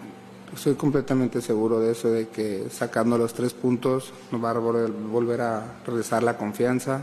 Estoy 0.54 0.74
completamente 0.74 1.40
seguro 1.40 1.80
de 1.80 1.92
eso, 1.92 2.08
de 2.08 2.28
que 2.28 2.68
sacando 2.70 3.18
los 3.18 3.34
tres 3.34 3.52
puntos 3.52 4.12
nos 4.30 4.42
va 4.42 4.50
a 4.50 4.58
volver 4.58 5.40
a 5.40 5.78
regresar 5.86 6.22
la 6.22 6.36
confianza. 6.36 7.02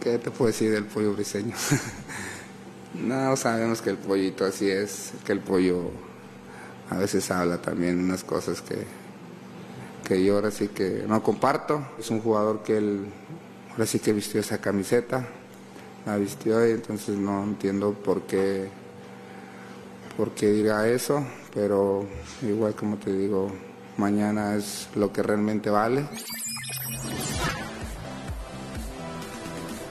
¿Qué 0.00 0.18
te 0.18 0.30
puedo 0.30 0.46
decir 0.46 0.70
del 0.70 0.84
pollo 0.84 1.12
briseño? 1.12 1.54
no, 2.94 3.36
sabemos 3.36 3.82
que 3.82 3.90
el 3.90 3.98
pollito 3.98 4.44
así 4.46 4.70
es, 4.70 5.12
que 5.26 5.32
el 5.32 5.40
pollo 5.40 5.90
a 6.90 6.96
veces 6.96 7.30
habla 7.30 7.58
también 7.58 7.98
unas 7.98 8.24
cosas 8.24 8.60
que, 8.60 8.84
que 10.06 10.24
yo 10.24 10.34
ahora 10.34 10.50
sí 10.50 10.68
que 10.68 11.04
no 11.06 11.22
comparto. 11.22 11.86
Es 11.98 12.10
un 12.10 12.20
jugador 12.20 12.62
que 12.62 12.76
él 12.76 13.06
ahora 13.70 13.86
sí 13.86 14.00
que 14.00 14.12
vistió 14.12 14.40
esa 14.40 14.58
camiseta, 14.58 15.26
la 16.04 16.16
vistió 16.16 16.66
y 16.66 16.72
entonces 16.72 17.16
no 17.16 17.44
entiendo 17.44 17.94
por 17.94 18.22
qué, 18.22 18.68
por 20.16 20.32
qué 20.32 20.50
diga 20.50 20.88
eso, 20.88 21.24
pero 21.54 22.06
igual 22.42 22.74
como 22.74 22.96
te 22.96 23.12
digo, 23.12 23.52
mañana 23.96 24.56
es 24.56 24.88
lo 24.96 25.12
que 25.12 25.22
realmente 25.22 25.70
vale. 25.70 26.04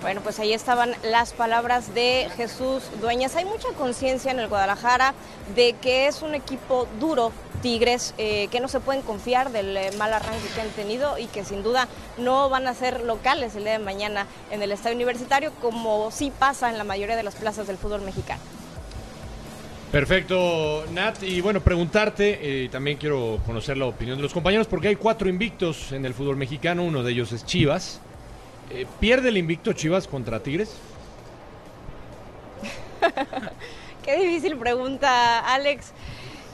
Bueno, 0.01 0.21
pues 0.21 0.39
ahí 0.39 0.53
estaban 0.53 0.95
las 1.03 1.33
palabras 1.33 1.93
de 1.93 2.29
Jesús 2.37 2.83
Dueñas. 3.01 3.35
Hay 3.35 3.43
mucha 3.43 3.67
conciencia 3.77 4.31
en 4.31 4.39
el 4.39 4.47
Guadalajara 4.47 5.13
de 5.55 5.73
que 5.73 6.07
es 6.07 6.21
un 6.21 6.35
equipo 6.35 6.87
duro, 7.01 7.33
Tigres, 7.61 8.13
eh, 8.17 8.47
que 8.49 8.61
no 8.61 8.69
se 8.69 8.79
pueden 8.79 9.01
confiar 9.01 9.51
del 9.51 9.75
eh, 9.75 9.91
mal 9.97 10.13
arranque 10.13 10.47
que 10.55 10.61
han 10.61 10.69
tenido 10.69 11.17
y 11.17 11.25
que 11.25 11.43
sin 11.43 11.63
duda 11.63 11.89
no 12.17 12.49
van 12.49 12.67
a 12.67 12.73
ser 12.73 13.01
locales 13.01 13.55
el 13.55 13.63
día 13.63 13.73
de 13.73 13.79
mañana 13.79 14.25
en 14.51 14.61
el 14.61 14.71
estadio 14.71 14.95
universitario, 14.95 15.51
como 15.61 16.11
sí 16.11 16.31
pasa 16.31 16.69
en 16.69 16.77
la 16.77 16.85
mayoría 16.85 17.17
de 17.17 17.23
las 17.23 17.35
plazas 17.35 17.67
del 17.67 17.77
fútbol 17.77 18.01
mexicano. 18.01 18.41
Perfecto, 19.91 20.85
Nat. 20.93 21.21
Y 21.23 21.41
bueno, 21.41 21.59
preguntarte, 21.59 22.63
eh, 22.63 22.69
también 22.69 22.97
quiero 22.97 23.39
conocer 23.45 23.75
la 23.75 23.87
opinión 23.87 24.15
de 24.15 24.23
los 24.23 24.33
compañeros, 24.33 24.67
porque 24.67 24.87
hay 24.87 24.95
cuatro 24.95 25.27
invictos 25.27 25.91
en 25.91 26.05
el 26.05 26.13
fútbol 26.13 26.37
mexicano, 26.37 26.83
uno 26.83 27.03
de 27.03 27.11
ellos 27.11 27.33
es 27.33 27.45
Chivas. 27.45 27.99
Eh, 28.71 28.85
¿Pierde 28.99 29.29
el 29.29 29.37
invicto 29.37 29.73
Chivas 29.73 30.07
contra 30.07 30.39
Tigres? 30.41 30.75
Qué 34.03 34.17
difícil 34.17 34.57
pregunta, 34.57 35.39
Alex. 35.53 35.91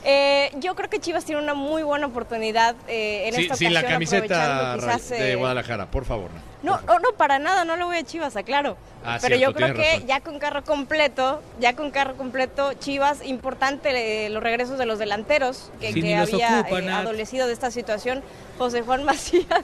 Eh, 0.04 0.52
yo 0.60 0.76
creo 0.76 0.90
que 0.90 1.00
Chivas 1.00 1.26
tiene 1.26 1.42
una 1.42 1.56
muy 1.56 1.84
buena 1.84 2.06
oportunidad 2.08 2.76
eh, 2.88 3.28
en 3.28 3.36
esta 3.36 3.54
ocasión. 3.54 3.58
Sin 3.58 3.74
la 3.74 3.84
camiseta 3.84 4.78
de 5.10 5.36
Guadalajara, 5.36 5.90
por 5.90 6.06
favor. 6.06 6.30
No, 6.66 6.82
no, 6.82 6.98
no, 6.98 7.12
para 7.16 7.38
nada, 7.38 7.64
no 7.64 7.76
le 7.76 7.84
voy 7.84 7.98
a 7.98 8.04
Chivas, 8.04 8.36
aclaro. 8.36 8.76
Ah, 9.06 9.20
Pero 9.22 9.36
yo 9.36 9.54
creo 9.54 9.76
que 9.76 10.04
ya 10.08 10.22
con 10.22 10.40
carro 10.40 10.64
completo, 10.64 11.44
ya 11.60 11.76
con 11.76 11.92
carro 11.92 12.18
completo, 12.18 12.74
Chivas, 12.74 13.24
importante 13.24 14.28
los 14.32 14.42
regresos 14.42 14.80
de 14.80 14.88
los 14.88 14.98
delanteros 14.98 15.70
que, 15.80 15.90
había 16.16 16.62
adolecido 16.98 17.46
de 17.46 17.54
esta 17.54 17.70
situación, 17.70 18.24
José 18.58 18.82
Juan 18.82 19.04
Macías 19.06 19.64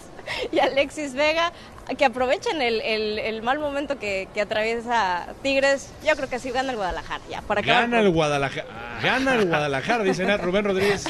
y 0.51 0.59
Alexis 0.59 1.15
Vega, 1.15 1.51
que 1.97 2.05
aprovechen 2.05 2.61
el, 2.61 3.41
mal 3.41 3.57
momento 3.57 3.97
que, 3.97 4.27
atraviesa 4.39 5.25
Tigres. 5.41 5.89
Yo 6.05 6.15
creo 6.15 6.29
que 6.29 6.37
sí 6.37 6.51
gana 6.51 6.69
el 6.69 6.77
Guadalajara. 6.77 7.23
Ya, 7.31 7.41
para 7.41 7.63
gana 7.63 7.99
el 7.99 8.11
Guadalajara. 8.11 8.67
Gana 9.01 9.33
el 9.33 9.47
Guadalajara, 9.47 10.03
dice 10.03 10.37
Rubén 10.37 10.65
Rodríguez. 10.65 11.05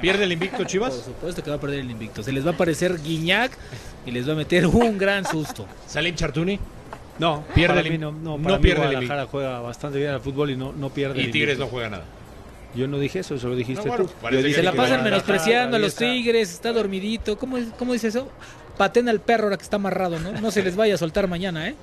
¿Pierde 0.00 0.24
el 0.24 0.32
invicto 0.32 0.64
Chivas? 0.64 0.94
Por 0.94 1.04
supuesto 1.04 1.42
que 1.42 1.50
va 1.50 1.56
a 1.56 1.60
perder 1.60 1.80
el 1.80 1.90
invicto. 1.90 2.22
Se 2.22 2.32
les 2.32 2.46
va 2.46 2.52
a 2.52 2.56
parecer 2.56 2.98
Guiñac 3.02 3.52
y 4.08 4.10
les 4.10 4.26
va 4.26 4.32
a 4.32 4.36
meter 4.36 4.66
un 4.66 4.98
gran 4.98 5.24
susto. 5.24 5.66
¿Sale 5.86 6.14
Chartuni? 6.14 6.58
No, 7.18 7.44
pierde 7.54 7.80
el, 7.80 8.00
no, 8.00 8.12
no, 8.12 8.38
para 8.38 8.56
no 8.56 8.60
pierde 8.60 8.82
Guadalajara 8.82 9.22
el 9.22 9.28
juega 9.28 9.60
bastante 9.60 9.98
bien 9.98 10.10
al 10.12 10.20
fútbol 10.20 10.50
y 10.50 10.56
no, 10.56 10.72
no 10.72 10.88
pierde. 10.90 11.20
Y 11.20 11.30
Tigres 11.30 11.58
no 11.58 11.66
juega 11.66 11.90
nada. 11.90 12.04
Yo 12.74 12.86
no 12.86 12.98
dije 12.98 13.20
eso, 13.20 13.34
eso 13.34 13.48
lo 13.48 13.56
dijiste 13.56 13.88
no, 13.88 13.96
tú. 13.96 14.10
Dije, 14.30 14.54
se 14.54 14.62
la 14.62 14.72
pasan 14.72 15.02
menospreciando 15.02 15.76
a 15.76 15.80
los 15.80 15.96
Tigres, 15.96 16.52
está 16.52 16.72
dormidito. 16.72 17.36
¿Cómo, 17.36 17.58
cómo 17.78 17.92
dice 17.92 18.08
eso? 18.08 18.28
Paten 18.76 19.08
al 19.08 19.20
perro 19.20 19.44
ahora 19.44 19.56
que 19.56 19.64
está 19.64 19.76
amarrado, 19.76 20.20
¿no? 20.20 20.32
No 20.32 20.50
se 20.52 20.62
les 20.62 20.76
vaya 20.76 20.94
a 20.94 20.98
soltar 20.98 21.26
mañana, 21.26 21.68
¿eh? 21.68 21.74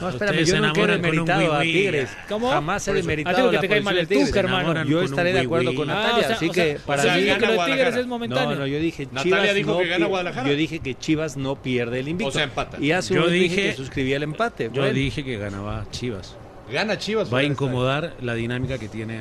No, 0.00 0.06
ah, 0.06 0.10
espérame, 0.10 0.44
yo 0.44 0.60
nunca 0.60 0.80
he 0.80 0.86
demeritado 0.86 1.54
a 1.54 1.62
Tigres. 1.62 2.10
¿Cómo? 2.28 2.50
Jamás 2.50 2.86
he 2.88 2.92
demeritado 2.92 3.48
a 3.48 3.60
que 3.60 3.68
te 3.68 3.76
el 3.78 4.08
Tuca, 4.08 4.40
hermano. 4.40 4.84
Yo 4.84 5.02
estaré 5.02 5.32
de 5.32 5.40
acuerdo 5.40 5.74
con 5.74 5.90
ah, 5.90 5.94
Natalia, 5.94 6.36
así 6.36 6.50
que 6.50 6.78
para 6.84 7.16
mí... 7.16 7.24
que 7.24 7.46
los 7.46 7.66
Tigres 7.66 7.96
es 7.96 8.06
momentáneo. 8.06 8.50
No, 8.50 8.60
no, 8.60 8.66
yo 8.66 8.78
dije 8.78 9.08
Natalia 9.10 9.54
dijo 9.54 9.78
que 9.78 9.86
gana 9.86 10.06
Guadalajara. 10.06 10.48
Yo 10.48 10.56
dije 10.56 10.80
que 10.80 10.94
Chivas 10.94 11.36
no 11.36 11.56
pierde 11.56 12.00
el 12.00 12.08
invicto. 12.08 12.28
O 12.28 12.32
sea, 12.32 12.44
empata. 12.44 12.78
Y 12.80 12.92
hace 12.92 13.18
un 13.18 13.30
dije 13.30 13.70
que 13.70 13.72
suscribía 13.74 14.16
el 14.16 14.22
empate. 14.22 14.70
Yo 14.72 14.84
dije 14.92 15.24
que 15.24 15.38
ganaba 15.38 15.86
Chivas. 15.90 16.36
Gana 16.72 16.98
Chivas. 16.98 17.32
Va 17.32 17.38
a 17.38 17.44
incomodar 17.44 18.14
la 18.20 18.34
dinámica 18.34 18.78
que 18.78 18.88
tiene 18.88 19.20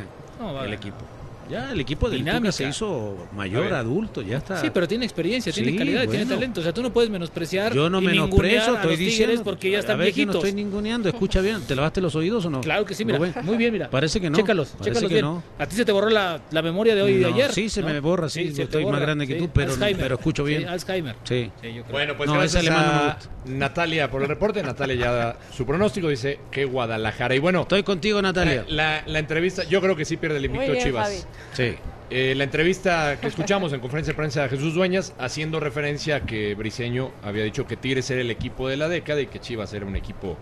el 0.64 0.74
equipo. 0.74 1.17
Ya 1.50 1.72
el 1.72 1.80
equipo 1.80 2.10
de 2.10 2.18
Dinámica. 2.18 2.52
Se 2.52 2.68
hizo 2.68 3.28
mayor, 3.36 3.74
adulto, 3.74 4.22
ya 4.22 4.38
está. 4.38 4.60
Sí, 4.62 4.70
pero 4.74 4.88
tiene 4.88 5.06
experiencia, 5.06 5.52
tiene 5.52 5.76
calidad, 5.76 6.08
tiene 6.08 6.26
talento. 6.26 6.62
O 6.62 6.64
sea, 6.64 6.74
tú 6.74 6.82
no 6.82 6.92
puedes 6.92 7.10
menospreciar. 7.10 7.74
Yo 7.74 7.90
no 7.90 8.02
menosprecio, 8.02 8.76
estoy 8.76 8.96
diciendo. 8.96 9.44
Porque 9.44 9.72
ya 9.72 9.80
están 9.80 10.00
a 10.00 10.04
viejitos. 10.04 10.36
no 10.36 10.40
estoy 10.40 10.54
ninguneando, 10.54 11.10
escucha 11.10 11.42
bien. 11.42 11.62
¿Te 11.62 11.76
lavaste 11.76 12.02
los 12.02 12.16
oídos 12.16 12.46
o 12.46 12.50
no? 12.50 12.62
Claro 12.62 12.86
que 12.86 12.94
sí, 12.94 13.06
mira. 13.06 13.20
Muy 13.44 13.58
bien, 13.58 13.72
mira. 13.72 13.90
Parece 13.90 14.20
que 14.20 14.30
no. 14.30 14.38
Chécalos, 14.38 14.76
chécalos 14.82 15.10
bien. 15.10 15.26
A 15.60 15.66
ti 15.66 15.76
se 15.76 15.86
te 15.86 15.92
borró 15.92 16.10
la, 16.10 16.42
la 16.52 16.62
memoria 16.62 16.96
de 16.96 17.02
hoy 17.02 17.14
y 17.14 17.18
de 17.18 17.26
ayer. 17.26 17.54
Sí, 17.54 17.70
se 17.70 17.82
me 17.82 18.00
borra, 18.00 18.30
sí. 18.30 18.54
estoy 18.58 18.86
más 18.86 19.02
grande 19.02 19.28
que 19.28 19.36
tú, 19.36 19.50
pero, 19.54 19.74
pero, 19.80 20.16
escucho 20.16 20.44
bien. 20.44 20.68
Alzheimer. 20.68 21.16
Sí. 21.24 21.52
Bueno, 21.92 22.16
pues 22.18 22.32
gracias 22.32 22.68
a 22.70 23.18
Natalia 23.46 24.10
por 24.10 24.22
el 24.22 24.28
reporte. 24.28 24.62
Natalia 24.64 24.96
ya 24.96 25.12
da 25.12 25.40
su 25.56 25.66
pronóstico, 25.66 26.10
dice 26.10 26.40
que 26.52 26.66
Guadalajara. 26.66 27.36
Y 27.36 27.40
bueno. 27.40 27.62
Estoy 27.62 27.84
contigo, 27.84 28.22
Natalia. 28.22 28.66
La 28.68 29.20
entrevista, 29.20 29.64
yo 29.64 29.82
creo 29.82 29.96
que 29.96 30.06
sí 30.06 30.18
pierde 30.18 30.38
el 30.38 30.46
invicto 30.46 30.76
Chivas. 30.76 31.28
Sí. 31.54 31.76
Eh, 32.10 32.36
la 32.36 32.46
entrevista 32.46 33.20
que 33.20 33.28
escuchamos 33.28 33.74
en 33.74 33.82
conferencia 33.82 34.14
de 34.14 34.18
prensa 34.18 34.44
de 34.44 34.50
Jesús 34.50 34.74
Dueñas, 34.74 35.14
haciendo 35.20 35.60
referencia 35.60 36.18
a 36.18 36.20
que 36.22 36.56
Briseño 36.56 37.12
había 37.22 37.44
dicho 37.44 37.68
que 37.68 37.76
Tigres 37.76 38.10
era 38.10 38.22
el 38.22 38.32
equipo 38.32 38.70
de 38.70 38.78
la 38.78 38.88
década 38.88 39.20
y 39.20 39.28
que 39.28 39.40
Chivas 39.40 39.74
era 39.74 39.86
un 39.86 39.96
equipo 39.98 40.38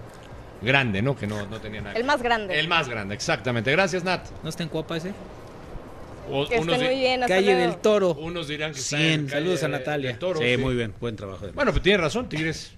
grande, 0.61 1.01
¿no? 1.01 1.15
Que 1.15 1.25
no, 1.25 1.47
no 1.47 1.59
tenía 1.59 1.81
nada. 1.81 1.95
El 1.95 2.03
más 2.03 2.21
grande. 2.21 2.59
El 2.59 2.67
más 2.67 2.87
grande, 2.87 3.15
exactamente. 3.15 3.71
Gracias, 3.71 4.03
Nat. 4.03 4.27
¿No 4.43 4.49
está 4.49 4.61
en 4.61 4.69
Cuapa 4.69 4.97
ese? 4.97 5.11
O, 6.29 6.47
que 6.47 6.59
unos 6.59 6.77
muy 6.77 6.95
bien, 6.95 7.21
calle 7.21 7.55
del 7.55 7.77
Toro. 7.77 8.13
Unos 8.13 8.47
dirán 8.47 8.71
que 8.71 8.79
100. 8.79 9.01
Está 9.01 9.13
en 9.13 9.29
Saludos 9.29 9.63
a 9.63 9.67
Natalia. 9.67 10.19
Toro, 10.19 10.39
sí, 10.39 10.57
muy 10.57 10.75
bien, 10.75 10.93
buen 10.99 11.15
trabajo. 11.15 11.47
Bueno, 11.53 11.71
pues 11.71 11.83
tiene 11.83 11.97
razón, 11.97 12.29
Tigres. 12.29 12.73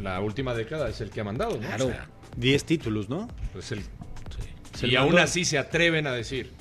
La 0.00 0.20
última 0.20 0.54
década 0.54 0.88
es 0.88 1.00
el 1.00 1.10
que 1.10 1.20
ha 1.20 1.24
mandado, 1.24 1.56
¿no? 1.56 1.66
Claro. 1.66 1.92
10 2.36 2.64
títulos, 2.64 3.08
¿no? 3.08 3.28
Pues 3.52 3.72
el, 3.72 3.82
sí. 4.76 4.86
y 4.86 4.96
aún 4.96 5.18
así 5.18 5.44
se 5.44 5.58
atreven 5.58 6.06
a 6.06 6.12
decir 6.12 6.52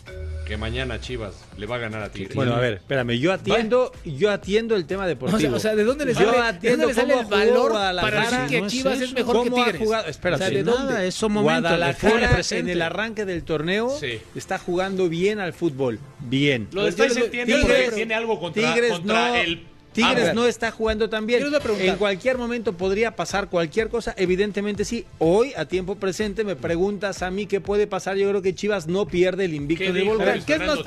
que 0.48 0.58
mañana 0.58 1.00
Chivas 1.02 1.36
le 1.58 1.66
va 1.66 1.76
a 1.76 1.80
ganar 1.80 2.02
a 2.02 2.10
Tigres. 2.10 2.36
Bueno, 2.36 2.56
a 2.56 2.60
ver, 2.60 2.76
espérame, 2.76 3.20
yo 3.20 3.34
atiendo, 3.34 3.92
yo 4.06 4.32
atiendo 4.32 4.76
el 4.76 4.86
tema 4.86 5.06
deportivo. 5.06 5.38
O 5.38 5.40
sea, 5.40 5.52
o 5.52 5.60
sea 5.60 5.76
¿de 5.76 5.84
dónde 5.84 6.06
le 6.06 6.14
sale, 6.14 6.28
yo 6.28 6.42
atiendo 6.42 6.88
dónde 6.88 6.94
sale 6.94 7.20
el 7.20 7.26
valor 7.26 7.74
para 7.74 8.48
que 8.48 8.66
Chivas 8.68 9.02
es, 9.02 9.14
mejor 9.14 9.44
que 9.44 9.52
Tigres? 9.52 9.76
Ha 9.76 9.78
jugado? 9.78 10.08
Espérate, 10.08 10.44
o 10.44 10.48
sea, 10.48 10.58
¿de 10.58 10.64
dónde? 10.64 10.94
Nada, 10.94 11.06
eso 11.06 11.30
Guadalajara 11.30 12.42
en 12.52 12.70
el 12.70 12.82
arranque 12.82 13.26
del 13.26 13.44
torneo 13.44 13.90
sí. 13.90 14.20
está 14.36 14.58
jugando 14.58 15.10
bien 15.10 15.40
al 15.40 15.54
fútbol, 15.54 16.00
bien. 16.20 16.70
Lo 16.72 16.82
pues 16.82 16.96
de 16.96 17.30
Tigres, 17.30 17.94
tiene 17.94 18.14
algo 18.16 18.40
contra, 18.40 18.74
Tigres 18.74 18.92
contra 18.94 19.30
no, 19.30 19.36
el 19.36 19.68
Ah, 20.04 20.14
Tigres 20.14 20.34
no 20.34 20.46
está 20.46 20.72
jugando 20.72 21.10
tan 21.10 21.26
bien. 21.26 21.44
En 21.80 21.96
cualquier 21.98 22.38
momento 22.38 22.74
podría 22.74 23.16
pasar 23.16 23.50
cualquier 23.50 23.90
cosa, 23.90 24.14
evidentemente 24.18 24.86
sí. 24.86 25.06
Hoy, 25.20 25.54
a 25.56 25.66
tiempo 25.66 25.96
presente, 25.96 26.44
me 26.44 26.56
preguntas 26.56 27.22
a 27.22 27.32
mí 27.32 27.46
qué 27.46 27.62
puede 27.62 27.88
pasar. 27.88 28.18
Yo 28.18 28.30
creo 28.30 28.42
que 28.42 28.56
Chivas 28.56 28.88
no 28.88 29.08
pierde 29.08 29.46
el 29.46 29.54
invicto 29.54 29.92
de 29.92 30.04
volver. 30.04 30.44
¿Qué 30.44 30.54
es 30.54 30.60
más 30.60 30.80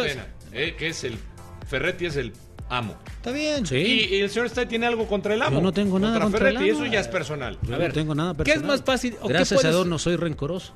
eh, 0.53 0.75
que 0.77 0.88
es 0.88 1.05
el 1.05 1.16
Ferretti 1.68 2.07
es 2.07 2.16
el 2.16 2.33
amo. 2.68 2.96
Está 3.07 3.33
bien. 3.33 3.66
Sí. 3.66 3.77
Y, 4.11 4.20
el 4.20 4.31
señor 4.31 4.46
Stay 4.46 4.66
tiene 4.66 4.87
algo 4.87 5.07
contra 5.07 5.35
el 5.35 5.42
amo. 5.42 5.57
Yo 5.57 5.62
no 5.62 5.73
tengo 5.73 5.99
nada 5.99 6.18
contra, 6.20 6.38
Ferretti, 6.38 6.64
el 6.64 6.70
amo. 6.70 6.85
eso 6.85 6.92
ya 6.92 7.01
es 7.01 7.09
personal. 7.09 7.59
A 7.66 7.77
ver, 7.77 7.88
no 7.88 7.94
tengo 7.94 8.14
nada 8.14 8.35
personal. 8.35 8.44
¿Qué 8.44 8.61
es 8.61 8.66
más 8.66 8.83
fácil? 8.83 9.16
Gracias 9.25 9.64
a 9.64 9.68
Dios 9.70 9.87
no 9.87 9.99
soy 9.99 10.16
rencoroso. 10.16 10.73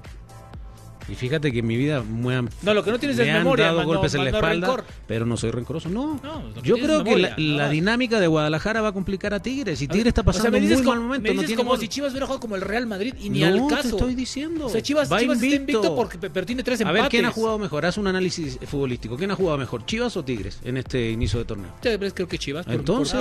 Y 1.08 1.14
fíjate 1.14 1.52
que 1.52 1.62
mi 1.62 1.76
vida 1.76 2.02
me 2.02 2.36
han, 2.36 2.50
no, 2.62 2.74
lo 2.74 2.84
que 2.84 2.90
no 2.90 2.98
tienes 2.98 3.16
me 3.16 3.24
es 3.24 3.30
han 3.30 3.38
memoria, 3.38 3.66
dado 3.66 3.84
golpes 3.84 4.14
en 4.14 4.24
la 4.24 4.30
espalda, 4.30 4.84
pero 5.06 5.26
no 5.26 5.36
soy 5.36 5.50
rencoroso. 5.50 5.88
No, 5.88 6.20
no 6.22 6.62
yo 6.62 6.76
creo 6.76 7.04
que 7.04 7.32
la, 7.36 7.68
dinámica 7.68 8.20
de 8.20 8.26
Guadalajara 8.26 8.80
va 8.80 8.88
a 8.88 8.92
complicar 8.92 9.34
a 9.34 9.40
Tigres 9.40 9.80
y 9.82 9.88
Tigres 9.88 10.08
está 10.08 10.22
pasando 10.22 10.48
o 10.48 10.52
sea, 10.52 10.60
me 10.60 10.74
muy 10.74 10.84
mal 10.84 11.00
momento. 11.00 11.34
Me 11.34 11.54
como 11.56 11.76
si 11.76 11.88
Chivas 11.88 12.12
hubiera 12.12 12.26
jugado 12.26 12.40
como 12.40 12.56
el 12.56 12.62
Real 12.62 12.86
Madrid 12.86 13.14
y 13.20 13.30
ni 13.30 13.40
no, 13.40 13.46
al 13.46 13.66
caso. 13.68 13.82
Te 13.82 13.88
estoy 13.88 14.14
diciendo. 14.14 14.66
O 14.66 14.68
sea, 14.68 14.82
Chivas, 14.82 15.10
va 15.10 15.22
invicto. 15.22 15.94
porque, 15.94 16.18
pero 16.18 16.46
tres 16.46 16.80
empates. 16.80 16.86
A 16.86 16.92
ver, 16.92 17.10
¿quién 17.10 17.24
ha 17.24 17.30
jugado 17.30 17.58
mejor? 17.58 17.86
Haz 17.86 17.98
un 17.98 18.06
análisis 18.06 18.58
futbolístico. 18.66 19.16
¿Quién 19.16 19.30
ha 19.30 19.34
jugado 19.34 19.58
mejor, 19.58 19.84
Chivas 19.86 20.16
o 20.16 20.24
Tigres 20.24 20.60
en 20.64 20.76
este 20.76 21.10
inicio 21.10 21.38
de 21.38 21.44
torneo? 21.44 21.70
creo 21.80 22.28
que 22.28 22.38
Chivas. 22.38 22.66
Entonces. 22.68 23.20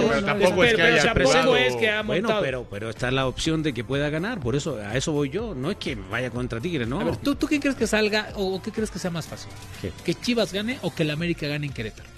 Bueno, 2.06 2.40
pero 2.42 2.66
pero 2.70 2.90
está 2.90 3.12
la 3.12 3.28
opción 3.28 3.64
de 3.64 3.74
que 3.74 3.84
pueda 3.84 4.10
ganar, 4.10 4.40
por 4.40 4.56
eso 4.56 4.78
a 4.78 4.96
eso 4.96 5.12
voy 5.12 5.30
yo. 5.30 5.54
No 5.56 5.72
es 5.72 5.78
que 5.78 5.96
vaya 5.96 6.30
contra 6.30 6.60
Tigres, 6.60 6.88
no. 6.88 7.00
A 7.00 7.04
ver, 7.04 7.18
¿Tú 7.18 7.36
quién 7.36 7.62
crees 7.62 7.73
crees 7.74 7.76
que 7.76 7.88
salga 7.88 8.30
o 8.36 8.62
qué 8.62 8.72
crees 8.72 8.92
que 8.92 9.00
sea 9.00 9.12
más 9.12 9.28
fácil? 9.28 9.52
¿Que 10.04 10.14
Chivas 10.14 10.54
gane 10.54 10.80
o 10.82 10.94
que 10.94 11.04
el 11.04 11.12
América 11.12 11.48
gane 11.48 11.68
en 11.68 11.74
Querétaro? 11.74 12.10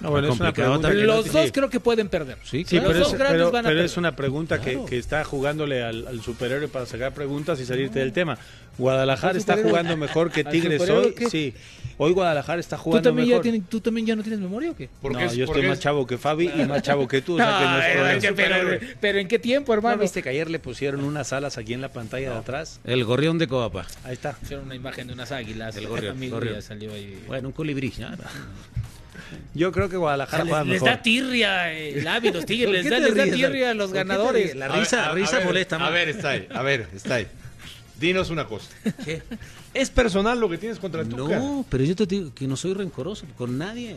No, 0.00 0.10
bueno, 0.10 0.30
es 0.30 0.38
una 0.38 0.52
pregunta 0.52 0.92
los 0.92 1.32
dos 1.32 1.50
creo 1.52 1.70
que 1.70 1.80
pueden 1.80 2.08
perder. 2.08 2.36
Sí, 2.44 2.66
pero, 2.68 2.90
es, 2.90 3.96
una 3.96 4.14
pregunta 4.14 4.60
que, 4.60 4.84
está 4.90 5.24
jugándole 5.24 5.82
al, 5.82 6.20
superhéroe 6.22 6.68
para 6.68 6.84
sacar 6.84 7.14
preguntas 7.14 7.60
y 7.60 7.64
salirte 7.64 8.00
del 8.00 8.12
tema. 8.12 8.38
Guadalajara 8.76 9.38
está 9.38 9.56
jugando 9.56 9.96
mejor 9.96 10.30
que 10.30 10.44
Tigres 10.44 10.88
hoy. 10.88 11.14
Sí, 11.30 11.54
Hoy 11.98 12.12
Guadalajara 12.12 12.60
está 12.60 12.76
jugando 12.76 13.02
¿Tú 13.02 13.08
también, 13.08 13.28
mejor. 13.28 13.44
Ya 13.44 13.68
¿Tú 13.68 13.80
también 13.80 14.06
ya 14.06 14.16
no 14.16 14.22
tienes 14.22 14.40
memoria 14.40 14.70
o 14.70 14.76
qué? 14.76 14.90
Porque 15.00 15.24
no, 15.24 15.30
es, 15.30 15.34
yo 15.34 15.44
estoy 15.44 15.66
más 15.66 15.80
chavo 15.80 16.06
que 16.06 16.18
Fabi 16.18 16.48
y 16.48 16.64
más 16.66 16.82
chavo 16.82 17.08
que 17.08 17.22
tú. 17.22 17.34
o 17.34 17.36
sea, 17.38 17.58
que 17.58 17.64
no 17.64 18.08
es 18.08 18.24
Ay, 18.24 18.96
pero, 19.00 19.18
¿en 19.18 19.28
qué 19.28 19.38
tiempo, 19.38 19.72
hermano? 19.72 19.96
¿No 19.96 20.02
viste 20.02 20.22
que 20.22 20.28
ayer 20.28 20.50
le 20.50 20.58
pusieron 20.58 21.04
unas 21.04 21.32
alas 21.32 21.56
aquí 21.56 21.72
en 21.72 21.80
la 21.80 21.90
pantalla 21.90 22.32
de 22.32 22.36
atrás? 22.36 22.80
El 22.84 23.04
gorrión 23.04 23.38
de 23.38 23.48
Coapa. 23.48 23.86
Ahí 24.04 24.12
está. 24.12 24.32
Pusieron 24.32 24.66
una 24.66 24.74
imagen 24.74 25.06
de 25.06 25.14
unas 25.14 25.32
águilas. 25.32 25.76
El 25.76 25.88
gorrión. 25.88 26.22
El 26.22 26.30
gorrión. 26.30 26.60
Salió 26.60 26.92
ahí. 26.92 27.22
Bueno, 27.26 27.48
un 27.48 27.52
colibrí. 27.52 27.92
Yo 29.54 29.72
creo 29.72 29.88
que 29.88 29.96
Guadalajara 29.96 30.44
o 30.44 30.46
sea, 30.46 30.64
les, 30.64 30.72
les 30.74 30.82
da 30.82 31.00
tirria 31.00 31.72
eh, 31.72 31.98
el 31.98 32.06
Avi, 32.06 32.30
los 32.30 32.44
Tigres, 32.44 32.70
les, 32.70 32.90
da, 32.90 32.98
les 32.98 33.14
da, 33.14 33.24
tirria 33.24 33.70
a 33.70 33.74
los 33.74 33.92
ganadores. 33.92 34.54
La 34.54 34.68
risa, 34.68 35.06
la 35.06 35.12
risa 35.12 35.40
molesta. 35.40 35.76
A 35.76 35.90
ver, 35.90 36.10
está 36.10 36.30
ahí, 36.30 36.46
a 36.52 36.62
ver, 36.62 36.88
está 36.94 37.16
ahí. 37.16 37.26
Dinos 37.98 38.28
una 38.30 38.46
cosa. 38.46 38.68
¿Qué? 39.04 39.22
¿Es 39.76 39.90
personal 39.90 40.40
lo 40.40 40.48
que 40.48 40.58
tienes 40.58 40.78
contra 40.78 41.02
el 41.02 41.08
Tuca? 41.08 41.38
No, 41.38 41.64
pero 41.68 41.84
yo 41.84 41.94
te 41.94 42.06
digo 42.06 42.32
que 42.34 42.46
no 42.46 42.56
soy 42.56 42.74
rencoroso 42.74 43.26
con 43.36 43.58
nadie. 43.58 43.96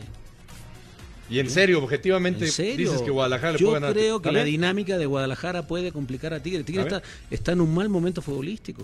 Y 1.30 1.38
en 1.38 1.48
serio, 1.48 1.82
objetivamente, 1.82 2.44
dices 2.44 3.02
que 3.02 3.10
Guadalajara 3.10 3.52
le 3.52 3.58
Yo 3.58 3.68
puede 3.68 3.80
ganar. 3.80 3.94
Yo 3.94 4.00
creo 4.00 4.22
que 4.22 4.32
la 4.32 4.44
dinámica 4.44 4.98
de 4.98 5.06
Guadalajara 5.06 5.66
puede 5.66 5.92
complicar 5.92 6.34
a 6.34 6.42
Tigre. 6.42 6.64
Tigre 6.64 6.82
está, 6.82 7.02
está, 7.30 7.52
en 7.52 7.60
un 7.60 7.72
mal 7.72 7.88
momento 7.88 8.20
futbolístico. 8.20 8.82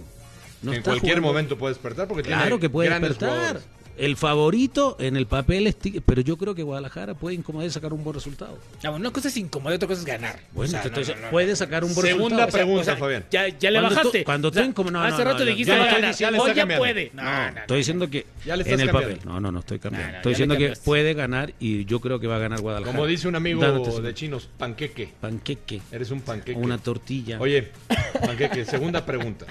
No 0.63 0.73
en 0.73 0.83
cualquier 0.83 1.21
momento 1.21 1.59
puede 1.59 1.75
despertar 1.75 2.09
porque 2.09 2.23
claro 2.23 2.45
tiene 2.45 2.61
que 2.61 2.71
puede 2.71 2.89
despertar 2.89 3.61
el 3.99 4.17
favorito 4.17 4.97
en 5.01 5.17
el 5.17 5.27
papel, 5.27 5.75
pero 6.05 6.21
yo 6.21 6.37
creo 6.37 6.55
que 6.55 6.63
Guadalajara 6.63 7.15
puede 7.15 7.37
incomodar 7.37 7.69
y 7.69 7.71
sacar 7.71 7.93
un 7.93 8.05
buen 8.05 8.15
resultado. 8.15 8.59
Una 8.95 9.11
cosa 9.11 9.29
es 9.29 9.37
incomodar, 9.37 9.77
otra 9.77 9.89
cosa 9.89 10.01
es 10.01 10.07
ganar. 10.07 10.41
Bueno, 10.53 10.79
entonces 10.83 11.17
puede 11.31 11.57
sacar 11.57 11.85
un 11.85 11.95
buen 11.95 12.07
resultado. 12.07 12.51
Segunda 12.51 12.53
pregunta, 12.53 12.97
Fabián. 12.97 13.25
Ya, 13.31 13.49
ya, 13.49 13.71
le 13.71 13.81
cuando 13.81 13.97
bajaste. 13.97 14.19
Tú, 14.19 14.25
cuando 14.25 14.49
o 14.49 14.53
sea, 14.53 15.07
Hace 15.07 15.25
rato 15.25 15.45
dijiste 15.45 15.73
hoy 15.73 16.55
ya 16.55 16.67
puede. 16.67 17.11
No, 17.15 17.49
estoy 17.49 17.79
diciendo 17.79 18.11
que 18.11 18.27
en 18.45 18.81
el 18.81 18.91
papel. 18.91 19.21
No, 19.25 19.41
no, 19.41 19.53
no 19.53 19.61
estoy 19.61 19.79
cambiando. 19.79 20.17
estoy 20.19 20.33
diciendo 20.33 20.57
que 20.57 20.75
puede 20.85 21.15
ganar 21.15 21.55
y 21.59 21.85
yo 21.85 22.01
creo 22.01 22.21
que 22.21 22.27
va 22.27 22.37
a 22.37 22.41
ganar 22.41 22.61
Guadalajara. 22.61 22.97
Como 22.97 23.07
dice 23.07 23.29
un 23.29 23.37
amigo 23.37 23.63
de 24.01 24.15
chinos, 24.15 24.49
panqueque. 24.59 25.11
Panqueque. 25.21 25.81
Eres 25.91 26.11
un 26.11 26.21
panqueque. 26.21 26.59
Una 26.59 26.79
tortilla. 26.79 27.39
Oye, 27.41 27.73
panqueque, 28.21 28.65
segunda 28.65 29.05
pregunta. 29.05 29.47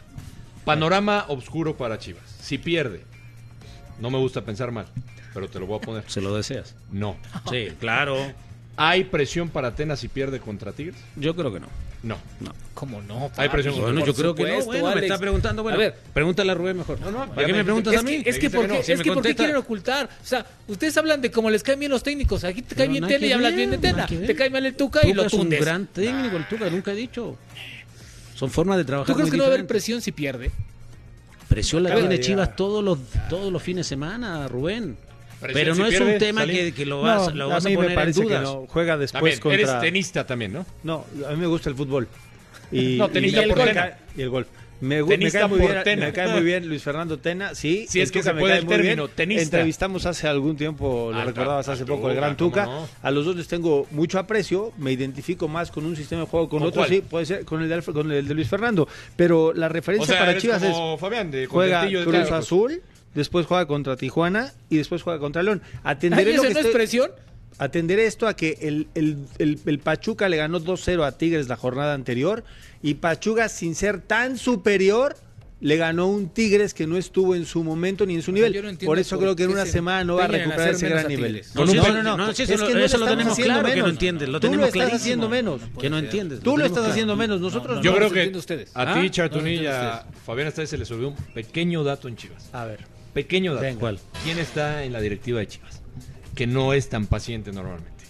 Panorama 0.64 1.26
oscuro 1.28 1.78
para 1.78 2.00
Chivas. 2.00 2.24
Si 2.42 2.58
pierde, 2.58 3.04
no 4.00 4.10
me 4.10 4.18
gusta 4.18 4.44
pensar 4.44 4.72
mal, 4.72 4.88
pero 5.34 5.48
te 5.48 5.60
lo 5.60 5.68
voy 5.68 5.78
a 5.78 5.82
poner. 5.82 6.04
¿Se 6.08 6.22
lo 6.22 6.36
deseas? 6.36 6.76
No. 6.92 7.18
Sí, 7.50 7.70
claro. 7.80 8.18
¿Hay 8.78 9.06
presión 9.06 9.50
para 9.50 9.70
Atenas 9.70 10.00
si 10.00 10.10
pierde 10.10 10.40
contra 10.40 10.74
Tigres? 10.74 10.98
Yo 11.16 11.36
creo 11.36 11.54
que 11.54 11.62
no. 11.62 11.68
No. 12.04 12.18
No. 12.40 12.54
¿Cómo 12.74 13.02
no? 13.02 13.32
Hay 13.38 13.50
presión. 13.50 13.80
Bueno, 13.80 14.06
yo 14.06 14.14
creo 14.14 14.32
supuesto, 14.32 14.72
que 14.72 14.80
no. 14.80 14.94
Me 14.94 15.02
está 15.02 15.18
preguntando. 15.18 15.64
Bueno, 15.64 15.78
a 15.78 15.80
ver, 15.80 15.96
pregúntale 16.14 16.52
a 16.52 16.56
Rubén 16.56 16.78
mejor. 16.78 17.00
No, 17.00 17.10
no, 17.10 17.30
¿Para 17.34 17.48
qué 17.48 17.54
me, 17.54 17.64
preguntas 17.64 17.96
a 17.96 18.04
mí? 18.04 18.22
Es 18.24 18.38
que, 18.38 18.50
porque, 18.50 18.68
no. 18.68 18.74
es 18.76 19.02
que 19.02 19.12
porque 19.12 19.36
quieren 19.36 19.56
ocultar. 19.56 20.10
O 20.22 20.26
sea, 20.26 20.46
ustedes 20.68 20.96
hablan 20.98 21.22
de 21.22 21.32
cómo 21.32 21.50
les 21.50 21.64
caen 21.64 21.80
bien 21.80 21.92
los 21.92 22.04
técnicos. 22.04 22.44
Aquí 22.44 22.62
te 22.62 22.76
cae 22.76 22.88
bien 22.90 23.08
Tele 23.08 23.28
y 23.28 23.32
hablas 23.32 23.56
bien 23.56 23.72
de 23.72 23.78
Tela. 23.78 24.06
Te 24.06 24.36
cae 24.36 24.50
mal 24.50 24.66
el 24.66 24.76
Tuca, 24.76 25.08
y 25.08 25.14
lo 25.14 25.28
tundes. 25.28 25.60
es 25.60 25.62
un 25.62 25.66
gran 25.66 25.88
técnico, 25.88 26.38
el 26.38 26.48
Tuca, 26.48 26.70
nunca 26.70 26.92
he 26.92 26.96
dicho. 26.96 27.38
Son 28.36 28.52
formas 28.52 28.78
de 28.78 28.86
trabajar. 28.86 29.08
¿Tú 29.08 29.18
crees 29.18 29.32
que 29.32 29.38
no 29.38 29.44
va 29.44 29.50
a 29.50 29.54
haber 29.54 29.66
presión 29.66 30.02
si 30.02 30.12
pierde? 30.12 30.52
Presión 31.48 31.84
la 31.84 31.94
tiene 31.94 32.10
de 32.10 32.20
Chivas 32.20 32.56
todos 32.56 32.84
los, 32.84 33.00
todos 33.30 33.52
los 33.52 33.62
fines 33.62 33.86
de 33.86 33.90
semana, 33.90 34.48
Rubén. 34.48 34.98
Presión 35.40 35.54
Pero 35.54 35.76
si 35.76 35.82
no 35.82 35.86
es 35.88 35.92
pierde, 35.92 36.14
un 36.14 36.20
tema 36.20 36.46
que, 36.46 36.74
que 36.74 36.86
lo 36.86 37.02
vas, 37.02 37.28
No, 37.30 37.36
lo 37.36 37.44
a 37.46 37.48
vas 37.56 37.66
a, 37.66 37.70
mí 37.70 37.76
poner 37.76 37.92
en 37.92 37.96
parece 37.96 38.24
dudas. 38.24 38.42
no. 38.44 38.66
Juega 38.68 38.98
después 38.98 39.40
También, 39.40 39.40
contra... 39.40 39.60
Eres 39.78 39.82
tenista 39.82 40.26
también, 40.26 40.54
¿no? 40.54 40.66
No, 40.84 41.06
a 41.28 41.32
mí 41.32 41.38
me 41.38 41.48
gusta 41.48 41.70
el 41.70 41.76
fútbol. 41.76 42.08
Y, 42.72 42.98
No, 42.98 43.10
tenista 43.10 43.46
y, 43.46 43.50
por 43.50 43.60
el 43.60 43.74
golf. 43.76 43.94
y 44.18 44.22
el 44.22 44.30
golf. 44.30 44.48
Me, 44.86 45.04
me 45.04 45.32
cae 45.32 45.48
muy 45.48 45.60
por 45.60 45.72
bien, 45.72 45.84
Tena. 45.84 46.06
me 46.06 46.14
cae 46.14 46.28
muy 46.32 46.42
bien 46.44 46.68
Luis 46.68 46.84
Fernando 46.84 47.18
Tena, 47.20 47.56
sí. 47.56 47.86
Si 47.90 48.00
es 48.02 48.12
que 48.12 48.20
Tuca 48.20 48.30
se 48.32 48.34
me 48.36 48.40
puede 48.42 48.54
cae 48.54 48.60
el 48.60 48.66
muy 48.66 48.74
bien. 48.76 48.82
término, 48.96 49.08
tenista. 49.08 49.44
Entrevistamos 49.44 50.06
hace 50.06 50.28
algún 50.28 50.56
tiempo, 50.56 51.12
lo 51.14 51.26
recordabas 51.26 51.68
hace 51.70 51.86
poco, 51.86 52.10
el 52.10 52.16
gran 52.16 52.36
¿cómo 52.36 52.50
Tuca. 52.52 52.66
no? 52.66 52.88
A 53.02 53.12
los 53.12 53.26
dos 53.26 53.36
les 53.36 53.48
tengo 53.48 53.88
mucho 53.92 54.20
aprecio, 54.20 54.72
me 54.78 54.92
identifico 54.92 55.48
más 55.48 55.72
con 55.72 55.86
un 55.86 55.96
sistema 55.96 56.22
de 56.22 56.28
juego, 56.28 56.48
con 56.50 56.60
¿Con 56.60 56.68
otro 56.70 56.82
cuál? 56.82 56.90
sí, 56.90 57.02
puede 57.02 57.26
ser 57.26 57.46
con 57.46 57.62
el, 57.62 57.70
de, 57.70 57.76
Alf- 57.78 57.94
con 57.94 58.12
el 58.12 58.28
de 58.28 58.34
Luis 58.34 58.48
Fernando. 58.48 58.88
Pero 59.16 59.54
la 59.54 59.70
referencia 59.70 60.14
O 60.14 60.18
sea, 60.18 60.26
para 60.26 60.38
Chivas 60.38 60.62
como 60.64 60.96
es 60.96 61.00
Fabián, 61.02 61.32
de 61.32 61.46
juega 61.48 61.80
contentillo 61.82 62.12
de 62.12 62.20
Cruz. 62.20 62.32
Azul, 62.32 62.82
después 63.14 63.46
juega 63.46 63.66
contra 63.66 63.96
Tijuana 63.96 64.52
y 64.70 64.78
después 64.78 65.02
juega 65.02 65.20
contra 65.20 65.42
León. 65.44 65.62
Atenderé 65.84 66.32
Ay, 66.32 66.38
lo 66.38 66.44
¿eso 66.44 66.48
que 66.50 66.54
no 66.54 66.60
es 66.60 66.66
estoy- 66.68 66.74
presión? 66.74 67.12
Atenderé 67.58 68.06
esto 68.06 68.28
a 68.28 68.36
que 68.36 68.58
el, 68.62 68.88
el- 68.96 69.18
el- 69.40 69.60
el 69.66 69.80
Pachuca 69.80 70.28
le 70.30 70.38
ganó 70.38 70.60
2-0 70.60 71.06
a 71.06 71.18
Tigres 71.18 71.48
la 71.48 71.56
jornada 71.56 71.94
anterior 71.94 72.44
y 72.84 72.96
Pachuca, 72.96 73.48
sin 73.50 73.76
ser 73.76 74.02
tan 74.02 74.38
superior, 74.38 75.16
le 75.62 75.78
ganó 75.78 76.08
un 76.08 76.28
Tigres 76.30 76.74
que 76.74 76.86
no 76.86 76.98
estuvo 76.98 77.34
en 77.34 77.46
su 77.46 77.64
momento 77.64 78.06
ni 78.06 78.16
en 78.16 78.22
su 78.22 78.34
nivel. 78.34 78.52
yo 78.54 78.62
no 78.62 78.68
entiendo 78.70 78.92
por 78.92 79.00
eso 79.00 79.16
por 79.16 79.24
creo 79.24 79.36
que 79.38 79.44
en 79.44 79.52
una 79.52 79.66
se 79.66 79.72
semana 79.72 80.04
no 80.04 80.16
va 80.18 80.26
a 80.26 80.28
recuperar 80.28 80.70
ese 80.72 80.86
menos 80.86 81.00
gran 81.04 81.08
nivel. 81.08 81.44
No, 81.56 81.66
no, 81.66 81.74
no, 81.74 82.04
no. 82.04 82.18
no, 82.18 82.34
sí, 82.34 82.44
Es 82.44 82.60
lo- 82.60 82.68
que 82.68 82.74
no 82.74 82.80
eso 82.82 82.98
lo 82.98 83.06
tenemos 83.08 83.32
haciendo 83.34 83.54
claro 83.54 83.64
que 83.68 83.70
no 83.72 83.76
menos. 83.78 83.90
entiendes, 83.92 84.30
lo 84.30 84.40
Tú 84.40 84.48
tenemos 84.48 84.62
lo 84.62 84.68
estás 84.68 84.74
clarísimo. 84.82 84.98
haciendo 85.02 85.30
menos. 85.30 85.62
Que 85.80 85.90
no 85.90 85.98
entiendes. 85.98 86.40
Tú 86.42 86.46
lo 86.46 86.52
tenemos 86.52 86.66
estás 86.68 86.82
claro. 86.82 86.92
haciendo 86.92 87.16
menos. 87.16 87.40
Nosotros 87.42 87.82
Yo 87.82 87.92
no. 87.92 87.98
creo 87.98 88.10
que 88.12 88.20
entiendo 88.20 88.40
ustedes. 88.40 88.72
a 88.76 88.82
¿Ah? 88.82 88.94
ti, 89.00 89.10
entiendo 89.10 89.68
a 89.68 90.06
Fabián 90.26 90.48
hasta 90.50 90.66
se 90.68 90.78
les 90.78 90.92
olvidó 90.92 91.08
un 91.10 91.16
pequeño 91.34 91.84
dato 91.86 92.10
en 92.10 92.18
Chivas. 92.18 92.50
A 92.52 92.66
ver. 92.66 92.82
Pequeño 93.14 93.56
dato. 93.56 93.80
¿Cuál? 93.80 93.98
¿Quién 94.26 94.38
está 94.40 94.84
en 94.84 94.92
la 94.92 95.00
directiva 95.00 95.40
de 95.40 95.48
Chivas? 95.48 95.82
Que 96.36 96.46
no 96.46 96.74
es 96.74 96.90
tan 96.90 97.08
paciente 97.08 97.52
normalmente. 97.52 98.04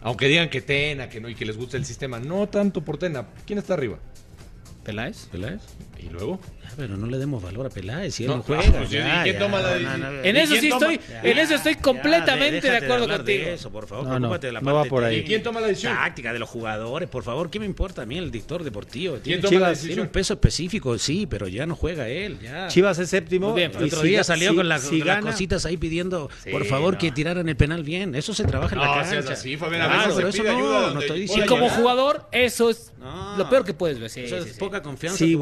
Aunque 0.00 0.28
digan 0.28 0.50
que 0.50 0.60
Tena, 0.60 1.08
que 1.08 1.20
no, 1.20 1.28
y 1.28 1.34
que 1.34 1.44
les 1.44 1.56
gusta 1.56 1.76
el 1.76 1.84
sistema. 1.84 2.18
No 2.18 2.48
tanto 2.48 2.84
por 2.84 2.98
Tena. 2.98 3.28
¿Quién 3.46 3.58
está 3.58 3.74
arriba? 3.74 3.98
¿Peláez? 4.84 5.26
¿Peláez? 5.26 5.62
¿Y 5.98 6.08
luego? 6.10 6.38
Ah, 6.64 6.70
Pero 6.76 6.96
no 6.96 7.06
le 7.06 7.18
demos 7.18 7.42
valor 7.42 7.66
a 7.66 7.70
Peláez 7.70 8.14
si 8.14 8.24
él 8.24 8.30
No, 8.30 8.42
juega. 8.42 8.62
pues, 8.62 8.90
¿y 8.92 8.94
ya, 8.94 9.22
quién 9.24 9.34
ya, 9.34 9.40
toma 9.40 9.58
la 9.60 9.68
no, 9.70 9.74
decisión? 9.74 10.00
no, 10.00 10.22
En 10.22 10.36
¿y 10.36 10.38
eso 10.38 10.48
quién 10.52 10.60
sí 10.62 10.68
toma- 10.68 10.92
estoy, 10.94 11.16
en 11.30 11.38
eso 11.38 11.54
estoy 11.54 11.74
completamente 11.76 12.70
de 12.70 12.76
acuerdo 12.76 13.06
de 13.06 13.16
contigo. 13.16 13.48
eso, 13.48 13.70
por 13.70 13.86
favor, 13.86 14.20
No, 14.20 14.38
de 14.38 14.52
la 14.52 14.60
no 14.60 14.66
va 14.74 14.80
parte 14.80 14.90
por 14.90 15.04
ahí. 15.04 15.16
¿Y 15.18 15.24
quién 15.24 15.42
toma 15.42 15.60
la 15.60 15.66
decisión? 15.68 15.94
táctica 15.94 16.32
de 16.32 16.38
los 16.38 16.48
jugadores, 16.48 17.08
por 17.08 17.24
favor, 17.24 17.50
¿qué 17.50 17.58
me 17.58 17.66
importa 17.66 18.02
a 18.02 18.06
mí 18.06 18.16
el 18.18 18.30
dictor 18.30 18.62
deportivo? 18.62 19.16
Tiene, 19.16 19.42
toma 19.42 19.60
la 19.60 19.68
decisión? 19.70 19.88
tiene 19.88 20.02
un 20.02 20.08
peso 20.08 20.34
específico, 20.34 20.96
sí, 20.98 21.26
pero 21.26 21.48
ya 21.48 21.66
no 21.66 21.74
juega 21.74 22.08
él, 22.08 22.38
ya. 22.40 22.68
Chivas 22.68 22.98
es 22.98 23.10
séptimo. 23.10 23.54
Bien, 23.54 23.72
el 23.74 23.82
y 23.82 23.86
otro 23.88 24.02
si 24.02 24.08
día 24.08 24.22
salió 24.24 24.50
si- 24.50 24.56
con, 24.56 24.68
la- 24.68 24.78
si 24.78 24.98
con 24.98 25.08
las 25.08 25.24
cositas 25.24 25.66
ahí 25.66 25.76
pidiendo, 25.76 26.30
Sí, 26.44 26.50
por 26.50 26.64
favor, 26.64 26.94
no. 26.94 26.98
que 27.00 27.10
tiraran 27.10 27.48
el 27.48 27.56
penal 27.56 27.82
bien. 27.82 28.14
Eso 28.14 28.34
se 28.34 28.44
trabaja 28.44 28.74
en 28.74 28.80
la 28.82 28.86
No, 28.86 28.94
cancha. 29.10 29.32
así, 29.32 29.56
Fabián, 29.56 29.88
Claro, 29.88 30.14
pero 30.14 30.28
eso 30.28 30.42
no, 30.44 30.90
no 30.94 31.00
estoy 31.00 31.16
hay 31.16 31.18
Y 31.18 31.22
diciendo. 31.26 31.46
como 31.52 31.68
jugador, 31.70 32.28
eso 32.30 32.70
es 32.70 32.92
lo 33.36 33.48
peor 33.50 33.64
que 33.64 33.74
puedes 33.74 33.98
ver. 33.98 34.10
Sí, 34.10 34.20
Eso 34.20 34.42
sí, 34.42 34.48
es 34.50 34.54
sí. 34.54 34.60
poca 34.60 34.82
confianza. 34.82 35.18
Si 35.18 35.24
en 35.24 35.32
tu 35.32 35.38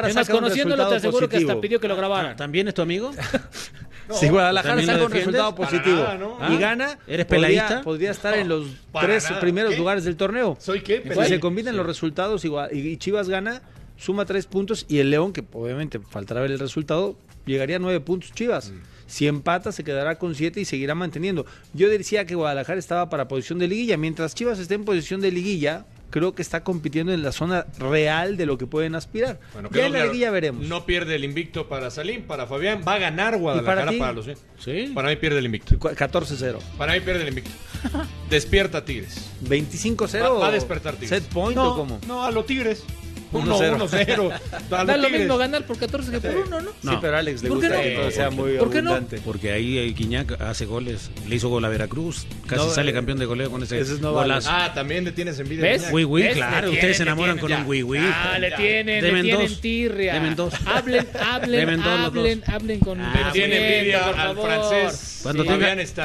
Guadalajara 0.00 0.08
Es 0.08 0.14
más, 0.14 0.26
saca 0.26 0.38
un 0.38 0.42
conociéndolo, 0.44 0.88
te 0.88 0.94
aseguro 0.96 1.28
que 1.28 1.36
hasta 1.36 1.60
pidió 1.60 1.80
que 1.80 1.88
lo 1.88 1.94
equipo. 1.94 2.06
grabaran. 2.08 2.32
Ah, 2.32 2.36
¿También 2.36 2.68
es 2.68 2.74
tu 2.74 2.82
amigo? 2.82 3.10
si 4.12 4.28
Guadalajara 4.28 4.76
¿también 4.76 4.86
saca 4.90 5.04
un 5.04 5.12
resultado 5.12 5.54
positivo 5.54 5.96
nada, 5.96 6.18
¿no? 6.18 6.36
y 6.50 6.56
¿Ah? 6.56 6.58
gana, 6.58 6.98
¿Eres 7.06 7.26
podría-? 7.26 7.82
Podría 7.82 8.10
estar 8.10 8.34
en 8.34 8.48
los 8.48 8.66
tres 9.00 9.24
nada. 9.24 9.40
primeros 9.40 9.72
¿Qué? 9.72 9.78
lugares 9.78 10.04
del 10.04 10.16
torneo. 10.16 10.56
¿Soy 10.60 10.80
qué? 10.80 11.02
Si 11.14 11.24
se 11.28 11.40
combinan 11.40 11.76
los 11.76 11.86
resultados 11.86 12.44
y, 12.44 12.96
Chivas 12.96 13.28
gana, 13.28 13.62
suma 13.96 14.24
tres 14.24 14.46
puntos 14.46 14.86
y 14.88 14.98
el 14.98 15.10
León, 15.10 15.32
que 15.32 15.44
obviamente 15.52 15.98
faltará 16.00 16.40
ver 16.40 16.50
el 16.52 16.58
resultado, 16.58 17.16
llegaría 17.46 17.76
a 17.76 17.78
nueve 17.80 18.00
puntos 18.00 18.32
Chivas. 18.32 18.72
Si 19.06 19.26
empata, 19.26 19.72
se 19.72 19.84
quedará 19.84 20.18
con 20.18 20.34
siete 20.34 20.60
y 20.60 20.66
seguirá 20.66 20.94
manteniendo. 20.94 21.46
Yo 21.72 21.88
decía 21.88 22.26
que 22.26 22.34
Guadalajara 22.34 22.78
estaba 22.78 23.08
para 23.08 23.26
posición 23.26 23.58
de 23.58 23.66
liguilla. 23.66 23.96
Mientras 23.96 24.34
Chivas 24.34 24.58
esté 24.58 24.74
en 24.74 24.84
posición 24.84 25.22
de 25.22 25.32
liguilla, 25.32 25.86
creo 26.10 26.34
que 26.34 26.42
está 26.42 26.64
compitiendo 26.64 27.12
en 27.12 27.22
la 27.22 27.32
zona 27.32 27.66
real 27.78 28.36
de 28.36 28.46
lo 28.46 28.58
que 28.58 28.66
pueden 28.66 28.94
aspirar. 28.94 29.38
Bueno, 29.52 29.68
ya 29.72 29.86
en 29.86 29.92
la 29.92 30.04
liguilla 30.06 30.30
veremos. 30.30 30.66
No 30.66 30.86
pierde 30.86 31.14
el 31.16 31.24
invicto 31.24 31.68
para 31.68 31.90
Salim, 31.90 32.22
para 32.22 32.46
Fabián. 32.46 32.82
Va 32.86 32.94
a 32.94 32.98
ganar 32.98 33.36
Guadalajara 33.38 33.90
ti? 33.90 33.98
para, 33.98 34.12
los. 34.12 34.26
Sí. 34.58 34.90
Para 34.94 35.08
mí 35.08 35.16
pierde 35.16 35.38
el 35.38 35.46
invicto. 35.46 35.78
Cu- 35.78 35.88
14-0. 35.90 36.58
Para 36.76 36.92
mí 36.94 37.00
pierde 37.00 37.22
el 37.22 37.28
invicto. 37.28 37.50
Despierta 38.30 38.84
Tigres. 38.84 39.30
25-0. 39.44 40.22
Va, 40.22 40.28
va 40.30 40.48
a 40.48 40.50
despertar 40.50 40.94
Tigres. 40.94 41.10
¿Set 41.22 41.32
point 41.32 41.56
no, 41.56 41.72
o 41.72 41.76
cómo? 41.76 42.00
No, 42.06 42.24
a 42.24 42.30
los 42.30 42.46
Tigres. 42.46 42.84
1-0. 43.32 43.76
1-0. 43.88 44.32
A 44.70 44.84
Da 44.84 44.96
lo 44.96 45.10
mismo 45.10 45.36
ganar 45.36 45.64
por 45.66 45.78
14 45.78 46.10
que 46.10 46.20
por 46.20 46.36
1, 46.36 46.60
¿no? 46.60 46.70
Sí, 46.82 46.98
pero 47.00 47.16
a 47.16 47.18
Alex 47.20 47.42
le 47.42 47.48
¿Por 47.48 47.60
qué 47.60 47.66
gusta 47.68 47.76
no? 47.78 47.82
que 47.84 47.90
todo 47.96 48.10
sea 48.10 48.30
muy 48.30 48.56
¿Por 48.56 48.70
qué 48.70 48.82
no? 48.82 48.90
abundante. 48.90 49.20
Porque 49.24 49.52
ahí 49.52 49.78
eh, 49.78 49.92
Guiñac 49.96 50.40
hace 50.40 50.66
goles. 50.66 51.10
Le 51.28 51.36
hizo 51.36 51.48
gol 51.48 51.64
a 51.64 51.68
Veracruz. 51.68 52.26
Casi 52.46 52.64
No, 52.66 52.70
sale 52.72 52.90
eh, 52.90 52.94
campeón 52.94 53.18
de 53.18 53.26
goleo 53.26 53.50
con 53.50 53.62
ese 53.62 53.78
ese 53.80 53.94
no 54.00 54.12
vale. 54.12 54.28
golazo. 54.28 54.50
Ah, 54.52 54.72
también 54.74 55.04
le 55.04 55.12
tienes 55.12 55.38
envidia. 55.38 55.62
¿Ves? 55.64 55.88
Wii 55.90 56.04
Wii, 56.04 56.28
claro. 56.32 56.68
Ustedes 56.70 56.80
tienen, 56.80 56.94
se 56.96 57.02
enamoran 57.02 57.36
tienen, 57.38 57.56
con 57.56 57.62
un. 57.64 57.68
Wii 57.70 57.82
Wii. 57.82 58.00
Ah, 58.04 58.38
le 58.38 58.50
tienen, 58.52 59.04
le 59.04 59.10
tienen 59.10 59.38
dos. 59.38 59.60
tirria. 59.60 60.14
Deben 60.14 60.36
dos. 60.36 60.54
Hablen, 60.66 61.06
hablen, 61.20 61.80
hablen, 61.82 62.42
hablen 62.46 62.80
con 62.80 63.00
Ah, 63.00 63.12
Le 63.14 63.22
con 63.22 63.32
tiene 63.32 63.58
bien, 63.58 63.72
envidia 63.74 64.08
al 64.08 64.36
francés. 64.36 65.20
Cuando 65.22 65.44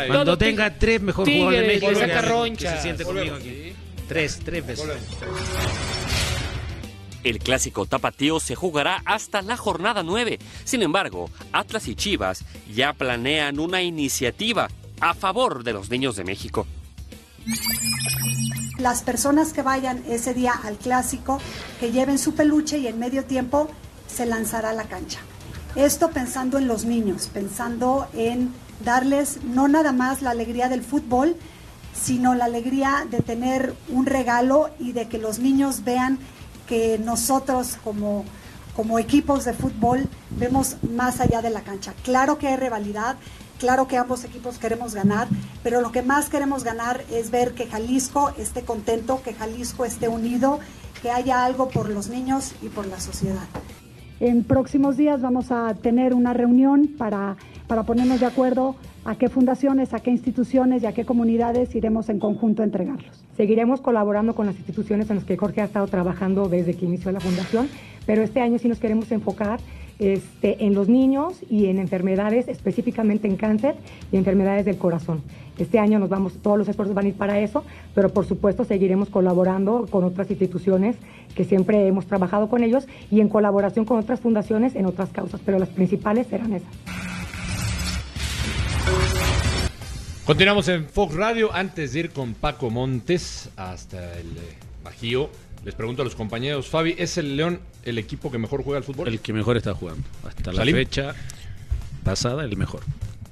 cuando 0.07 0.38
tenga 0.38 0.74
tres 0.78 1.01
mejor 1.01 1.26
jugadores 1.30 1.61
de 1.61 1.67
México, 1.67 1.93
saca 1.99 2.21
que 2.21 2.28
roncha. 2.28 2.76
se 2.76 2.82
siente 2.82 3.03
conmigo 3.03 3.36
aquí. 3.36 3.74
Tres, 4.07 4.39
tres 4.43 4.65
veces. 4.67 4.86
El 7.24 7.39
clásico 7.39 7.86
tapatío 7.86 8.39
se 8.39 8.55
jugará 8.55 9.01
hasta 9.05 9.41
la 9.41 9.55
jornada 9.55 10.03
9. 10.03 10.39
Sin 10.65 10.82
embargo, 10.82 11.30
Atlas 11.53 11.88
y 11.88 11.95
Chivas 11.95 12.43
ya 12.74 12.93
planean 12.93 13.59
una 13.59 13.82
iniciativa 13.82 14.67
a 14.99 15.13
favor 15.13 15.63
de 15.63 15.74
los 15.74 15.89
niños 15.89 16.15
de 16.17 16.26
México. 16.26 16.67
Las 18.78 19.03
personas 19.03 19.53
que 19.53 19.61
vayan 19.61 20.03
ese 20.07 20.34
día 20.34 20.53
al 20.63 20.78
clásico, 20.78 21.39
que 21.80 21.91
lleven 21.91 22.17
su 22.17 22.34
peluche 22.36 22.78
y 22.80 22.88
en 22.88 22.99
medio 22.99 23.24
tiempo 23.24 23.69
se 24.07 24.26
lanzará 24.26 24.71
a 24.71 24.74
la 24.74 24.84
cancha. 24.84 25.19
Esto 25.76 26.11
pensando 26.11 26.57
en 26.57 26.67
los 26.67 26.84
niños, 26.84 27.30
pensando 27.34 28.07
en 28.13 28.53
darles 28.84 29.43
no 29.43 29.67
nada 29.67 29.91
más 29.93 30.21
la 30.21 30.32
alegría 30.32 30.67
del 30.67 30.84
fútbol, 30.84 31.38
sino 31.93 32.36
la 32.36 32.45
alegría 32.45 33.07
de 33.09 33.21
tener 33.21 33.74
un 33.89 34.05
regalo 34.05 34.69
y 34.80 34.91
de 34.91 35.07
que 35.07 35.17
los 35.17 35.39
niños 35.39 35.84
vean 35.84 36.19
que 36.74 36.97
nosotros 36.97 37.78
como, 37.84 38.26
como 38.76 38.97
equipos 38.97 39.45
de 39.45 39.53
fútbol 39.53 40.09
vemos 40.32 40.78
más 40.82 41.19
allá 41.19 41.43
de 41.43 41.51
la 41.51 41.61
cancha. 41.61 41.93
Claro 42.01 42.39
que 42.39 42.47
hay 42.47 42.55
rivalidad, 42.55 43.15
claro 43.59 43.88
que 43.88 43.95
ambos 43.95 44.24
equipos 44.24 44.57
queremos 44.57 44.95
ganar, 44.95 45.28
pero 45.61 45.82
lo 45.82 45.91
que 45.91 46.01
más 46.01 46.30
queremos 46.30 46.63
ganar 46.63 47.03
es 47.11 47.30
ver 47.30 47.53
que 47.53 47.67
Jalisco 47.67 48.32
esté 48.39 48.63
contento, 48.63 49.21
que 49.24 49.36
Jalisco 49.36 49.86
esté 49.86 50.07
unido, 50.07 50.59
que 51.03 51.11
haya 51.11 51.45
algo 51.45 51.69
por 51.69 51.89
los 51.89 52.07
niños 52.07 52.55
y 52.63 52.69
por 52.69 52.88
la 52.88 52.99
sociedad. 52.99 53.47
En 54.19 54.43
próximos 54.43 54.97
días 54.97 55.21
vamos 55.21 55.51
a 55.51 55.76
tener 55.76 56.15
una 56.15 56.34
reunión 56.34 56.88
para, 56.97 57.38
para 57.67 57.84
ponernos 57.84 58.19
de 58.19 58.26
acuerdo 58.26 58.78
a 59.05 59.15
qué 59.15 59.29
fundaciones, 59.29 59.93
a 59.93 59.99
qué 59.99 60.11
instituciones 60.11 60.83
y 60.83 60.85
a 60.85 60.93
qué 60.93 61.05
comunidades 61.05 61.75
iremos 61.75 62.09
en 62.09 62.19
conjunto 62.19 62.61
a 62.61 62.65
entregarlos. 62.65 63.23
Seguiremos 63.35 63.81
colaborando 63.81 64.35
con 64.35 64.45
las 64.45 64.55
instituciones 64.55 65.09
en 65.09 65.17
las 65.17 65.25
que 65.25 65.37
Jorge 65.37 65.61
ha 65.61 65.65
estado 65.65 65.87
trabajando 65.87 66.47
desde 66.47 66.73
que 66.73 66.85
inició 66.85 67.11
la 67.11 67.19
fundación, 67.19 67.67
pero 68.05 68.21
este 68.21 68.41
año 68.41 68.59
sí 68.59 68.67
nos 68.67 68.79
queremos 68.79 69.11
enfocar 69.11 69.59
este, 69.99 70.65
en 70.65 70.73
los 70.73 70.89
niños 70.89 71.41
y 71.49 71.67
en 71.67 71.77
enfermedades, 71.77 72.47
específicamente 72.47 73.27
en 73.27 73.35
cáncer 73.35 73.75
y 74.11 74.17
enfermedades 74.17 74.65
del 74.65 74.77
corazón. 74.77 75.21
Este 75.57 75.77
año 75.79 75.99
nos 75.99 76.09
vamos, 76.09 76.33
todos 76.41 76.57
los 76.57 76.67
esfuerzos 76.67 76.95
van 76.95 77.05
a 77.05 77.09
ir 77.09 77.13
para 77.13 77.39
eso, 77.39 77.63
pero 77.93 78.09
por 78.09 78.25
supuesto 78.25 78.63
seguiremos 78.63 79.09
colaborando 79.09 79.85
con 79.89 80.03
otras 80.03 80.29
instituciones 80.31 80.95
que 81.35 81.43
siempre 81.43 81.87
hemos 81.87 82.07
trabajado 82.07 82.49
con 82.49 82.63
ellos 82.63 82.87
y 83.11 83.21
en 83.21 83.29
colaboración 83.29 83.85
con 83.85 83.99
otras 83.99 84.19
fundaciones 84.19 84.75
en 84.75 84.87
otras 84.87 85.09
causas, 85.09 85.41
pero 85.45 85.59
las 85.59 85.69
principales 85.69 86.27
serán 86.27 86.53
esas. 86.53 87.22
Continuamos 90.26 90.67
en 90.69 90.88
Fox 90.88 91.15
Radio. 91.15 91.53
Antes 91.53 91.93
de 91.93 91.99
ir 92.01 92.09
con 92.11 92.34
Paco 92.34 92.69
Montes 92.69 93.49
hasta 93.57 94.17
el 94.19 94.28
eh, 94.28 94.57
Bajío, 94.84 95.30
les 95.65 95.76
pregunto 95.76 96.01
a 96.01 96.05
los 96.05 96.15
compañeros, 96.15 96.67
Fabi, 96.69 96.95
¿es 96.97 97.17
el 97.17 97.36
León 97.36 97.59
el 97.84 97.97
equipo 97.97 98.32
que 98.32 98.38
mejor 98.38 98.63
juega 98.63 98.78
al 98.78 98.84
fútbol? 98.84 99.07
El 99.09 99.19
que 99.19 99.34
mejor 99.34 99.57
está 99.57 99.74
jugando. 99.74 100.03
Hasta 100.26 100.53
la 100.53 100.63
fecha 100.63 101.13
pasada, 102.03 102.45
el 102.45 102.55
mejor. 102.55 102.82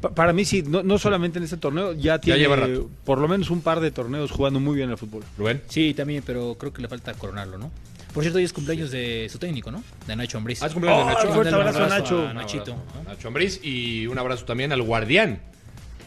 Pa- 0.02 0.14
Para 0.14 0.34
mí 0.34 0.44
sí, 0.44 0.64
no, 0.68 0.84
no 0.84 0.98
solamente 0.98 1.38
en 1.38 1.44
este 1.46 1.58
torneo, 1.58 1.94
ya 1.94 2.20
tiene 2.20 2.39
lleva 2.39 2.56
rato. 2.58 2.89
por 3.06 3.20
lo 3.20 3.28
menos 3.28 3.50
un 3.52 3.62
par 3.62 3.80
de 3.80 3.92
torneos 3.92 4.32
jugando 4.32 4.60
muy 4.60 4.76
bien 4.76 4.89
al 4.89 4.98
fútbol. 4.98 5.24
Rubén. 5.38 5.62
Sí, 5.70 5.94
también, 5.94 6.24
pero 6.26 6.56
creo 6.56 6.74
que 6.74 6.82
le 6.82 6.88
falta 6.89 7.14
coronarlo, 7.14 7.58
¿no? 7.58 7.72
Por 8.14 8.24
cierto, 8.24 8.39
hoy 8.39 8.44
es 8.44 8.52
cumpleaños 8.52 8.92
de 8.92 9.30
su 9.32 9.38
técnico, 9.38 9.72
¿no? 9.72 9.82
De 10.08 10.16
Nacho 10.18 10.38
Ambriz. 10.38 10.62
Ah, 10.62 10.68
es 10.68 10.74
cumpleaños 10.74 11.08
de 11.08 11.14
Nacho. 11.14 11.34
fuerte 11.34 11.50
Un 11.50 11.56
abrazo 11.62 11.84
a 11.84 11.88
Nacho. 11.88 12.22
Un 12.24 12.34
Nachito. 12.34 12.74
abrazo 12.74 13.00
a 13.00 13.04
Nacho 13.14 13.28
Ambriz 13.30 13.62
y 13.64 14.08
un 14.08 14.18
abrazo 14.20 14.44
también 14.44 14.74
al 14.74 14.82
Guardián. 14.82 15.39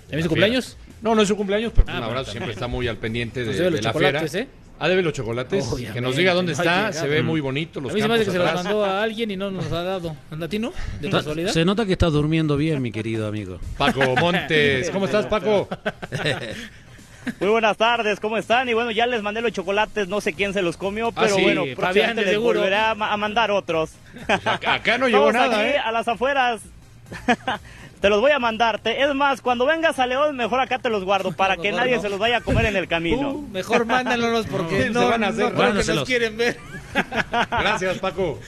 ¿También 0.05 0.19
es 0.21 0.25
su 0.25 0.29
cumpleaños? 0.29 0.77
No, 1.03 1.15
no 1.15 1.23
es 1.23 1.29
su 1.29 1.37
cumpleaños, 1.37 1.73
pero 1.75 1.87
Ah, 1.89 1.93
un 1.93 1.99
bueno, 1.99 2.11
abrazo. 2.13 2.31
Siempre 2.31 2.53
está 2.53 2.67
muy 2.67 2.89
al 2.89 2.97
pendiente 2.97 3.41
de, 3.41 3.47
Nos 3.47 3.57
debe 3.57 3.71
los 3.71 3.81
de 3.81 3.83
la 3.85 3.93
chocolates, 3.93 4.31
fiera. 4.33 4.47
¿eh? 4.47 4.51
Ah, 4.79 4.89
debe 4.89 5.03
los 5.03 5.13
chocolates. 5.13 5.65
Obviamente, 5.69 5.93
que 5.95 6.01
nos 6.01 6.17
diga 6.17 6.35
dónde 6.35 6.53
no 6.53 6.59
ha 6.59 6.63
está. 6.63 6.77
llegado. 6.89 7.01
Se 7.05 7.09
ve 7.09 7.23
muy 7.23 7.41
bonito. 7.41 7.81
Los 7.81 7.93
a 7.93 7.95
mí 7.95 8.01
se 8.03 8.09
me 8.09 8.15
hace 8.15 8.25
que 8.25 8.31
se 8.33 8.39
los 8.39 8.47
atrás. 8.49 8.65
mandó 8.65 8.85
a 8.85 9.03
alguien 9.03 9.31
y 9.31 9.37
no 9.37 9.51
nos 9.51 9.71
ha 9.71 9.83
dado. 9.83 10.17
¿Anda 10.31 10.47
a 10.47 10.49
ti, 10.49 10.59
no? 10.59 10.73
¿De 11.01 11.11
casualidad? 11.11 11.53
Se 11.53 11.65
nota 11.65 11.87
que 11.87 11.93
estás 11.93 12.13
durmiendo 12.13 12.57
bien, 12.57 12.83
mi 12.83 12.91
querido 12.91 13.29
amigo. 13.29 13.59
Paco 13.79 14.01
Montes. 14.21 14.91
¿Cómo 14.91 15.05
estás, 15.07 15.27
Paco? 15.27 15.69
Muy 17.41 17.49
buenas 17.49 17.77
tardes, 17.79 18.21
¿cómo 18.21 18.37
están? 18.37 18.69
Y 18.69 18.75
bueno, 18.75 18.91
ya 18.91 19.07
les 19.07 19.23
mandé 19.23 19.41
los 19.41 19.51
chocolates, 19.53 20.09
no 20.09 20.21
sé 20.21 20.35
quién 20.35 20.53
se 20.53 20.61
los 20.61 20.77
comió, 20.77 21.09
Ah, 21.09 21.21
pero 21.23 21.37
sí, 21.37 21.43
bueno, 21.43 21.61
Fabián, 21.63 21.77
próximamente 21.77 22.21
de 22.21 22.27
les 22.27 22.35
seguro. 22.35 22.59
volveré 22.61 22.77
a, 22.77 22.95
ma- 22.95 23.13
a 23.13 23.17
mandar 23.17 23.51
otros. 23.51 23.93
Acá, 24.29 24.75
acá 24.75 24.99
no 24.99 25.09
llegó 25.09 25.33
nada, 25.33 25.59
aquí 25.61 25.71
¿eh? 25.71 25.79
a 25.79 25.91
las 25.93 26.07
afueras. 26.09 26.61
te 28.05 28.11
los 28.11 28.21
voy 28.21 28.33
a 28.33 28.39
mandar. 28.39 28.81
Te- 28.81 29.03
Es 29.03 29.15
más, 29.15 29.41
cuando 29.41 29.65
vengas 29.65 29.99
a 29.99 30.07
León, 30.07 30.37
mejor 30.37 30.61
acá 30.61 30.79
te 30.79 30.91
los 30.91 31.05
guardo 31.05 31.33
para 31.37 31.57
que 31.57 31.73
nadie 31.73 31.97
no. 31.97 32.03
se 32.03 32.11
los 32.11 32.19
vaya 32.19 32.37
a 32.37 32.41
comer 32.43 32.67
en 32.67 32.77
el 32.77 32.87
camino. 32.87 33.31
Uh, 33.31 33.49
mejor 33.49 33.87
mándanos 33.87 34.45
porque 34.47 34.91
No, 34.93 35.01
no, 35.01 35.07
se 35.07 35.11
van 35.11 35.25
a 35.25 35.29
hacer. 35.29 35.53
creo 35.55 35.73
que 35.83 35.95
nos 35.95 36.05
quieren 36.05 36.37
ver. 36.37 36.59
Gracias, 37.51 37.97
Paco. 38.01 38.39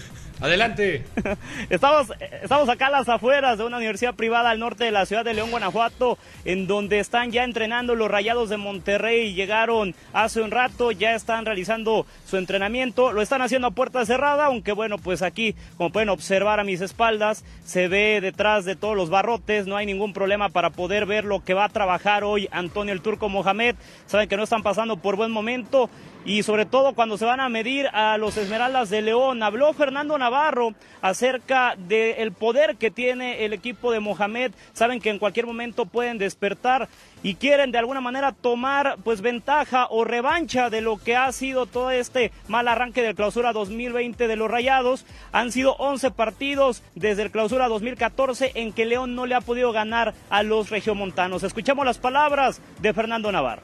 Adelante. 0.41 1.05
Estamos, 1.71 2.13
estamos 2.43 2.69
acá 2.69 2.89
a 2.89 2.91
las 2.91 3.09
afueras 3.09 3.57
de 3.57 3.65
una 3.65 3.79
universidad 3.79 4.15
privada 4.15 4.51
al 4.51 4.59
norte 4.59 4.85
de 4.85 4.91
la 4.91 5.07
ciudad 5.07 5.25
de 5.25 5.33
León, 5.33 5.51
Guanajuato, 5.51 6.19
en 6.45 6.67
donde 6.67 6.99
están 6.99 7.33
ya 7.33 7.43
entrenando 7.43 7.95
los 7.95 8.11
Rayados 8.11 8.51
de 8.51 8.59
Monterrey. 8.59 9.33
Llegaron 9.33 9.95
hace 10.13 10.43
un 10.43 10.51
rato, 10.51 10.93
ya 10.93 11.15
están 11.15 11.47
realizando 11.47 12.07
su 12.27 12.37
entrenamiento. 12.37 13.13
Lo 13.13 13.23
están 13.23 13.41
haciendo 13.41 13.69
a 13.69 13.71
puerta 13.71 14.05
cerrada, 14.05 14.47
aunque 14.47 14.73
bueno, 14.73 14.99
pues 14.99 15.23
aquí, 15.23 15.55
como 15.79 15.91
pueden 15.91 16.11
observar 16.11 16.61
a 16.61 16.65
mis 16.65 16.83
espaldas, 16.83 17.43
se 17.65 17.89
ve 17.89 18.21
detrás 18.21 18.67
de 18.67 18.77
todos 18.77 18.97
los 18.97 19.09
barrotes. 19.09 19.67
No 19.67 19.77
hay 19.77 19.87
ningún 19.87 20.13
problema 20.13 20.51
para 20.51 20.71
poder 20.71 21.07
ver 21.07 21.25
lo 21.25 21.43
que 21.45 21.55
va 21.55 21.65
a 21.65 21.71
trabajar 21.71 22.25
hoy 22.25 22.49
Antonio 22.53 22.93
el 22.93 23.01
Turco 23.01 23.31
Mohamed. 23.31 23.77
Saben 24.07 24.29
que 24.29 24.37
no 24.37 24.45
están 24.45 24.63
pasando 24.63 24.99
por 24.99 25.17
buen 25.17 25.33
momento 25.33 25.89
y 26.27 26.43
sobre 26.43 26.67
todo 26.67 26.93
cuando 26.95 27.17
se 27.17 27.25
van 27.25 27.39
a 27.39 27.49
medir 27.49 27.87
a 27.93 28.19
los 28.19 28.37
Esmeraldas 28.37 28.91
de 28.91 29.01
León. 29.01 29.45
Habló 29.45 29.73
Fernando 29.73 30.19
Navarro 30.19 30.75
acerca 31.01 31.77
del 31.79 32.33
poder 32.33 32.77
que 32.77 32.91
tiene 32.91 33.45
el 33.45 33.53
equipo 33.53 33.93
de 33.93 34.01
Mohamed. 34.01 34.51
Saben 34.73 35.01
que 35.01 35.11
en 35.11 35.21
cualquier 35.21 35.47
momento 35.47 35.87
pueden 35.87 36.19
despertar 36.19 36.89
y 37.23 37.37
quieren 37.37 37.71
de 37.71 37.79
alguna 37.79 38.01
manera 38.01 38.33
tomar 38.33 38.97
pues 39.05 39.21
ventaja 39.21 39.87
o 39.89 40.05
revancha 40.05 40.69
de 40.69 40.81
lo 40.81 40.99
que 40.99 41.15
ha 41.15 41.31
sido 41.31 41.67
todo 41.67 41.93
este 41.93 42.33
mal 42.49 42.67
arranque 42.67 43.03
del 43.03 43.15
clausura 43.15 43.53
2020 43.53 44.27
de 44.27 44.37
los 44.37 44.51
Rayados. 44.51 45.07
Han 45.31 45.53
sido 45.53 45.77
11 45.79 46.11
partidos 46.11 46.83
desde 46.97 47.23
el 47.23 47.31
clausura 47.31 47.69
2014 47.69 48.51
en 48.57 48.73
que 48.73 48.85
León 48.85 49.15
no 49.15 49.27
le 49.27 49.37
ha 49.37 49.41
podido 49.41 49.71
ganar 49.71 50.13
a 50.29 50.43
los 50.43 50.71
regiomontanos. 50.71 51.45
Escuchamos 51.45 51.87
las 51.87 51.99
palabras 51.99 52.61
de 52.81 52.93
Fernando 52.93 53.31
Navarro. 53.31 53.63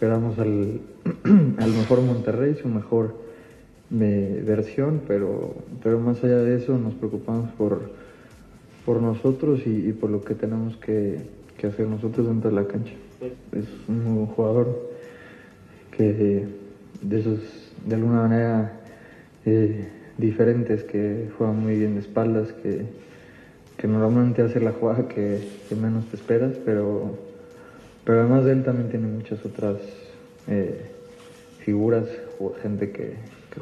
Esperamos 0.00 0.38
al, 0.38 0.80
al 1.58 1.72
mejor 1.72 2.00
Monterrey, 2.00 2.54
su 2.54 2.68
mejor 2.68 3.16
eh, 4.00 4.42
versión, 4.46 5.02
pero, 5.06 5.56
pero 5.82 6.00
más 6.00 6.24
allá 6.24 6.38
de 6.38 6.56
eso 6.56 6.78
nos 6.78 6.94
preocupamos 6.94 7.50
por, 7.50 7.90
por 8.86 9.02
nosotros 9.02 9.60
y, 9.66 9.92
por 9.92 10.08
lo 10.08 10.22
que 10.22 10.34
tenemos 10.34 10.74
que, 10.78 11.18
que 11.58 11.66
hacer 11.66 11.86
nosotros 11.86 12.28
dentro 12.28 12.48
de 12.48 12.56
la 12.56 12.66
cancha. 12.66 12.94
Es 13.52 13.66
un 13.88 14.24
jugador 14.24 14.88
que 15.94 16.46
de 17.02 17.20
esos, 17.20 17.40
de 17.84 17.94
alguna 17.94 18.22
manera, 18.22 18.80
eh, 19.44 19.86
diferentes, 20.16 20.82
que 20.82 21.28
juega 21.36 21.52
muy 21.52 21.76
bien 21.76 21.96
de 21.96 22.00
espaldas, 22.00 22.54
que, 22.54 22.86
que 23.76 23.86
normalmente 23.86 24.40
hace 24.40 24.60
la 24.60 24.72
jugada 24.72 25.08
que 25.08 25.46
menos 25.78 26.06
te 26.06 26.16
esperas, 26.16 26.54
pero, 26.64 27.29
pero 28.10 28.22
además 28.22 28.44
de 28.44 28.50
él 28.50 28.64
también 28.64 28.88
tiene 28.90 29.06
muchas 29.06 29.44
otras 29.46 29.76
eh, 30.48 30.80
figuras, 31.60 32.06
gente 32.60 32.90
que, 32.90 33.14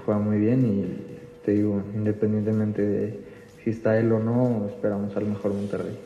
juega 0.07 0.18
muy 0.18 0.38
bien 0.38 0.64
y 0.64 1.44
te 1.44 1.53
digo, 1.53 1.82
independientemente 1.94 2.80
de 2.80 3.20
si 3.62 3.68
está 3.68 3.99
él 3.99 4.11
o 4.11 4.20
no, 4.20 4.66
esperamos 4.68 5.14
al 5.18 5.26
mejor 5.26 5.53
Monterrey. 5.53 5.99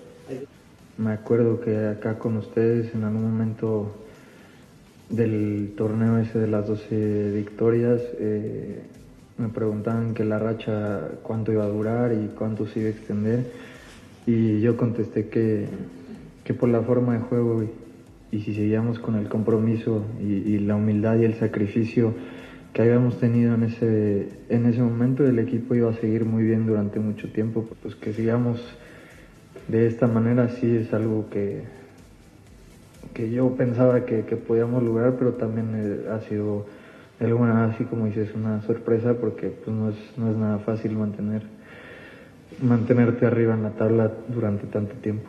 Me 0.99 1.12
acuerdo 1.12 1.61
que 1.61 1.86
acá 1.86 2.18
con 2.18 2.36
ustedes 2.36 2.93
en 2.97 3.05
algún 3.05 3.22
momento 3.22 3.95
del 5.09 5.74
torneo 5.76 6.18
ese 6.18 6.40
de 6.40 6.49
las 6.49 6.66
12 6.66 7.30
victorias, 7.30 8.01
eh, 8.18 8.80
me 9.38 9.51
preguntaban 9.51 10.14
que 10.14 10.24
la 10.24 10.40
racha 10.40 11.11
cuánto 11.22 11.53
iba 11.53 11.62
a 11.62 11.68
durar 11.68 12.12
y 12.12 12.34
cuánto 12.36 12.66
se 12.66 12.80
iba 12.80 12.88
a 12.88 12.90
extender. 12.90 13.45
Y 14.26 14.61
yo 14.61 14.76
contesté 14.76 15.28
que, 15.28 15.68
que 16.43 16.55
por 16.55 16.70
la 16.70 16.80
forma 16.80 17.12
de 17.12 17.20
juego 17.20 17.62
y 18.33 18.41
si 18.41 18.55
seguíamos 18.55 18.99
con 18.99 19.14
el 19.16 19.28
compromiso 19.28 20.07
y, 20.18 20.59
la 20.59 20.74
humildad 20.74 21.18
y 21.18 21.24
el 21.24 21.35
sacrificio 21.35 22.14
que 22.72 22.80
habíamos 22.80 23.20
tenido 23.20 23.55
en 23.55 23.64
ese, 23.64 24.28
en 24.49 24.64
ese 24.64 24.83
momento, 24.83 25.26
el 25.26 25.39
equipo 25.39 25.74
iba 25.74 25.91
a 25.91 25.95
seguir 25.95 26.24
muy 26.24 26.43
bien 26.43 26.66
durante 26.66 26.99
mucho 26.99 27.30
tiempo. 27.30 27.68
Pues 27.83 27.95
que 27.95 28.14
sigamos 28.14 28.59
de 29.68 29.87
esta 29.87 30.07
manera 30.07 30.49
sí 30.49 30.76
es 30.76 30.95
algo 30.95 31.28
que, 31.28 31.64
que 33.12 33.30
yo 33.30 33.55
pensaba 33.55 34.07
que, 34.07 34.24
que 34.24 34.37
podíamos 34.37 34.83
lograr, 34.83 35.16
pero 35.18 35.35
también 35.35 35.74
eh, 35.74 36.11
ha 36.11 36.20
sido 36.20 36.64
de 37.20 37.26
alguna 37.26 37.53
manera 37.53 37.74
así 37.74 37.85
como 37.85 38.07
dices 38.07 38.30
una 38.35 38.62
sorpresa 38.62 39.12
porque 39.20 39.49
pues 39.49 39.76
no 39.76 39.91
es, 39.91 39.97
no 40.16 40.30
es 40.30 40.37
nada 40.39 40.59
fácil 40.61 40.97
mantener 40.97 41.43
mantenerte 42.62 43.26
arriba 43.26 43.55
en 43.55 43.62
la 43.62 43.70
tabla 43.70 44.11
durante 44.28 44.66
tanto 44.66 44.95
tiempo. 44.95 45.28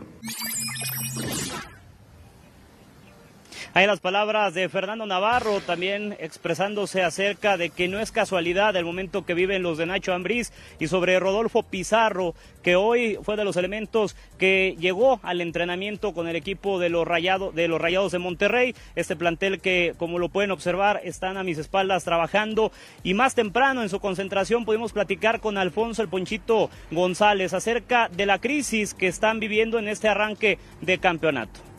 Hay 3.76 3.88
las 3.88 4.02
palabras 4.02 4.54
de 4.54 4.70
Fernando 4.70 5.08
Navarro 5.08 5.60
también 5.60 6.16
expresándose 6.20 7.02
acerca 7.02 7.58
de 7.58 7.72
que 7.72 7.88
no 7.88 8.00
es 8.00 8.12
casualidad 8.12 8.76
el 8.76 8.86
momento 8.86 9.26
que 9.26 9.34
viven 9.34 9.64
los 9.64 9.80
de 9.80 9.88
Nacho 9.88 10.14
Ambriz 10.14 10.54
y 10.80 10.86
sobre 10.86 11.20
Rodolfo 11.20 11.64
Pizarro, 11.64 12.36
que 12.62 12.76
hoy 12.76 13.18
fue 13.24 13.36
de 13.36 13.44
los 13.44 13.58
elementos 13.58 14.16
que 14.38 14.76
llegó 14.80 15.20
al 15.24 15.42
entrenamiento 15.42 16.14
con 16.14 16.28
el 16.28 16.36
equipo 16.36 16.78
de 16.78 16.90
los, 16.90 17.08
de 17.56 17.68
los 17.68 17.82
Rayados 17.82 18.12
de 18.12 18.20
Monterrey. 18.20 18.76
Este 18.96 19.16
plantel 19.16 19.60
que, 19.60 19.96
como 19.98 20.20
lo 20.20 20.30
pueden 20.30 20.52
observar, 20.52 21.02
están 21.04 21.38
a 21.38 21.44
mis 21.44 21.58
espaldas 21.58 22.04
trabajando. 22.04 22.72
Y 23.02 23.16
más 23.16 23.34
temprano 23.34 23.82
en 23.82 23.90
su 23.90 24.00
concentración 24.00 24.66
pudimos 24.66 24.94
platicar 24.94 25.40
con 25.40 25.58
Alfonso 25.58 26.04
el 26.04 26.10
Ponchito 26.10 26.70
González 26.92 27.56
acerca 27.56 28.08
de 28.08 28.28
la 28.28 28.38
crisis 28.38 28.94
que 28.94 29.08
están 29.08 29.40
viviendo 29.40 29.80
en 29.80 29.88
este 29.88 30.10
arranque 30.10 30.60
de 30.82 31.00
campeonato. 31.00 31.73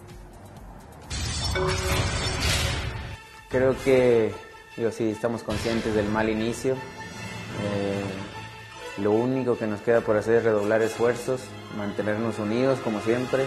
Creo 3.48 3.76
que, 3.84 4.32
digo, 4.76 4.90
sí, 4.90 5.10
estamos 5.10 5.42
conscientes 5.42 5.94
del 5.94 6.08
mal 6.08 6.28
inicio. 6.28 6.74
Eh, 6.74 9.02
lo 9.02 9.12
único 9.12 9.56
que 9.56 9.66
nos 9.66 9.80
queda 9.80 10.00
por 10.00 10.16
hacer 10.16 10.36
es 10.36 10.44
redoblar 10.44 10.82
esfuerzos, 10.82 11.42
mantenernos 11.78 12.38
unidos 12.38 12.80
como 12.80 13.00
siempre. 13.00 13.46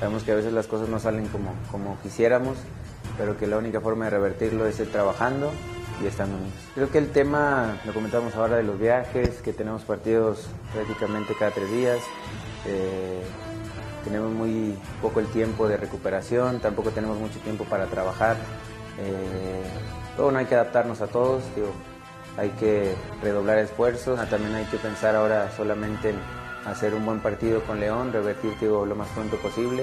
Sabemos 0.00 0.24
que 0.24 0.32
a 0.32 0.34
veces 0.34 0.52
las 0.52 0.66
cosas 0.66 0.88
no 0.88 0.98
salen 0.98 1.28
como, 1.28 1.54
como 1.70 1.98
quisiéramos, 2.02 2.56
pero 3.16 3.36
que 3.36 3.46
la 3.46 3.58
única 3.58 3.80
forma 3.80 4.06
de 4.06 4.10
revertirlo 4.10 4.66
es 4.66 4.78
ir 4.80 4.90
trabajando 4.90 5.52
y 6.02 6.06
estando 6.06 6.36
unidos. 6.36 6.54
Creo 6.74 6.90
que 6.90 6.98
el 6.98 7.10
tema, 7.10 7.80
lo 7.84 7.94
comentamos 7.94 8.34
ahora 8.34 8.56
de 8.56 8.64
los 8.64 8.78
viajes, 8.78 9.40
que 9.42 9.52
tenemos 9.52 9.82
partidos 9.82 10.48
prácticamente 10.74 11.34
cada 11.38 11.52
tres 11.52 11.70
días. 11.70 11.98
eh, 12.66 13.22
tenemos 14.06 14.30
muy 14.30 14.78
poco 15.02 15.18
el 15.18 15.26
tiempo 15.26 15.66
de 15.66 15.76
recuperación, 15.76 16.60
tampoco 16.60 16.90
tenemos 16.90 17.18
mucho 17.18 17.40
tiempo 17.40 17.64
para 17.64 17.86
trabajar. 17.86 18.36
Eh, 18.98 19.62
bueno, 20.16 20.38
hay 20.38 20.46
que 20.46 20.54
adaptarnos 20.54 21.00
a 21.00 21.08
todos, 21.08 21.42
hay 22.38 22.50
que 22.50 22.94
redoblar 23.20 23.58
esfuerzos, 23.58 24.18
Ah, 24.20 24.26
también 24.30 24.54
hay 24.54 24.64
que 24.66 24.76
pensar 24.76 25.16
ahora 25.16 25.50
solamente 25.56 26.10
en 26.10 26.16
hacer 26.64 26.94
un 26.94 27.04
buen 27.04 27.18
partido 27.20 27.60
con 27.64 27.80
León, 27.80 28.12
revertir 28.12 28.52
digo, 28.60 28.86
lo 28.86 28.94
más 28.94 29.08
pronto 29.08 29.36
posible 29.38 29.82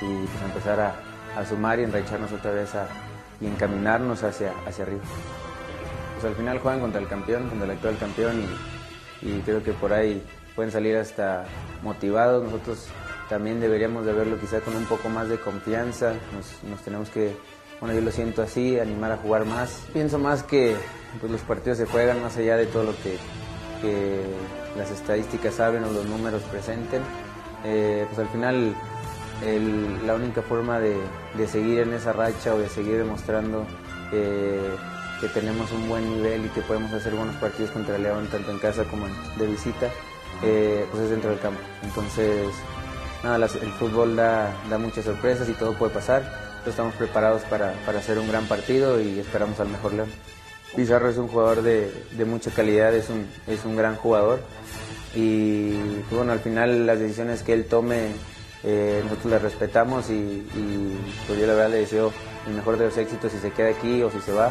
y 0.00 0.06
pues, 0.26 0.42
empezar 0.44 0.80
a, 0.80 1.44
sumar 1.46 1.78
y 1.78 1.84
enraicharnos 1.84 2.32
otra 2.32 2.50
vez 2.50 2.74
a- 2.74 2.88
y 3.40 3.46
encaminarnos 3.46 4.24
hacia, 4.24 4.52
hacia 4.66 4.84
arriba. 4.84 5.02
Pues 6.14 6.24
al 6.24 6.34
final 6.34 6.58
juegan 6.58 6.80
contra 6.80 7.00
el 7.00 7.06
campeón, 7.06 7.48
contra 7.48 7.66
el 7.66 7.72
actual 7.72 7.96
campeón 7.98 8.42
y, 9.22 9.28
y 9.28 9.40
creo 9.42 9.62
que 9.62 9.72
por 9.72 9.92
ahí 9.92 10.20
pueden 10.56 10.72
salir 10.72 10.96
hasta 10.96 11.44
motivados. 11.84 12.42
Nosotros 12.42 12.88
también 13.28 13.60
deberíamos 13.60 14.06
de 14.06 14.12
verlo 14.12 14.38
quizá 14.38 14.60
con 14.60 14.76
un 14.76 14.84
poco 14.84 15.08
más 15.08 15.28
de 15.28 15.38
confianza. 15.38 16.14
Nos, 16.68 16.80
tenemos 16.80 17.10
que, 17.10 17.36
bueno, 17.80 17.94
yo 17.94 18.00
lo 18.00 18.10
siento 18.10 18.42
así, 18.42 18.78
animar 18.78 19.12
a 19.12 19.16
jugar 19.16 19.44
más. 19.44 19.82
Pienso 19.92 20.18
más 20.18 20.42
que 20.42 20.76
pues, 21.20 21.30
los 21.30 21.40
partidos 21.42 21.78
se 21.78 21.86
juegan 21.86 22.22
más 22.22 22.36
allá 22.36 22.56
de 22.56 22.66
todo 22.66 22.84
lo 22.84 22.94
que, 23.02 23.18
las 24.76 24.90
estadísticas 24.90 25.60
hablen 25.60 25.84
o 25.84 25.92
los 25.92 26.06
números 26.06 26.42
presenten. 26.50 27.02
Eh, 27.64 28.04
pues 28.08 28.18
al 28.18 28.28
final 28.28 28.74
la 30.04 30.14
única 30.14 30.42
forma 30.42 30.80
de, 30.80 30.96
de 31.36 31.46
seguir 31.46 31.80
en 31.80 31.92
esa 31.92 32.12
racha 32.12 32.54
o 32.54 32.58
de 32.58 32.68
seguir 32.68 32.98
demostrando 32.98 33.64
eh, 34.12 34.74
que 35.20 35.28
tenemos 35.28 35.70
un 35.72 35.88
buen 35.88 36.08
nivel 36.08 36.46
y 36.46 36.48
que 36.50 36.60
podemos 36.62 36.92
hacer 36.92 37.14
buenos 37.14 37.34
partidos 37.36 37.70
contra 37.72 37.98
León, 37.98 38.28
tanto 38.30 38.50
en 38.50 38.58
casa 38.58 38.84
como 38.84 39.06
de 39.36 39.46
visita, 39.46 39.90
eh, 40.42 40.86
pues 40.90 41.04
es 41.04 41.10
dentro 41.10 41.30
del 41.30 41.40
campo. 41.40 41.60
Entonces, 41.82 42.46
nada, 43.22 43.38
las- 43.38 43.56
el 43.56 43.70
fútbol 43.72 44.16
da, 44.16 44.52
da 44.70 44.78
muchas 44.78 45.04
sorpresas 45.04 45.48
y 45.48 45.52
todo 45.52 45.72
puede 45.74 45.92
pasar. 45.94 46.22
Entonces 46.22 46.68
estamos 46.68 46.94
preparados 46.94 47.42
para, 47.42 47.72
para 47.86 47.98
hacer 48.00 48.18
un 48.18 48.28
gran 48.28 48.46
partido 48.46 49.00
y 49.00 49.18
esperamos 49.20 49.58
al 49.60 49.68
mejor 49.68 49.92
León. 49.94 50.08
Pizarro 50.76 51.08
es 51.08 51.16
un 51.16 51.28
jugador 51.28 51.62
de, 51.62 51.90
de 52.12 52.24
mucha 52.24 52.50
calidad, 52.50 52.94
es 52.94 53.08
un, 53.08 53.26
es 53.46 53.64
un 53.64 53.76
gran 53.76 53.96
jugador 53.96 54.40
y 55.14 55.72
bueno, 56.10 56.32
al 56.32 56.40
final 56.40 56.86
las 56.86 56.98
decisiones 56.98 57.42
que 57.42 57.52
él 57.54 57.66
tome 57.66 58.08
Eh, 58.64 59.02
nosotros 59.04 59.30
le 59.34 59.38
respetamos 59.38 60.10
y, 60.10 60.14
y, 60.14 60.98
pues 61.28 61.38
yo 61.38 61.46
la 61.46 61.54
verdad 61.54 61.70
le 61.70 61.76
deseo 61.78 62.12
el 62.48 62.54
mejor 62.54 62.76
de 62.76 62.86
los 62.86 62.96
éxitos 62.98 63.30
si 63.30 63.38
se 63.38 63.52
queda 63.52 63.68
aquí 63.68 64.02
o 64.02 64.10
si 64.10 64.18
se 64.20 64.32
va. 64.32 64.48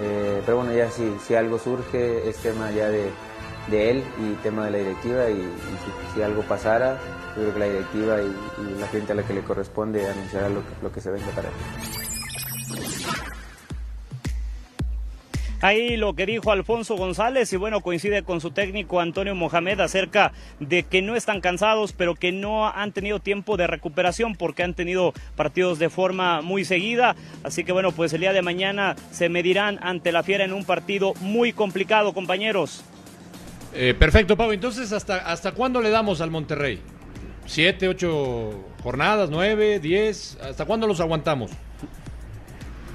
Eh, 0.00 0.40
pero 0.46 0.58
bueno, 0.58 0.72
ya 0.72 0.88
si, 0.88 1.16
si 1.26 1.34
algo 1.34 1.58
surge 1.58 2.28
es 2.28 2.36
tema 2.36 2.70
ya 2.70 2.88
de, 2.88 3.10
de 3.68 3.90
él 3.90 4.04
y 4.18 4.34
tema 4.42 4.64
de 4.64 4.70
la 4.70 4.78
directiva 4.78 5.30
y, 5.30 5.48
si, 6.14 6.22
algo 6.22 6.42
pasara, 6.42 6.98
yo 7.36 7.42
creo 7.42 7.52
que 7.54 7.58
la 7.60 7.66
directiva 7.66 8.16
y, 8.22 8.80
la 8.80 8.86
gente 8.88 9.12
a 9.12 9.14
la 9.14 9.22
que 9.22 9.34
le 9.34 9.42
corresponde 9.42 10.08
anunciará 10.08 10.48
lo, 10.48 10.62
lo 10.82 10.92
que 10.92 11.00
se 11.00 11.10
venga 11.10 11.28
para 11.28 11.48
él. 11.48 11.54
Ahí 15.62 15.98
lo 15.98 16.14
que 16.14 16.24
dijo 16.24 16.50
Alfonso 16.50 16.96
González 16.96 17.52
y 17.52 17.56
bueno, 17.56 17.82
coincide 17.82 18.22
con 18.22 18.40
su 18.40 18.50
técnico 18.50 18.98
Antonio 18.98 19.34
Mohamed 19.34 19.80
acerca 19.80 20.32
de 20.58 20.84
que 20.84 21.02
no 21.02 21.16
están 21.16 21.42
cansados, 21.42 21.92
pero 21.92 22.14
que 22.14 22.32
no 22.32 22.66
han 22.66 22.92
tenido 22.92 23.20
tiempo 23.20 23.58
de 23.58 23.66
recuperación 23.66 24.36
porque 24.36 24.62
han 24.62 24.72
tenido 24.72 25.12
partidos 25.36 25.78
de 25.78 25.90
forma 25.90 26.40
muy 26.40 26.64
seguida. 26.64 27.14
Así 27.44 27.62
que 27.62 27.72
bueno, 27.72 27.92
pues 27.92 28.14
el 28.14 28.22
día 28.22 28.32
de 28.32 28.40
mañana 28.40 28.96
se 29.10 29.28
medirán 29.28 29.78
ante 29.82 30.12
la 30.12 30.22
Fiera 30.22 30.44
en 30.44 30.54
un 30.54 30.64
partido 30.64 31.12
muy 31.20 31.52
complicado, 31.52 32.14
compañeros. 32.14 32.82
Eh, 33.74 33.94
perfecto, 33.98 34.36
Pablo. 34.36 34.52
Entonces, 34.52 34.92
¿hasta, 34.92 35.16
¿hasta 35.18 35.52
cuándo 35.52 35.80
le 35.80 35.90
damos 35.90 36.20
al 36.20 36.30
Monterrey? 36.30 36.80
¿Siete, 37.46 37.88
ocho 37.88 38.64
jornadas, 38.82 39.30
nueve, 39.30 39.80
diez? 39.80 40.38
¿Hasta 40.42 40.64
cuándo 40.64 40.86
los 40.86 41.00
aguantamos? 41.00 41.50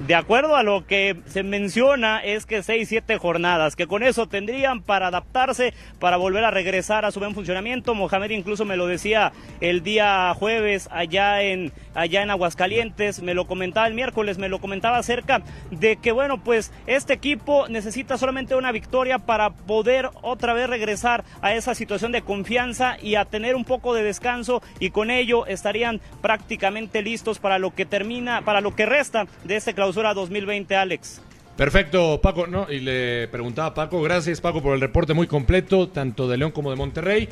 De 0.00 0.14
acuerdo 0.14 0.56
a 0.56 0.62
lo 0.62 0.86
que 0.86 1.16
se 1.24 1.42
menciona 1.42 2.22
es 2.22 2.44
que 2.44 2.62
seis, 2.62 2.90
siete 2.90 3.16
jornadas, 3.16 3.76
que 3.76 3.86
con 3.86 4.02
eso 4.02 4.28
tendrían 4.28 4.82
para 4.82 5.06
adaptarse, 5.06 5.72
para 5.98 6.18
volver 6.18 6.44
a 6.44 6.50
regresar 6.50 7.06
a 7.06 7.10
su 7.10 7.18
buen 7.18 7.34
funcionamiento. 7.34 7.94
Mohamed 7.94 8.30
incluso 8.30 8.66
me 8.66 8.76
lo 8.76 8.86
decía 8.86 9.32
el 9.62 9.82
día 9.82 10.34
jueves 10.34 10.90
allá 10.92 11.42
en, 11.42 11.72
allá 11.94 12.22
en 12.22 12.30
Aguascalientes, 12.30 13.22
me 13.22 13.32
lo 13.32 13.46
comentaba 13.46 13.86
el 13.86 13.94
miércoles, 13.94 14.36
me 14.36 14.50
lo 14.50 14.60
comentaba 14.60 14.98
acerca 14.98 15.40
de 15.70 15.96
que 15.96 16.12
bueno, 16.12 16.44
pues 16.44 16.72
este 16.86 17.14
equipo 17.14 17.66
necesita 17.68 18.18
solamente 18.18 18.54
una 18.54 18.72
victoria 18.72 19.18
para 19.18 19.48
poder 19.48 20.10
otra 20.20 20.52
vez 20.52 20.68
regresar 20.68 21.24
a 21.40 21.54
esa 21.54 21.74
situación 21.74 22.12
de 22.12 22.20
confianza 22.20 22.98
y 23.00 23.14
a 23.14 23.24
tener 23.24 23.56
un 23.56 23.64
poco 23.64 23.94
de 23.94 24.02
descanso 24.02 24.62
y 24.78 24.90
con 24.90 25.10
ello 25.10 25.46
estarían 25.46 26.02
prácticamente 26.20 27.00
listos 27.00 27.38
para 27.38 27.58
lo 27.58 27.74
que 27.74 27.86
termina, 27.86 28.42
para 28.42 28.60
lo 28.60 28.76
que 28.76 28.84
resta 28.84 29.26
de 29.44 29.56
este 29.56 29.72
clausura 29.72 29.85
2020, 29.94 30.74
Alex. 30.76 31.20
Perfecto, 31.56 32.20
Paco. 32.22 32.46
No, 32.46 32.70
y 32.70 32.80
le 32.80 33.28
preguntaba 33.28 33.68
a 33.68 33.74
Paco, 33.74 34.02
gracias 34.02 34.40
Paco 34.40 34.62
por 34.62 34.74
el 34.74 34.80
reporte 34.80 35.14
muy 35.14 35.26
completo, 35.26 35.88
tanto 35.88 36.28
de 36.28 36.36
León 36.36 36.50
como 36.50 36.70
de 36.70 36.76
Monterrey. 36.76 37.28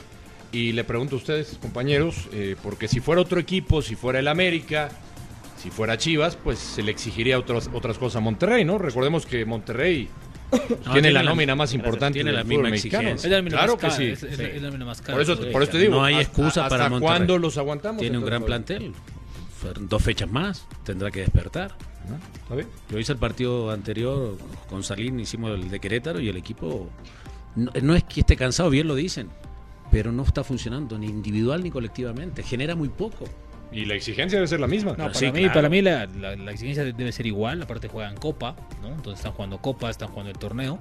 Y 0.52 0.72
le 0.72 0.84
pregunto 0.84 1.16
a 1.16 1.18
ustedes, 1.18 1.58
compañeros, 1.60 2.28
eh, 2.32 2.56
porque 2.62 2.86
si 2.88 3.00
fuera 3.00 3.20
otro 3.20 3.40
equipo, 3.40 3.82
si 3.82 3.96
fuera 3.96 4.20
el 4.20 4.28
América, 4.28 4.88
si 5.58 5.70
fuera 5.70 5.98
Chivas, 5.98 6.36
pues 6.36 6.58
se 6.58 6.82
le 6.82 6.90
exigiría 6.92 7.38
otras, 7.38 7.68
otras 7.74 7.98
cosas 7.98 8.16
a 8.16 8.20
Monterrey, 8.20 8.64
¿no? 8.64 8.78
Recordemos 8.78 9.26
que 9.26 9.44
Monterrey 9.44 10.08
tiene, 10.50 10.92
tiene 10.92 11.10
la 11.12 11.22
nómina 11.24 11.54
más 11.56 11.74
importante 11.74 12.18
tiene 12.18 12.30
del 12.30 12.36
la 12.38 12.44
misma 12.44 12.70
mexicano. 12.70 13.08
Es 13.10 13.24
la 13.24 13.42
Claro 13.42 13.72
más 13.72 13.80
que 13.80 13.80
cara, 13.88 13.96
sí. 13.96 14.04
es- 14.04 14.22
es- 14.22 14.36
sí. 14.36 14.42
es 14.44 14.62
la 14.62 14.68
nómina 14.68 14.84
más 14.84 15.02
cara. 15.02 15.14
Por 15.14 15.22
eso, 15.22 15.50
por 15.50 15.62
eso 15.64 15.72
te 15.72 15.78
digo, 15.78 15.96
No 15.96 16.04
hay 16.04 16.14
¿hasta- 16.14 16.26
excusa 16.28 16.48
hasta 16.64 16.68
para 16.68 16.88
Monterrey. 16.88 17.16
cuándo 17.16 17.38
los 17.38 17.58
aguantamos? 17.58 18.00
Tiene 18.00 18.16
un 18.18 18.24
gran 18.24 18.44
plantel. 18.44 18.92
Dos 19.80 20.02
fechas 20.02 20.30
más. 20.30 20.66
Tendrá 20.84 21.10
que 21.10 21.20
despertar. 21.20 21.72
¿Está 22.42 22.54
bien? 22.54 22.68
Yo 22.90 22.98
hice 22.98 23.12
el 23.12 23.18
partido 23.18 23.70
anterior 23.70 24.36
con 24.68 24.82
Salín, 24.82 25.18
hicimos 25.20 25.50
el 25.52 25.70
de 25.70 25.80
Querétaro 25.80 26.20
y 26.20 26.28
el 26.28 26.36
equipo 26.36 26.88
no, 27.56 27.70
no 27.82 27.94
es 27.94 28.04
que 28.04 28.20
esté 28.20 28.36
cansado, 28.36 28.70
bien 28.70 28.86
lo 28.88 28.94
dicen, 28.94 29.28
pero 29.90 30.12
no 30.12 30.22
está 30.24 30.44
funcionando 30.44 30.98
ni 30.98 31.06
individual 31.06 31.62
ni 31.62 31.70
colectivamente. 31.70 32.42
Genera 32.42 32.74
muy 32.74 32.88
poco. 32.88 33.24
Y 33.72 33.86
la 33.86 33.94
exigencia 33.94 34.36
debe 34.38 34.46
ser 34.46 34.60
la 34.60 34.66
misma. 34.68 34.92
No, 34.92 34.96
para, 34.98 35.14
Sí, 35.14 35.26
mí, 35.32 35.40
claro. 35.40 35.52
para 35.54 35.68
mí 35.68 35.82
la, 35.82 36.06
la- 36.06 36.36
la 36.36 36.50
exigencia 36.52 36.84
debe 36.84 37.10
ser 37.12 37.26
igual, 37.26 37.60
aparte 37.62 37.88
juegan 37.88 38.16
Copa, 38.16 38.54
¿no? 38.82 38.88
Entonces 38.88 39.18
están 39.20 39.32
jugando 39.32 39.58
Copa, 39.58 39.90
están 39.90 40.08
jugando 40.10 40.30
el 40.30 40.38
torneo. 40.38 40.78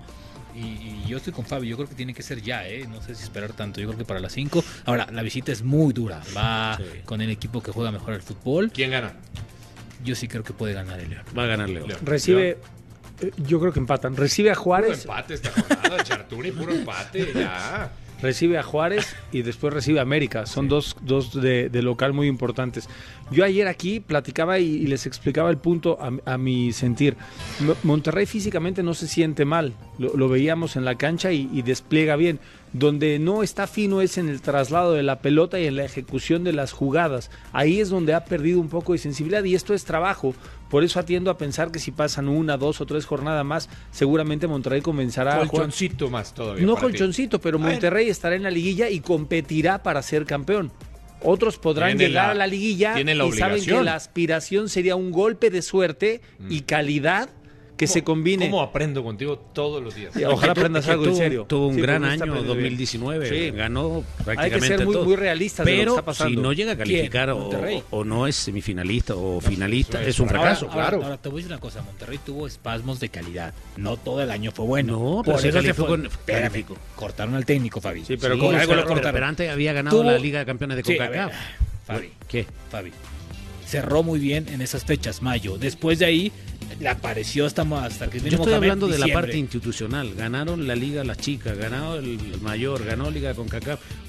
Y, 0.56 0.60
y 0.60 1.06
yo 1.08 1.18
estoy 1.18 1.34
con 1.34 1.46
Fabio, 1.46 1.72
yo 1.72 1.76
creo 1.78 1.90
que 1.90 1.96
tiene 1.96 2.14
que 2.14 2.22
ser 2.22 2.40
ya, 2.44 2.68
¿eh? 2.68 2.86
No 2.88 3.02
sé 3.02 3.16
si 3.16 3.24
esperar 3.24 3.54
tanto, 3.54 3.82
yo 3.82 3.88
creo 3.88 3.98
que 3.98 4.06
para 4.06 4.20
las 4.20 4.34
5. 4.34 4.64
Ahora, 4.86 5.08
la 5.12 5.24
visita 5.24 5.52
es 5.52 5.64
muy 5.64 5.94
dura, 5.94 6.22
va 6.38 6.78
con 7.06 7.22
el 7.22 7.32
equipo 7.32 7.64
que 7.64 7.72
juega 7.72 7.92
mejor 7.92 8.14
al 8.14 8.22
fútbol. 8.22 8.72
¿Quién 8.72 8.92
gana? 8.92 9.14
Yo 10.04 10.16
sí 10.16 10.28
creo 10.28 10.44
que 10.44 10.54
puede 10.54 10.74
ganar 10.74 11.00
el 11.00 11.10
León. 11.10 11.24
Va 11.38 11.44
a 11.44 11.48
ganar 11.48 11.70
León. 11.70 11.90
Recibe, 12.04 12.58
eh, 13.22 13.32
yo 13.48 13.60
creo 13.60 13.72
que 13.74 13.80
empatan. 13.80 14.16
Recibe 14.16 14.50
a 14.52 14.54
Puro 14.54 14.64
Juárez. 14.64 15.02
empate 15.02 15.34
esta 15.36 15.52
jornada, 15.52 16.04
Chartuni, 16.04 16.52
puro 16.52 16.74
empate, 16.74 17.32
ya. 17.34 17.92
Recibe 18.22 18.58
a 18.58 18.64
Juárez 18.64 19.16
y 19.34 19.42
después 19.42 19.74
recibe 19.74 20.00
a 20.00 20.02
América. 20.04 20.46
Son 20.46 20.70
dos, 20.70 20.96
dos 21.02 21.34
de, 21.42 21.68
de 21.70 21.82
local 21.82 22.14
muy 22.14 22.28
importantes. 22.28 22.88
Yo 23.32 23.44
ayer 23.44 23.68
aquí 23.68 24.00
platicaba 24.00 24.60
y, 24.60 24.66
y 24.66 24.88
les 24.88 25.06
explicaba 25.06 25.50
el 25.50 25.58
punto 25.58 25.98
a, 26.02 26.32
a 26.32 26.38
mi 26.38 26.72
sentir. 26.72 27.18
Mo- 27.60 27.76
Monterrey 27.84 28.26
físicamente 28.26 28.82
no 28.82 28.94
se 28.94 29.10
siente 29.10 29.44
mal. 29.44 29.74
Lo, 30.00 30.16
lo 30.16 30.30
veíamos 30.30 30.78
en 30.78 30.86
la 30.86 30.96
cancha 30.96 31.34
y, 31.34 31.50
y 31.52 31.64
despliega 31.64 32.16
bien. 32.16 32.40
Donde 32.74 33.20
no 33.20 33.44
está 33.44 33.68
fino 33.68 34.02
es 34.02 34.18
en 34.18 34.30
el 34.30 34.42
traslado 34.42 34.94
de 34.94 35.04
la 35.04 35.20
pelota 35.20 35.60
y 35.60 35.68
en 35.68 35.76
la 35.76 35.86
ejecución 35.86 36.44
de 36.44 36.54
las 36.54 36.72
jugadas. 36.72 37.30
Ahí 37.52 37.80
es 37.80 37.90
donde 37.90 38.16
ha 38.16 38.26
perdido 38.26 38.60
un 38.60 38.68
poco 38.68 38.94
de 38.94 38.98
sensibilidad 38.98 39.44
y 39.44 39.54
esto 39.54 39.76
es 39.76 39.86
trabajo. 39.86 40.34
Por 40.72 40.84
eso 40.84 41.00
atiendo 41.00 41.30
a 41.30 41.38
pensar 41.38 41.72
que 41.72 41.78
si 41.78 41.92
pasan 41.92 42.28
una, 42.28 42.58
dos 42.58 42.82
o 42.82 42.88
tres 42.88 43.06
jornadas 43.06 43.46
más, 43.46 43.70
seguramente 43.92 44.48
Monterrey 44.48 44.82
comenzará 44.82 45.34
a 45.34 45.36
jugar. 45.46 45.50
Colchoncito 45.52 46.10
más 46.10 46.34
todavía. 46.34 46.66
No 46.66 46.74
ti. 46.74 46.82
colchoncito, 46.82 47.40
pero 47.40 47.60
Bueno. 47.60 47.74
Monterrey 47.74 48.10
estará 48.10 48.36
en 48.36 48.42
la 48.44 48.50
liguilla 48.52 48.90
y 48.90 49.02
competirá 49.02 49.84
para 49.84 50.02
ser 50.02 50.26
campeón. 50.26 50.72
Otros 51.22 51.58
podrán 51.60 51.90
Tiene 51.96 52.08
llegar 52.08 52.26
la- 52.26 52.32
a 52.32 52.36
la 52.36 52.48
liguilla 52.48 52.96
tiene 52.96 53.14
la 53.16 53.26
y 53.28 53.32
saben 53.34 53.64
que 53.64 53.84
la 53.84 53.94
aspiración 53.96 54.68
sería 54.68 54.96
un 54.96 55.12
golpe 55.12 55.50
de 55.52 55.62
suerte 55.62 56.22
y 56.50 56.62
calidad 56.62 57.30
que 57.78 57.88
se 57.88 58.04
combine. 58.04 58.46
¿Cómo 58.50 58.62
aprendo 58.62 59.04
contigo 59.04 59.38
todos 59.38 59.82
los 59.84 59.96
días? 59.96 60.14
Ojalá 60.28 60.52
aprendas 60.54 60.88
algo 60.88 61.06
en 61.06 61.10
tuvo- 61.12 61.18
serio. 61.18 61.46
Tuvo 61.50 61.68
un 61.68 61.76
Sí, 61.76 61.82
gran 61.82 62.04
año 62.04 62.14
aprendiendo 62.24 62.54
bien. 62.54 62.64
2019. 62.66 63.30
Sí. 63.30 63.52
Ganó 63.52 63.96
Hay 63.98 64.02
que 64.04 64.24
prácticamente 64.24 64.68
ser 64.78 64.86
muy, 64.86 64.94
todo. 64.94 65.06
muy 65.06 65.16
realistas 65.16 65.66
de 65.66 65.72
lo 65.72 65.76
que 65.76 65.82
Pero 65.82 65.92
está 65.94 66.06
pasando. 66.06 66.30
si 66.36 66.42
no 66.42 66.54
llega 66.54 66.72
a 66.74 66.78
calificar 66.78 67.30
o, 67.32 67.38
Monterrey. 67.40 67.84
o 67.90 68.04
no 68.04 68.28
es 68.28 68.36
semifinalista 68.36 69.16
o 69.16 69.42
finalista, 69.42 70.02
es 70.04 70.20
un 70.20 70.30
fracaso. 70.30 70.68
ahora, 70.70 70.88
claro. 70.90 71.04
ahora 71.04 71.18
te 71.18 71.30
voy 71.30 71.38
a 71.38 71.44
decir 71.44 71.52
una 71.52 71.60
cosa, 71.62 71.82
Monterrey 71.82 72.20
tuvo 72.26 72.48
espasmos 72.48 73.00
de 73.00 73.10
calidad. 73.10 73.54
No 73.78 73.98
todo 73.98 74.22
el 74.22 74.30
año 74.32 74.52
fue 74.52 74.66
bueno. 74.66 74.94
No, 74.94 75.22
pero 75.26 75.38
se 75.40 75.50
eso 75.50 75.58
calificó 75.58 75.88
fue- 75.88 75.98
con- 75.98 76.06
Espérame, 76.06 76.66
cortaron 76.96 77.36
al 77.36 77.46
técnico, 77.46 77.82
Fabi. 77.82 78.06
Sí, 78.06 78.18
pero 78.18 78.36
Sí, 78.36 78.40
¿cómo 78.40 78.52
algo 78.52 78.74
se- 78.74 78.80
lo 78.82 78.86
cortaron. 78.88 79.14
pero 79.14 79.26
antes 79.26 79.50
había 79.52 79.74
ganado 79.74 80.04
la 80.04 80.18
Liga 80.18 80.40
de 80.40 80.46
Campeones 80.46 80.78
de 80.78 80.84
CONCACAF. 80.84 81.34
Fabi. 81.86 82.12
¿Qué? 82.30 82.46
Fabi. 82.70 82.92
Cerró 83.74 84.04
muy 84.04 84.20
bien 84.20 84.46
en 84.50 84.62
esas 84.62 84.86
fechas, 84.86 85.24
mayo. 85.24 85.58
Después 85.58 85.98
de 85.98 86.06
ahí, 86.06 86.32
le 86.80 86.90
apareció 86.90 87.48
hasta, 87.48 87.64
hasta 87.84 88.08
que 88.08 88.20
Yo 88.20 88.26
estoy 88.28 88.38
Mohamed, 88.38 88.54
hablando 88.56 88.88
de 88.88 89.00
la 89.00 89.08
parte 89.08 89.36
institucional. 89.38 90.14
Ganaron 90.16 90.68
la 90.68 90.76
Liga 90.76 91.04
las 91.04 91.18
chicas, 91.18 91.58
ganó 91.58 91.96
el 91.96 92.20
mayor, 92.42 92.86
ganó 92.86 93.10
Liga 93.10 93.34
con. 93.34 93.48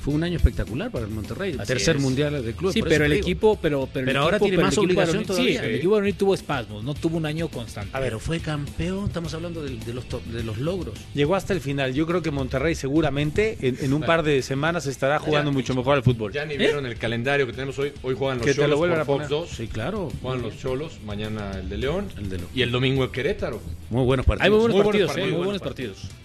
Fue 0.02 0.12
un 0.12 0.22
año 0.22 0.36
espectacular 0.36 0.90
para 0.90 1.06
el 1.06 1.10
Monterrey. 1.10 1.56
Así 1.58 1.66
tercer 1.68 1.96
es. 1.96 2.02
mundial 2.02 2.44
de 2.44 2.52
club. 2.52 2.74
Sí, 2.74 2.80
por 2.80 2.90
pero 2.90 3.06
el 3.06 3.12
digo. 3.12 3.22
equipo, 3.22 3.58
pero, 3.60 3.88
pero, 3.90 4.10
el 4.10 4.16
ahora 4.18 4.36
equipo- 4.36 4.44
tiene 4.44 4.56
pero 4.58 4.66
más 4.66 4.76
obligación 4.78 5.24
todavía. 5.24 5.60
Sí, 5.62 5.66
el 5.66 5.74
equipo 5.76 5.92
varonil 5.92 6.14
tuvo 6.14 6.34
espasmos, 6.34 6.84
no 6.84 6.92
tuvo 6.92 7.16
un 7.16 7.24
año 7.24 7.48
constante. 7.48 7.88
A 7.96 8.00
ver, 8.00 8.18
fue 8.18 8.38
campeón. 8.40 9.06
Estamos 9.06 9.32
hablando 9.32 9.62
de, 9.62 9.76
de 9.78 9.94
los, 9.94 10.04
de 10.30 10.42
los 10.44 10.58
logros. 10.58 10.98
Llegó 11.14 11.36
hasta 11.36 11.54
el 11.54 11.60
final. 11.62 11.94
Yo 11.94 12.06
creo 12.06 12.20
que 12.20 12.30
Monterrey 12.30 12.74
seguramente 12.74 13.56
en, 13.62 13.78
en 13.80 13.92
un 13.94 14.02
par 14.02 14.22
de 14.22 14.42
semanas 14.42 14.84
estará 14.86 15.18
jugando 15.18 15.52
mucho 15.52 15.74
mejor 15.74 15.94
al 15.96 16.02
fútbol. 16.02 16.32
Ya 16.34 16.44
ni 16.44 16.58
vieron 16.58 16.84
el 16.84 16.96
calendario 16.98 17.46
que 17.46 17.52
tenemos 17.52 17.78
hoy. 17.78 17.92
Hoy 18.02 18.14
juegan 18.14 18.38
los 18.38 18.46
Que 18.46 18.52
te 18.52 18.58
lo 18.60 18.64
Cholos 18.64 18.78
vuelvan 18.78 19.06
por 19.06 19.22
a 19.22 19.26
Fox 19.26 19.28
poner. 19.28 19.48
2. 19.48 19.53
Sí, 19.56 19.68
claro. 19.68 20.10
Juegan 20.22 20.42
los 20.42 20.58
Cholos, 20.58 20.98
mañana 21.04 21.52
el 21.58 21.68
de 21.68 21.78
León. 21.78 22.08
El 22.18 22.28
de 22.30 22.38
León. 22.38 22.48
Y 22.54 22.62
el 22.62 22.70
domingo 22.72 23.04
el 23.04 23.10
Querétaro. 23.10 23.60
Muy 23.90 24.04
buenos 24.04 24.26
partidos. 24.26 24.44
Hay 24.44 24.50
muy 24.50 24.58
buenos 24.60 24.74
Muy 24.76 24.84
partidos, 24.84 25.12
buenos 25.14 25.28
eh, 25.32 25.36
muy 25.36 25.46
partidos, 25.62 25.96
buenos 25.96 26.06
partidos. 26.06 26.24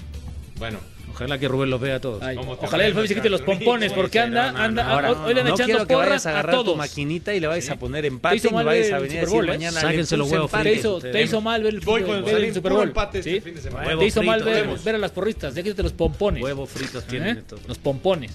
Bueno, 0.57 0.79
Ojalá 1.11 1.37
que 1.37 1.47
Rubén 1.47 1.69
los 1.69 1.81
vea 1.81 1.95
a 1.95 1.99
todos. 1.99 2.21
Ay, 2.23 2.35
¿Cómo 2.37 2.55
te 2.57 2.65
ojalá 2.65 2.85
el 2.85 2.93
Fabi 2.93 3.07
se 3.07 3.15
quite 3.15 3.29
los 3.29 3.41
pompones 3.41 3.91
porque 3.91 4.19
anda, 4.19 4.49
anda, 4.51 4.95
hoy 5.25 5.33
le 5.33 5.43
no 5.43 5.49
andan 5.49 5.53
echando 5.53 5.65
quiero 5.65 5.87
que 5.87 5.93
porras 5.93 6.25
a 6.25 6.29
a 6.29 6.31
agarrar 6.33 6.55
tu 6.55 6.63
todos. 6.63 6.77
maquinita 6.77 7.33
y 7.33 7.39
le 7.39 7.47
vayas 7.47 7.69
a 7.71 7.75
poner 7.77 8.03
Te 8.03 8.07
empate 8.07 8.35
hizo 8.37 8.49
y 8.49 8.53
mal 8.53 8.65
vayas 8.65 8.87
el 8.87 8.93
a 8.93 8.99
venir 8.99 9.17
a 9.17 9.21
Super 9.21 9.25
decir 9.25 9.35
Bowl, 9.35 9.45
¿eh? 9.45 9.51
mañana. 9.51 9.81
Sáquense 9.81 10.17
los 10.17 10.31
huevos 10.31 10.51
Te 10.51 10.59
fritos. 10.59 10.77
hizo, 10.79 10.99
te 11.11 11.23
hizo 11.23 11.41
mal 11.41 11.63
ver 11.63 11.73
el, 11.73 11.79
Voy 11.81 12.03
con 12.03 12.15
el 12.17 12.25
Salim, 12.25 12.53
Super 12.53 12.71
Bowl. 12.71 12.87
empate 12.87 13.19
este 13.19 13.33
¿sí? 13.33 13.41
fin 13.41 13.55
de 13.55 13.61
semana. 13.61 13.97
Te 13.97 14.05
hizo 14.05 14.23
mal 14.23 14.43
ver, 14.43 14.67
ver 14.85 14.95
a 14.95 14.97
las 14.97 15.11
porristas. 15.11 15.55
Ya 15.55 15.63
quítate 15.63 15.83
los 15.83 15.93
pompones. 15.93 16.43
Huevos 16.43 16.69
fritos 16.69 17.03
tienen 17.05 17.37
¿Eh? 17.37 17.39
estos. 17.39 17.59
Los 17.67 17.77
pompones. 17.79 18.31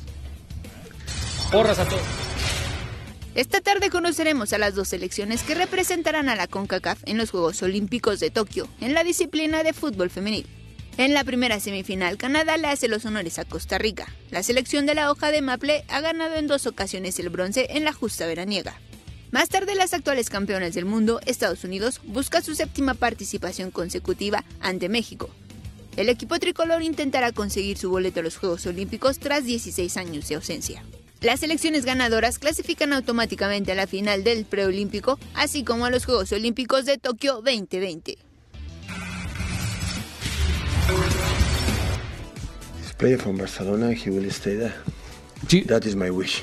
Porras 1.51 1.78
a 1.78 1.84
todos. 1.88 2.03
Esta 3.35 3.61
tarde 3.61 3.91
conoceremos 3.91 4.53
a 4.53 4.59
las 4.59 4.76
dos 4.76 4.89
selecciones 4.89 5.43
que 5.43 5.57
representarán 5.57 6.28
a 6.28 6.37
la 6.37 6.47
CONCACAF 6.47 7.01
en 7.05 7.18
los 7.18 7.32
Juegos 7.32 7.61
Olímpicos 7.62 8.20
de 8.20 8.30
Tokio, 8.30 8.68
en 8.80 8.95
la 8.95 9.03
disciplina 9.03 9.64
de 9.64 9.72
fútbol 9.72 10.09
femenil. 10.09 10.47
En 10.99 11.14
la 11.14 11.24
primera 11.24 11.59
semifinal, 11.59 12.16
Canadá 12.16 12.57
le 12.57 12.68
hace 12.68 12.87
los 12.87 13.05
honores 13.05 13.41
a 13.41 13.45
Costa 13.45 13.76
Rica. 13.76 14.07
La 14.30 14.45
selección 14.45 14.87
de 14.87 14.95
la 14.95 15.11
hoja 15.11 15.32
de 15.32 15.43
Maple 15.43 15.85
ha 15.89 16.01
ganado 16.01 16.37
en 16.37 16.47
dos 16.47 16.68
ocasiones 16.68 17.18
el 17.18 17.28
bronce 17.28 17.66
en 17.70 17.85
la 17.85 17.93
justa 17.93 18.24
veraniega. 18.26 18.78
Más 19.32 19.49
tarde, 19.49 19.74
las 19.74 19.95
actuales 19.95 20.30
campeonas 20.30 20.74
del 20.74 20.85
mundo, 20.85 21.20
Estados 21.26 21.64
Unidos, 21.64 22.01
busca 22.05 22.41
su 22.41 22.55
séptima 22.55 22.95
participación 22.95 23.72
consecutiva 23.72 24.45
ante 24.61 24.89
México. 24.89 25.28
El 25.97 26.09
equipo 26.09 26.39
tricolor 26.39 26.82
intentará 26.82 27.32
conseguir 27.32 27.78
su 27.78 27.91
boleto 27.91 28.20
a 28.20 28.22
los 28.22 28.37
Juegos 28.37 28.64
Olímpicos 28.66 29.18
tras 29.18 29.45
16 29.45 29.97
años 29.97 30.28
de 30.28 30.37
ausencia. 30.37 30.85
Las 31.25 31.41
selecciones 31.41 31.87
ganadoras 31.87 32.39
clasifican 32.39 32.93
automáticamente 32.93 33.72
a 33.72 33.75
la 33.75 33.87
final 33.87 34.25
del 34.25 34.45
preolímpico, 34.45 35.18
así 35.35 35.64
como 35.64 35.87
a 35.87 35.91
los 35.91 36.05
Juegos 36.05 36.31
Olímpicos 36.33 36.85
de 36.85 36.99
Tokio 36.99 37.41
2020. 37.41 38.18
player 42.99 43.18
from 43.18 43.39
Barcelona, 43.39 43.93
he 43.93 44.11
will 44.11 44.31
stay 44.31 44.57
there. 44.57 44.75
That 45.66 45.87
is 45.87 45.97
my 45.97 46.11
wish. 46.11 46.43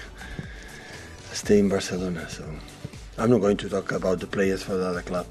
Stay 1.31 1.59
in 1.59 1.69
Barcelona. 1.69 2.27
So 2.27 2.43
I'm 3.19 3.29
not 3.29 3.39
going 3.39 3.57
to 3.57 3.69
talk 3.69 3.91
about 3.91 4.19
the 4.19 4.27
players 4.27 4.63
for 4.63 4.75
the 4.75 4.87
other 4.87 5.03
club. 5.03 5.27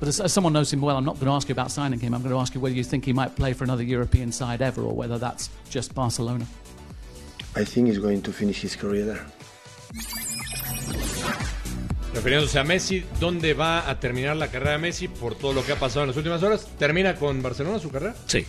But 0.00 0.08
as, 0.08 0.20
as 0.20 0.32
someone 0.32 0.54
knows 0.54 0.72
him 0.72 0.80
well, 0.80 0.96
I'm 0.96 1.04
not 1.04 1.16
going 1.16 1.26
to 1.26 1.32
ask 1.32 1.48
you 1.48 1.52
about 1.52 1.70
signing 1.70 2.00
him. 2.00 2.14
I'm 2.14 2.22
going 2.22 2.34
to 2.34 2.40
ask 2.40 2.54
you 2.54 2.60
whether 2.60 2.74
you 2.74 2.84
think 2.84 3.04
he 3.04 3.12
might 3.12 3.36
play 3.36 3.52
for 3.52 3.64
another 3.64 3.82
European 3.82 4.32
side 4.32 4.62
ever, 4.62 4.80
or 4.80 4.94
whether 4.94 5.18
that's 5.18 5.50
just 5.68 5.94
Barcelona. 5.94 6.46
I 7.56 7.64
think 7.64 7.88
he's 7.88 7.98
going 8.00 8.20
to 8.22 8.32
finish 8.32 8.62
his 8.64 8.76
career 8.76 9.04
there. 9.06 9.20
Refiriéndose 12.14 12.58
a 12.58 12.64
Messi, 12.64 13.04
¿dónde 13.20 13.54
va 13.54 13.88
a 13.88 14.00
terminar 14.00 14.36
la 14.36 14.48
carrera 14.48 14.72
de 14.72 14.78
Messi 14.78 15.08
por 15.08 15.34
todo 15.36 15.52
lo 15.52 15.64
que 15.64 15.72
ha 15.72 15.76
pasado 15.76 16.02
en 16.02 16.08
las 16.08 16.16
últimas 16.16 16.42
horas? 16.42 16.66
¿Termina 16.78 17.14
con 17.16 17.42
Barcelona 17.42 17.78
su 17.78 17.90
carrera? 17.90 18.14
Sí. 18.26 18.44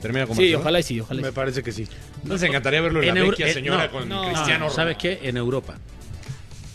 ¿Termina 0.00 0.26
con 0.26 0.36
Sí, 0.36 0.42
Barcelona? 0.42 0.60
ojalá 0.62 0.80
y 0.80 0.82
sí, 0.82 1.00
ojalá 1.00 1.20
y 1.20 1.24
Me 1.24 1.32
parece 1.32 1.62
que 1.62 1.72
sí. 1.72 1.86
Nos 2.24 2.42
encantaría 2.42 2.80
verlo 2.80 3.02
en, 3.02 3.14
la 3.14 3.20
Euro- 3.20 3.30
vecchia 3.30 3.48
eh, 3.48 3.54
señora 3.54 3.86
no, 3.86 3.92
con 3.92 4.08
no, 4.08 4.22
Cristiano 4.32 4.70
¿Sabes 4.70 4.96
Ronaldo. 4.96 4.98
qué? 5.22 5.28
En 5.28 5.36
Europa 5.36 5.78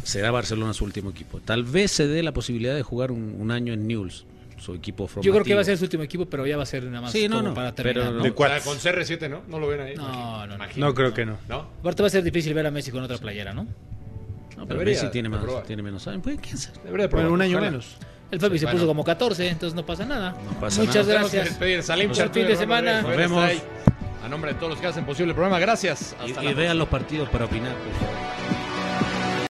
será 0.04 0.32
Barcelona 0.32 0.74
su 0.74 0.84
último 0.86 1.10
equipo. 1.12 1.40
Tal 1.40 1.64
vez 1.64 1.92
se 1.92 2.08
dé 2.08 2.22
la 2.24 2.32
posibilidad 2.34 2.76
de 2.76 2.84
jugar 2.84 3.12
un, 3.12 3.36
un 3.40 3.52
año 3.52 3.74
en 3.74 3.88
Newell's, 3.88 4.26
su 4.60 4.74
equipo 4.76 5.08
formativo. 5.08 5.24
Yo 5.24 5.32
creo 5.34 5.46
que 5.46 5.56
va 5.56 5.62
a 5.62 5.64
ser 5.64 5.78
su 5.78 5.86
último 5.86 6.04
equipo, 6.04 6.26
pero 6.28 6.46
ya 6.48 6.58
va 6.58 6.64
a 6.64 6.66
ser 6.66 6.84
nada 6.84 7.02
más 7.02 7.12
Sí, 7.12 7.28
no, 7.28 7.38
como 7.38 7.50
no, 7.50 7.54
para 7.56 7.74
pero 7.74 7.90
terminar. 8.02 8.12
no. 8.14 8.18
¿no? 8.20 8.24
De 8.24 8.30
O 8.32 8.36
sea, 8.48 8.60
con 8.62 8.78
CR7, 8.78 9.30
¿no? 9.30 9.42
No 9.48 9.60
lo 9.60 9.68
ven 9.68 9.82
ahí. 9.82 9.96
No, 9.96 10.46
no, 10.48 10.58
no. 10.58 10.66
No 10.76 10.94
creo 10.94 11.14
que 11.14 11.26
no. 11.26 11.38
¿No? 11.48 11.68
Aparte 11.82 12.02
va 12.04 12.08
a 12.08 12.12
ser 12.12 12.24
difícil 12.24 12.54
ver 12.54 12.66
a 12.68 12.72
Messi 12.72 12.92
con 12.92 13.04
otra 13.04 13.18
playera, 13.18 13.54
¿no? 13.54 13.64
No, 13.64 14.66
pero 14.68 14.80
Debería 14.80 14.94
Messi 15.02 15.12
tiene 15.12 15.30
más, 15.30 15.42
probar. 15.42 15.64
tiene 15.64 15.82
menos 15.82 16.06
años. 16.08 16.22
Pues, 16.24 16.38
¿quién 16.42 16.58
sabe? 16.58 16.78
Debería 16.84 17.04
de 17.06 17.10
probar. 17.10 17.26
Bueno, 17.28 17.34
un 17.36 17.42
año 17.42 17.58
Ojalá. 17.58 17.72
menos. 17.72 17.96
El 18.32 18.40
Fabi 18.40 18.60
se 18.60 18.66
Bueno. 18.66 18.78
puso 18.78 18.88
como 18.88 19.04
14, 19.04 19.48
entonces 19.50 19.74
no 19.76 19.86
pasa 19.86 20.06
nada. 20.06 20.36
pasa 20.60 20.82
Muchas 20.82 21.08
nada. 21.08 21.20
Gracias. 21.22 21.46
despedir. 21.46 21.82
Salim 21.82 22.12
Buen 22.12 22.32
fin 22.32 22.46
de 22.48 22.56
semana. 22.56 23.02
Nos 23.02 23.16
vemos. 23.18 23.50
A 24.24 24.28
nombre 24.28 24.54
de 24.54 24.60
todos 24.60 24.72
los 24.74 24.80
que 24.82 24.86
hacen 24.88 25.06
posible 25.06 25.30
el 25.32 25.36
programa, 25.36 25.60
gracias. 25.60 26.16
Y, 26.28 26.32
Hasta 26.32 26.44
y 26.44 26.48
la 26.48 26.54
vean 26.54 26.78
los 26.78 26.90
partidos 26.90 27.30
para 27.30 27.46
opinar, 27.46 27.74
por 27.76 27.94
favor. 27.94 28.39